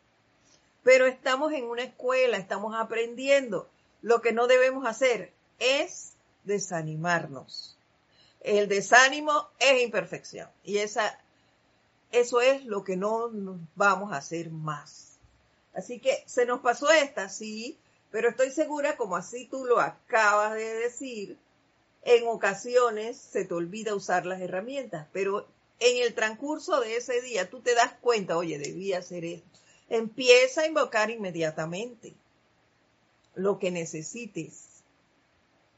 Pero 0.82 1.07
estamos 1.07 1.52
en 1.52 1.64
una 1.64 1.82
escuela, 1.82 2.36
estamos 2.36 2.74
aprendiendo. 2.74 3.68
Lo 4.02 4.20
que 4.20 4.32
no 4.32 4.46
debemos 4.46 4.86
hacer 4.86 5.32
es 5.59 6.12
desanimarnos. 6.44 7.76
El 8.40 8.68
desánimo 8.68 9.48
es 9.59 9.82
imperfección 9.82 10.50
y 10.62 10.76
esa, 10.76 11.18
eso 12.12 12.42
es 12.42 12.66
lo 12.66 12.84
que 12.84 12.94
no 12.94 13.30
vamos 13.74 14.12
a 14.12 14.18
hacer 14.18 14.50
más. 14.50 15.16
Así 15.72 15.98
que 15.98 16.22
se 16.26 16.44
nos 16.44 16.61
pasó 16.61 16.90
esta, 16.90 17.30
sí, 17.30 17.78
pero 18.11 18.28
estoy 18.28 18.50
segura, 18.50 18.98
como 18.98 19.16
así 19.16 19.46
tú 19.46 19.64
lo 19.64 19.80
acabas 19.80 20.55
de 20.55 20.74
decir, 20.74 21.38
en 22.05 22.28
ocasiones 22.28 23.16
se 23.16 23.44
te 23.44 23.55
olvida 23.55 23.94
usar 23.94 24.26
las 24.26 24.40
herramientas, 24.40 25.09
pero 25.12 25.46
en 25.80 26.02
el 26.02 26.14
transcurso 26.14 26.80
de 26.80 26.96
ese 26.96 27.20
día 27.20 27.48
tú 27.50 27.61
te 27.61 27.74
das 27.74 27.94
cuenta, 28.00 28.36
oye, 28.36 28.59
debía 28.59 28.98
hacer 28.98 29.24
esto. 29.24 29.48
Empieza 29.88 30.62
a 30.62 30.66
invocar 30.66 31.11
inmediatamente 31.11 32.14
lo 33.34 33.59
que 33.59 33.70
necesites. 33.70 34.82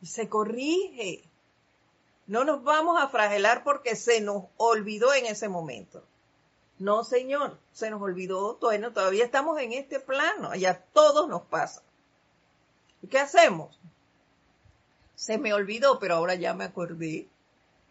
Y 0.03 0.07
se 0.07 0.29
corrige. 0.29 1.22
No 2.27 2.45
nos 2.45 2.62
vamos 2.62 3.01
a 3.01 3.09
fragelar 3.09 3.64
porque 3.64 3.97
se 3.97 4.20
nos 4.20 4.45
olvidó 4.57 5.14
en 5.14 5.27
ese 5.27 5.49
momento. 5.49 6.05
No, 6.79 7.05
señor, 7.05 7.59
se 7.72 7.91
nos 7.91 8.03
olvidó. 8.03 8.59
Bueno, 8.61 8.93
todavía 8.93 9.24
estamos 9.24 9.59
en 9.61 9.72
este 9.72 10.01
plano. 10.01 10.55
Ya 10.55 10.79
todos 10.93 11.29
nos 11.29 11.43
pasa. 11.43 11.83
¿Y 13.01 13.07
qué 13.07 13.18
hacemos? 13.18 13.79
Se 15.17 15.39
me 15.39 15.53
olvidó, 15.53 15.99
pero 15.99 16.14
ahora 16.14 16.37
ya 16.37 16.55
me 16.55 16.64
acordé. 16.64 17.27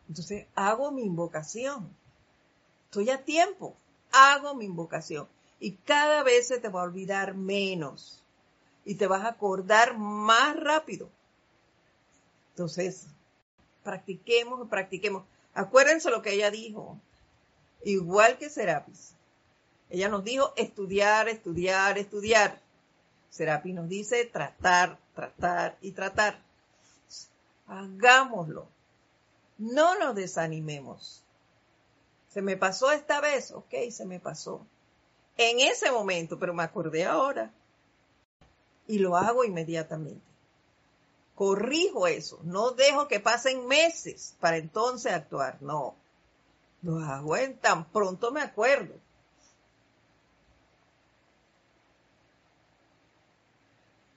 Entonces 0.07 0.47
hago 0.55 0.91
mi 0.91 1.03
invocación. 1.03 1.89
Estoy 2.85 3.09
a 3.09 3.23
tiempo. 3.23 3.75
Hago 4.13 4.55
mi 4.55 4.63
invocación. 4.65 5.27
Y 5.59 5.71
cada 5.71 6.23
vez 6.23 6.47
se 6.47 6.59
te 6.59 6.69
va 6.69 6.81
a 6.81 6.85
olvidar 6.85 7.35
menos. 7.35 8.21
Y 8.85 8.95
te 8.95 9.07
vas 9.07 9.25
a 9.25 9.29
acordar 9.29 9.97
más 9.97 10.55
rápido. 10.55 11.09
Entonces, 12.51 13.07
practiquemos, 13.83 14.67
practiquemos. 14.69 15.23
Acuérdense 15.53 16.09
lo 16.09 16.21
que 16.21 16.33
ella 16.33 16.51
dijo, 16.51 16.97
igual 17.83 18.37
que 18.37 18.49
Serapis. 18.49 19.13
Ella 19.89 20.09
nos 20.09 20.23
dijo 20.23 20.53
estudiar, 20.55 21.29
estudiar, 21.29 21.97
estudiar. 21.97 22.61
Serapis 23.29 23.73
nos 23.73 23.89
dice 23.89 24.25
tratar, 24.25 24.97
tratar 25.13 25.77
y 25.81 25.91
tratar. 25.91 26.39
Hagámoslo. 27.67 28.67
No 29.57 29.97
nos 29.97 30.15
desanimemos. 30.15 31.23
Se 32.29 32.41
me 32.41 32.57
pasó 32.57 32.91
esta 32.91 33.21
vez, 33.21 33.51
ok, 33.51 33.73
se 33.91 34.05
me 34.05 34.19
pasó. 34.19 34.65
En 35.37 35.59
ese 35.59 35.91
momento, 35.91 36.37
pero 36.37 36.53
me 36.53 36.63
acordé 36.63 37.05
ahora. 37.05 37.51
Y 38.87 38.99
lo 38.99 39.15
hago 39.15 39.43
inmediatamente 39.43 40.35
corrijo 41.35 42.07
eso, 42.07 42.39
no 42.43 42.71
dejo 42.71 43.07
que 43.07 43.19
pasen 43.19 43.67
meses 43.67 44.35
para 44.39 44.57
entonces 44.57 45.11
actuar, 45.11 45.61
no, 45.61 45.95
lo 46.81 46.99
hago 46.99 47.35
en 47.35 47.57
tan 47.57 47.85
pronto 47.91 48.31
me 48.31 48.41
acuerdo. 48.41 48.95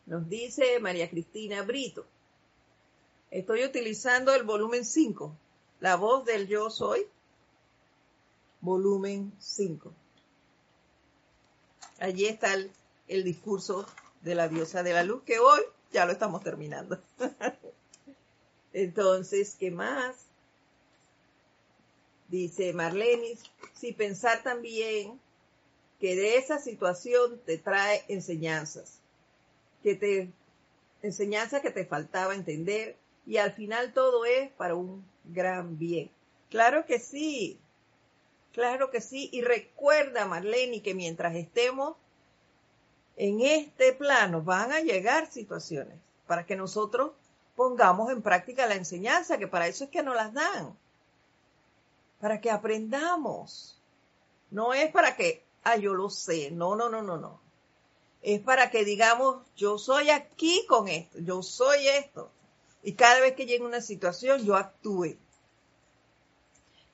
Nos 0.06 0.26
dice 0.28 0.80
María 0.80 1.10
Cristina 1.10 1.60
Brito, 1.62 2.06
estoy 3.30 3.64
utilizando 3.64 4.34
el 4.34 4.42
volumen 4.42 4.84
5, 4.84 5.36
la 5.80 5.96
voz 5.96 6.24
del 6.24 6.48
yo 6.48 6.70
soy, 6.70 7.06
volumen 8.60 9.32
5. 9.38 9.92
Allí 12.00 12.26
está 12.26 12.54
el, 12.54 13.24
discurso 13.24 13.86
de 14.22 14.34
la 14.34 14.48
diosa 14.48 14.82
de 14.82 14.92
la 14.92 15.02
luz 15.02 15.22
que 15.24 15.38
hoy 15.38 15.60
ya 15.92 16.06
lo 16.06 16.12
estamos 16.12 16.42
terminando. 16.42 17.00
Entonces, 18.72 19.56
¿qué 19.58 19.70
más? 19.70 20.16
Dice 22.28 22.72
Marlenis, 22.72 23.42
si 23.74 23.92
pensar 23.92 24.42
también 24.42 25.18
que 25.98 26.14
de 26.14 26.36
esa 26.36 26.58
situación 26.58 27.40
te 27.44 27.58
trae 27.58 28.04
enseñanzas, 28.08 29.00
que 29.82 29.94
te 29.94 30.30
enseñanza 31.02 31.62
que 31.62 31.70
te 31.70 31.84
faltaba 31.84 32.34
entender 32.34 32.96
y 33.28 33.36
al 33.36 33.52
final 33.52 33.92
todo 33.92 34.24
es 34.24 34.50
para 34.52 34.74
un 34.74 35.06
gran 35.22 35.78
bien. 35.78 36.10
Claro 36.48 36.86
que 36.86 36.98
sí, 36.98 37.60
claro 38.54 38.90
que 38.90 39.02
sí. 39.02 39.28
Y 39.34 39.42
recuerda, 39.42 40.24
Marlene, 40.24 40.80
que 40.80 40.94
mientras 40.94 41.36
estemos 41.36 41.98
en 43.16 43.42
este 43.42 43.92
plano 43.92 44.40
van 44.40 44.72
a 44.72 44.80
llegar 44.80 45.30
situaciones 45.30 45.98
para 46.26 46.46
que 46.46 46.56
nosotros 46.56 47.12
pongamos 47.54 48.10
en 48.10 48.22
práctica 48.22 48.66
la 48.66 48.76
enseñanza, 48.76 49.36
que 49.36 49.46
para 49.46 49.66
eso 49.66 49.84
es 49.84 49.90
que 49.90 50.02
nos 50.02 50.16
las 50.16 50.32
dan, 50.32 50.74
para 52.20 52.40
que 52.40 52.50
aprendamos. 52.50 53.78
No 54.50 54.72
es 54.72 54.90
para 54.90 55.16
que, 55.16 55.44
ah, 55.64 55.76
yo 55.76 55.92
lo 55.92 56.08
sé, 56.08 56.50
no, 56.50 56.76
no, 56.76 56.88
no, 56.88 57.02
no, 57.02 57.18
no. 57.18 57.42
Es 58.22 58.40
para 58.40 58.70
que 58.70 58.86
digamos, 58.86 59.44
yo 59.54 59.76
soy 59.76 60.08
aquí 60.08 60.64
con 60.66 60.88
esto, 60.88 61.18
yo 61.18 61.42
soy 61.42 61.88
esto. 61.88 62.30
Y 62.88 62.94
cada 62.94 63.20
vez 63.20 63.34
que 63.34 63.44
llegue 63.44 63.66
una 63.66 63.82
situación, 63.82 64.46
yo 64.46 64.56
actúe. 64.56 65.18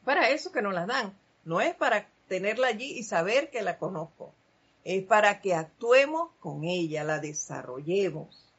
Para 0.04 0.30
eso 0.30 0.50
que 0.50 0.60
nos 0.60 0.74
las 0.74 0.88
dan. 0.88 1.16
No 1.44 1.60
es 1.60 1.72
para 1.76 2.10
tenerla 2.26 2.66
allí 2.66 2.98
y 2.98 3.04
saber 3.04 3.48
que 3.48 3.62
la 3.62 3.78
conozco 3.78 4.34
es 4.82 5.04
para 5.04 5.40
que 5.40 5.54
actuemos 5.54 6.32
con 6.40 6.64
ella, 6.64 7.04
la 7.04 7.20
desarrollemos. 7.20 8.52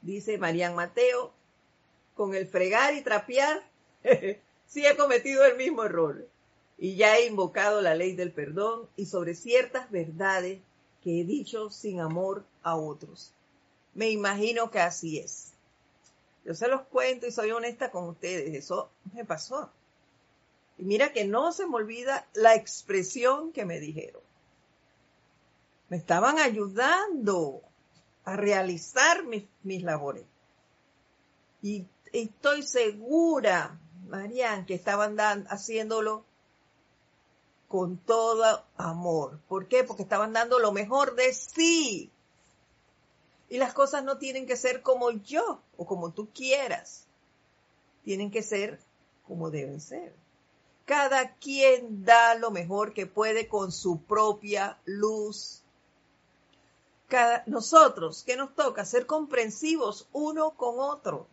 Dice 0.00 0.38
Marian 0.38 0.74
Mateo, 0.74 1.34
con 2.14 2.34
el 2.34 2.46
fregar 2.46 2.94
y 2.94 3.02
trapear, 3.02 3.62
sí 4.66 4.86
he 4.86 4.96
cometido 4.96 5.44
el 5.44 5.58
mismo 5.58 5.84
error 5.84 6.26
y 6.78 6.96
ya 6.96 7.18
he 7.18 7.26
invocado 7.26 7.82
la 7.82 7.94
ley 7.94 8.16
del 8.16 8.32
perdón 8.32 8.88
y 8.96 9.04
sobre 9.04 9.34
ciertas 9.34 9.90
verdades 9.90 10.62
que 11.04 11.20
he 11.20 11.24
dicho 11.24 11.68
sin 11.68 12.00
amor 12.00 12.46
a 12.62 12.76
otros. 12.76 13.34
Me 13.92 14.08
imagino 14.08 14.70
que 14.70 14.80
así 14.80 15.18
es. 15.18 15.51
Yo 16.44 16.54
se 16.54 16.68
los 16.68 16.82
cuento 16.82 17.26
y 17.26 17.32
soy 17.32 17.52
honesta 17.52 17.90
con 17.90 18.08
ustedes, 18.08 18.54
eso 18.54 18.90
me 19.12 19.24
pasó. 19.24 19.70
Y 20.78 20.84
mira 20.84 21.12
que 21.12 21.24
no 21.24 21.52
se 21.52 21.66
me 21.66 21.76
olvida 21.76 22.26
la 22.34 22.54
expresión 22.54 23.52
que 23.52 23.64
me 23.64 23.78
dijeron 23.78 24.22
me 25.92 25.98
estaban 25.98 26.38
ayudando 26.38 27.60
a 28.24 28.34
realizar 28.34 29.24
mis, 29.24 29.82
labores. 29.82 30.24
Y 31.60 31.86
estoy 32.14 32.62
segura, 32.62 33.78
Marian, 34.08 34.64
que 34.64 34.72
estaban 34.72 35.20
haciéndolo 35.50 36.24
con 37.68 37.98
todo 37.98 38.64
amor. 38.78 39.38
¿Por 39.50 39.68
qué? 39.68 39.84
Porque 39.84 40.04
estaban 40.04 40.32
dando 40.32 40.58
lo 40.60 40.72
mejor 40.72 41.14
de 41.14 41.34
sí. 41.34 42.10
Y 43.50 43.58
las 43.58 43.74
cosas 43.74 44.02
no 44.02 44.16
tienen 44.16 44.46
que 44.46 44.56
ser 44.56 44.80
como 44.80 45.10
yo 45.10 45.60
como 45.86 46.12
tú 46.12 46.28
quieras. 46.32 47.06
Tienen 48.04 48.30
que 48.30 48.42
ser 48.42 48.80
como 49.26 49.50
deben 49.50 49.80
ser. 49.80 50.14
Cada 50.84 51.34
quien 51.36 52.04
da 52.04 52.34
lo 52.34 52.50
mejor 52.50 52.92
que 52.92 53.06
puede 53.06 53.48
con 53.48 53.70
su 53.72 54.00
propia 54.02 54.78
luz 54.84 55.62
nosotros, 57.46 58.22
¿qué 58.24 58.36
nos 58.36 58.54
toca? 58.54 58.84
Ser 58.84 59.06
comprensivos 59.06 60.08
uno 60.12 60.52
con 60.52 60.78
otro. 60.78 61.26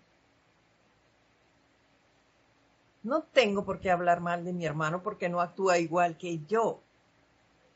No 3.03 3.23
tengo 3.23 3.63
por 3.63 3.79
qué 3.79 3.89
hablar 3.89 4.19
mal 4.19 4.43
de 4.43 4.53
mi 4.53 4.65
hermano 4.65 5.01
porque 5.01 5.29
no 5.29 5.39
actúa 5.39 5.77
igual 5.77 6.17
que 6.17 6.39
yo. 6.47 6.81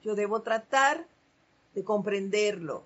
Yo 0.04 0.16
debo 0.16 0.42
tratar 0.42 1.08
de 1.74 1.84
comprenderlo, 1.84 2.84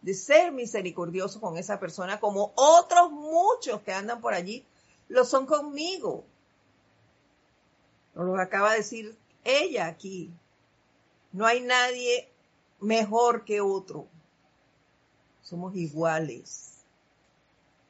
de 0.00 0.14
ser 0.14 0.52
misericordioso 0.52 1.40
con 1.40 1.56
esa 1.58 1.80
persona 1.80 2.20
como 2.20 2.52
otros 2.54 3.10
muchos 3.10 3.82
que 3.82 3.92
andan 3.92 4.20
por 4.20 4.34
allí 4.34 4.64
lo 5.08 5.24
son 5.24 5.46
conmigo. 5.46 6.24
Nos 8.14 8.26
lo 8.26 8.40
acaba 8.40 8.72
de 8.72 8.78
decir 8.78 9.16
ella 9.44 9.86
aquí. 9.86 10.30
No 11.32 11.46
hay 11.46 11.60
nadie 11.60 12.28
mejor 12.80 13.44
que 13.44 13.60
otro 13.60 14.06
somos 15.42 15.74
iguales. 15.76 16.84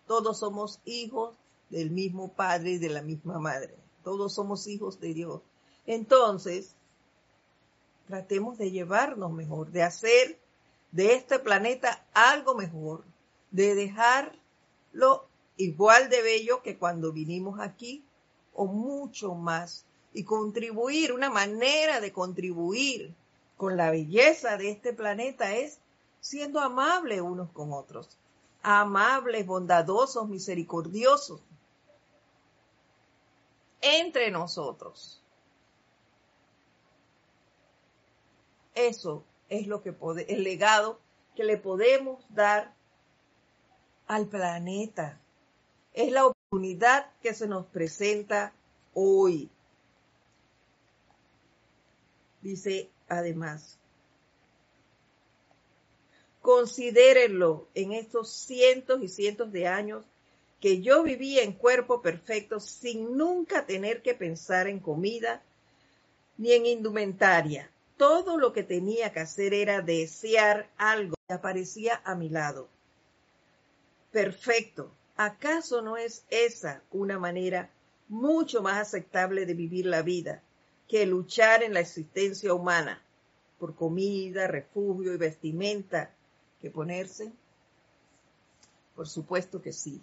Todos 0.06 0.38
somos 0.38 0.80
hijos 0.84 1.34
del 1.70 1.90
mismo 1.90 2.32
Padre 2.32 2.72
y 2.72 2.78
de 2.78 2.88
la 2.88 3.02
misma 3.02 3.38
Madre. 3.38 3.74
Todos 4.04 4.32
somos 4.32 4.66
hijos 4.68 5.00
de 5.00 5.12
Dios. 5.12 5.42
Entonces, 5.86 6.74
tratemos 8.06 8.58
de 8.58 8.70
llevarnos 8.70 9.32
mejor, 9.32 9.70
de 9.70 9.82
hacer 9.82 10.38
de 10.92 11.14
este 11.14 11.38
planeta 11.38 12.04
algo 12.14 12.54
mejor, 12.54 13.04
de 13.50 13.74
dejarlo 13.74 15.28
igual 15.56 16.08
de 16.08 16.22
bello 16.22 16.62
que 16.62 16.78
cuando 16.78 17.12
vinimos 17.12 17.60
aquí 17.60 18.04
o 18.54 18.66
mucho 18.66 19.34
más, 19.34 19.84
y 20.12 20.24
contribuir, 20.24 21.12
una 21.12 21.30
manera 21.30 22.00
de 22.00 22.12
contribuir 22.12 23.14
con 23.56 23.76
la 23.76 23.90
belleza 23.90 24.56
de 24.56 24.70
este 24.70 24.92
planeta 24.92 25.54
es 25.54 25.78
siendo 26.20 26.60
amables 26.60 27.20
unos 27.20 27.50
con 27.52 27.72
otros, 27.72 28.18
amables, 28.62 29.46
bondadosos, 29.46 30.28
misericordiosos 30.28 31.40
entre 33.80 34.30
nosotros. 34.30 35.22
Eso 38.74 39.24
es 39.48 39.66
lo 39.66 39.82
que 39.82 39.94
el 40.28 40.44
legado 40.44 41.00
que 41.34 41.44
le 41.44 41.56
podemos 41.56 42.24
dar 42.34 42.74
al 44.06 44.26
planeta. 44.26 45.20
Es 45.94 46.12
la 46.12 46.26
oportunidad 46.26 47.10
que 47.22 47.34
se 47.34 47.46
nos 47.46 47.66
presenta 47.66 48.52
hoy. 48.94 49.50
Dice 52.42 52.90
además, 53.08 53.78
considérenlo 56.40 57.68
en 57.74 57.92
estos 57.92 58.30
cientos 58.30 59.02
y 59.02 59.08
cientos 59.08 59.52
de 59.52 59.66
años 59.66 60.04
que 60.60 60.80
yo 60.80 61.02
vivía 61.02 61.42
en 61.42 61.52
cuerpo 61.52 62.02
perfecto 62.02 62.58
sin 62.60 63.16
nunca 63.16 63.66
tener 63.66 64.02
que 64.02 64.14
pensar 64.14 64.66
en 64.66 64.80
comida 64.80 65.42
ni 66.36 66.52
en 66.52 66.66
indumentaria. 66.66 67.70
Todo 67.98 68.38
lo 68.38 68.52
que 68.52 68.62
tenía 68.62 69.12
que 69.12 69.20
hacer 69.20 69.52
era 69.52 69.82
desear 69.82 70.70
algo 70.78 71.16
que 71.26 71.34
aparecía 71.34 72.00
a 72.04 72.14
mi 72.14 72.28
lado. 72.28 72.68
Perfecto. 74.12 74.92
¿Acaso 75.16 75.82
no 75.82 75.96
es 75.96 76.24
esa 76.30 76.80
una 76.92 77.18
manera 77.18 77.70
mucho 78.08 78.62
más 78.62 78.78
aceptable 78.78 79.46
de 79.46 79.54
vivir 79.54 79.84
la 79.84 80.02
vida 80.02 80.42
que 80.86 81.06
luchar 81.06 81.64
en 81.64 81.74
la 81.74 81.80
existencia 81.80 82.54
humana 82.54 83.02
por 83.58 83.74
comida, 83.74 84.46
refugio 84.46 85.12
y 85.12 85.16
vestimenta 85.16 86.14
que 86.60 86.70
ponerse? 86.70 87.32
Por 88.94 89.08
supuesto 89.08 89.60
que 89.60 89.72
sí. 89.72 90.00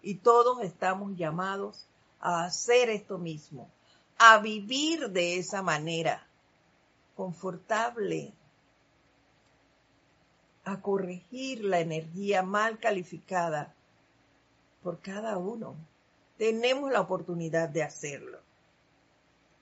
Y 0.00 0.14
todos 0.14 0.62
estamos 0.62 1.16
llamados 1.16 1.88
a 2.20 2.44
hacer 2.44 2.88
esto 2.88 3.18
mismo, 3.18 3.68
a 4.16 4.38
vivir 4.38 5.10
de 5.10 5.38
esa 5.38 5.60
manera, 5.62 6.29
confortable, 7.20 8.32
a 10.64 10.80
corregir 10.80 11.62
la 11.62 11.80
energía 11.80 12.42
mal 12.42 12.78
calificada 12.78 13.74
por 14.82 15.00
cada 15.00 15.36
uno. 15.36 15.76
Tenemos 16.38 16.90
la 16.90 17.02
oportunidad 17.02 17.68
de 17.68 17.82
hacerlo. 17.82 18.38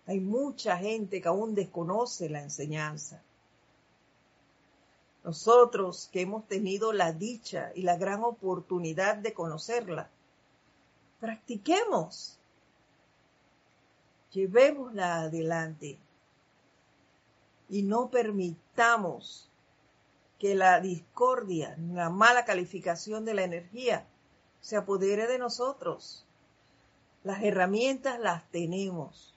Hay 0.07 0.21
mucha 0.21 0.77
gente 0.77 1.21
que 1.21 1.27
aún 1.27 1.57
desconoce 1.57 2.29
la 2.29 2.43
enseñanza. 2.43 3.21
Nosotros 5.25 6.09
que 6.13 6.21
hemos 6.21 6.47
tenido 6.47 6.93
la 6.93 7.13
dicha 7.13 7.73
y 7.75 7.83
la 7.83 7.97
gran 7.97 8.23
oportunidad 8.23 9.17
de 9.17 9.35
conocerla, 9.35 10.09
practiquemos, 11.19 12.39
llevémosla 14.31 15.23
adelante 15.23 15.99
y 17.69 17.83
no 17.83 18.11
permitamos 18.11 19.51
que 20.39 20.55
la 20.55 20.81
discordia, 20.81 21.77
la 21.93 22.11
mala 22.11 22.45
calificación 22.45 23.25
de 23.25 23.35
la 23.35 23.43
energía 23.43 24.07
se 24.61 24.77
apodere 24.77 25.27
de 25.27 25.39
nosotros. 25.39 26.25
Las 27.25 27.43
herramientas 27.43 28.19
las 28.21 28.49
tenemos. 28.51 29.35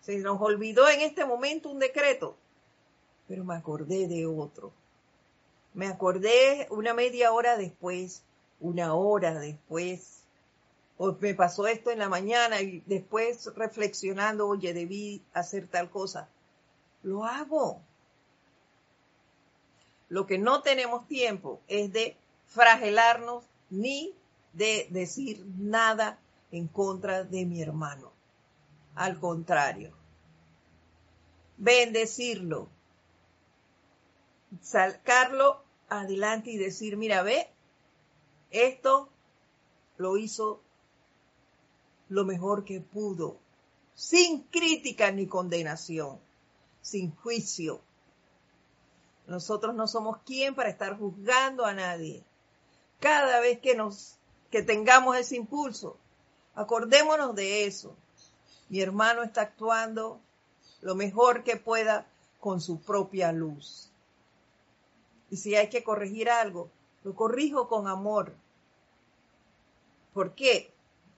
Se 0.00 0.18
nos 0.18 0.40
olvidó 0.40 0.88
en 0.88 1.00
este 1.00 1.24
momento 1.24 1.70
un 1.70 1.78
decreto, 1.78 2.36
pero 3.26 3.44
me 3.44 3.54
acordé 3.54 4.08
de 4.08 4.26
otro. 4.26 4.72
Me 5.74 5.86
acordé 5.86 6.66
una 6.70 6.94
media 6.94 7.32
hora 7.32 7.56
después, 7.56 8.24
una 8.58 8.94
hora 8.94 9.38
después, 9.38 10.24
o 10.96 11.16
me 11.20 11.34
pasó 11.34 11.68
esto 11.68 11.90
en 11.90 12.00
la 12.00 12.08
mañana 12.08 12.60
y 12.60 12.82
después 12.86 13.46
reflexionando, 13.54 14.48
oye, 14.48 14.74
debí 14.74 15.22
hacer 15.32 15.68
tal 15.68 15.90
cosa. 15.90 16.28
Lo 17.02 17.24
hago. 17.24 17.82
Lo 20.08 20.26
que 20.26 20.38
no 20.38 20.62
tenemos 20.62 21.06
tiempo 21.06 21.60
es 21.68 21.92
de 21.92 22.16
fragelarnos 22.46 23.44
ni 23.70 24.14
de 24.52 24.88
decir 24.90 25.44
nada 25.56 26.18
en 26.50 26.66
contra 26.66 27.24
de 27.24 27.44
mi 27.44 27.62
hermano. 27.62 28.12
Al 28.94 29.20
contrario, 29.20 29.92
bendecirlo, 31.56 32.68
sacarlo 34.60 35.62
adelante 35.88 36.50
y 36.50 36.56
decir, 36.56 36.96
mira, 36.96 37.22
ve, 37.22 37.48
esto 38.50 39.10
lo 39.98 40.16
hizo 40.16 40.62
lo 42.08 42.24
mejor 42.24 42.64
que 42.64 42.80
pudo, 42.80 43.38
sin 43.94 44.42
crítica 44.44 45.10
ni 45.10 45.26
condenación, 45.26 46.18
sin 46.88 47.14
juicio. 47.16 47.80
Nosotros 49.26 49.74
no 49.74 49.86
somos 49.86 50.18
quien 50.24 50.54
para 50.54 50.70
estar 50.70 50.98
juzgando 50.98 51.66
a 51.66 51.74
nadie. 51.74 52.24
Cada 52.98 53.40
vez 53.40 53.60
que 53.60 53.74
nos 53.74 54.16
que 54.50 54.62
tengamos 54.62 55.16
ese 55.16 55.36
impulso, 55.36 55.98
acordémonos 56.54 57.34
de 57.34 57.66
eso. 57.66 57.94
Mi 58.70 58.80
hermano 58.80 59.22
está 59.22 59.42
actuando 59.42 60.20
lo 60.80 60.94
mejor 60.94 61.44
que 61.44 61.56
pueda 61.56 62.06
con 62.40 62.62
su 62.62 62.80
propia 62.80 63.32
luz. 63.32 63.90
Y 65.30 65.36
si 65.36 65.54
hay 65.54 65.68
que 65.68 65.84
corregir 65.84 66.30
algo, 66.30 66.70
lo 67.04 67.14
corrijo 67.14 67.68
con 67.68 67.86
amor. 67.86 68.34
¿Por 70.14 70.34
qué? 70.34 70.72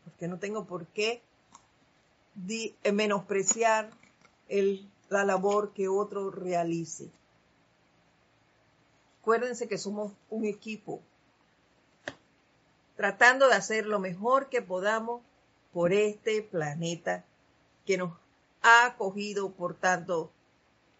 Porque 0.05 0.27
no 0.27 0.41
tengo 0.41 0.65
por 0.65 0.87
qué 0.89 1.23
eh, 2.49 2.93
menospreciar 2.93 3.91
la 5.11 5.25
labor 5.25 5.73
que 5.73 5.89
otro 5.89 6.31
realice. 6.31 7.11
Acuérdense 9.21 9.69
que 9.69 9.77
somos 9.77 10.13
un 10.31 10.47
equipo, 10.47 11.03
tratando 12.97 13.49
de 13.49 13.55
hacer 13.55 13.87
lo 13.87 13.99
mejor 13.99 14.49
que 14.49 14.63
podamos 14.63 15.21
por 15.73 15.93
este 15.93 16.43
planeta 16.43 17.25
que 17.85 17.99
nos 17.99 18.13
ha 18.63 18.87
acogido 18.87 19.53
por 19.53 19.75
tanto 19.75 20.31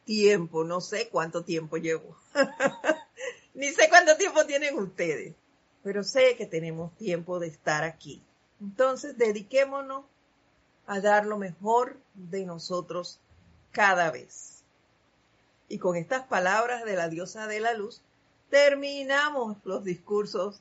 tiempo, 0.05 0.65
no 0.65 0.81
sé 0.81 1.09
cuánto 1.09 1.45
tiempo 1.45 1.77
llevo, 1.77 2.17
ni 3.55 3.71
sé 3.71 3.89
cuánto 3.89 4.17
tiempo 4.17 4.45
tienen 4.45 4.79
ustedes, 4.79 5.35
pero 5.83 6.03
sé 6.03 6.37
que 6.37 6.47
tenemos 6.47 6.95
tiempo 6.97 7.39
de 7.39 7.47
estar 7.47 7.85
aquí. 7.85 8.23
Entonces, 8.61 9.17
dediquémonos 9.17 10.05
a 10.87 11.01
dar 11.01 11.25
lo 11.25 11.39
mejor 11.39 11.97
de 12.15 12.45
nosotros 12.45 13.21
cada 13.73 14.11
vez. 14.11 14.63
Y 15.69 15.79
con 15.79 15.97
estas 15.97 16.27
palabras 16.27 16.85
de 16.85 16.97
la 16.97 17.09
diosa 17.09 17.47
de 17.47 17.61
la 17.61 17.75
luz, 17.75 18.03
terminamos 18.51 19.57
los 19.65 19.85
discursos 19.85 20.61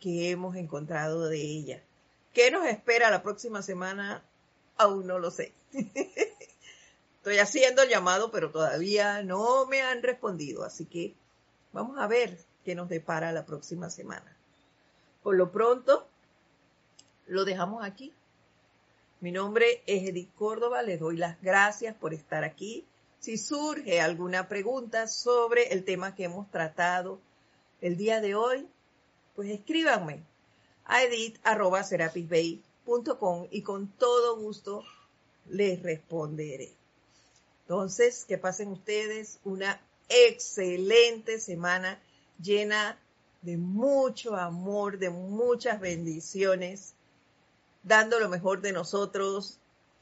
que 0.00 0.30
hemos 0.30 0.56
encontrado 0.56 1.28
de 1.28 1.40
ella. 1.40 1.82
¿Qué 2.32 2.50
nos 2.50 2.66
espera 2.66 3.10
la 3.10 3.22
próxima 3.22 3.60
semana? 3.62 4.22
Aún 4.76 5.06
no 5.06 5.18
lo 5.18 5.30
sé. 5.30 5.52
Estoy 7.16 7.38
haciendo 7.38 7.82
el 7.82 7.90
llamado, 7.90 8.30
pero 8.30 8.50
todavía 8.50 9.22
no 9.22 9.66
me 9.66 9.82
han 9.82 10.02
respondido, 10.02 10.64
así 10.64 10.86
que 10.86 11.14
vamos 11.72 11.98
a 11.98 12.06
ver 12.06 12.38
qué 12.64 12.74
nos 12.74 12.88
depara 12.88 13.30
la 13.32 13.44
próxima 13.44 13.90
semana. 13.90 14.34
Por 15.22 15.34
lo 15.36 15.52
pronto, 15.52 16.08
lo 17.26 17.44
dejamos 17.44 17.84
aquí. 17.84 18.14
Mi 19.20 19.30
nombre 19.32 19.82
es 19.86 20.08
Edith 20.08 20.34
Córdoba, 20.34 20.82
les 20.82 20.98
doy 20.98 21.18
las 21.18 21.38
gracias 21.42 21.94
por 21.94 22.14
estar 22.14 22.42
aquí. 22.42 22.86
Si 23.18 23.36
surge 23.36 24.00
alguna 24.00 24.48
pregunta 24.48 25.06
sobre 25.08 25.74
el 25.74 25.84
tema 25.84 26.14
que 26.14 26.24
hemos 26.24 26.50
tratado 26.50 27.20
el 27.82 27.98
día 27.98 28.22
de 28.22 28.34
hoy, 28.34 28.66
pues 29.36 29.50
escríbanme 29.50 30.22
a 30.86 31.02
edit.serapisbay.com 31.02 33.48
y 33.50 33.60
con 33.60 33.88
todo 33.88 34.38
gusto 34.38 34.84
les 35.50 35.82
responderé. 35.82 36.70
Entonces, 37.64 38.24
que 38.24 38.38
pasen 38.38 38.68
ustedes 38.68 39.38
una 39.44 39.82
excelente 40.08 41.40
semana 41.40 42.00
llena 42.42 42.98
de 43.42 43.58
mucho 43.58 44.34
amor, 44.34 44.98
de 44.98 45.10
muchas 45.10 45.78
bendiciones, 45.78 46.94
dando 47.82 48.18
lo 48.18 48.28
mejor 48.28 48.60
de 48.60 48.72
nosotros 48.72 49.58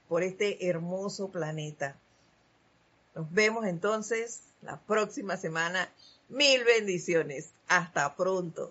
por 0.09 0.23
este 0.23 0.69
hermoso 0.69 1.29
planeta. 1.29 1.97
Nos 3.15 3.33
vemos 3.33 3.67
entonces 3.67 4.43
la 4.63 4.81
próxima 4.81 5.37
semana. 5.37 5.93
Mil 6.29 6.65
bendiciones. 6.65 7.53
Hasta 7.69 8.15
pronto. 8.17 8.71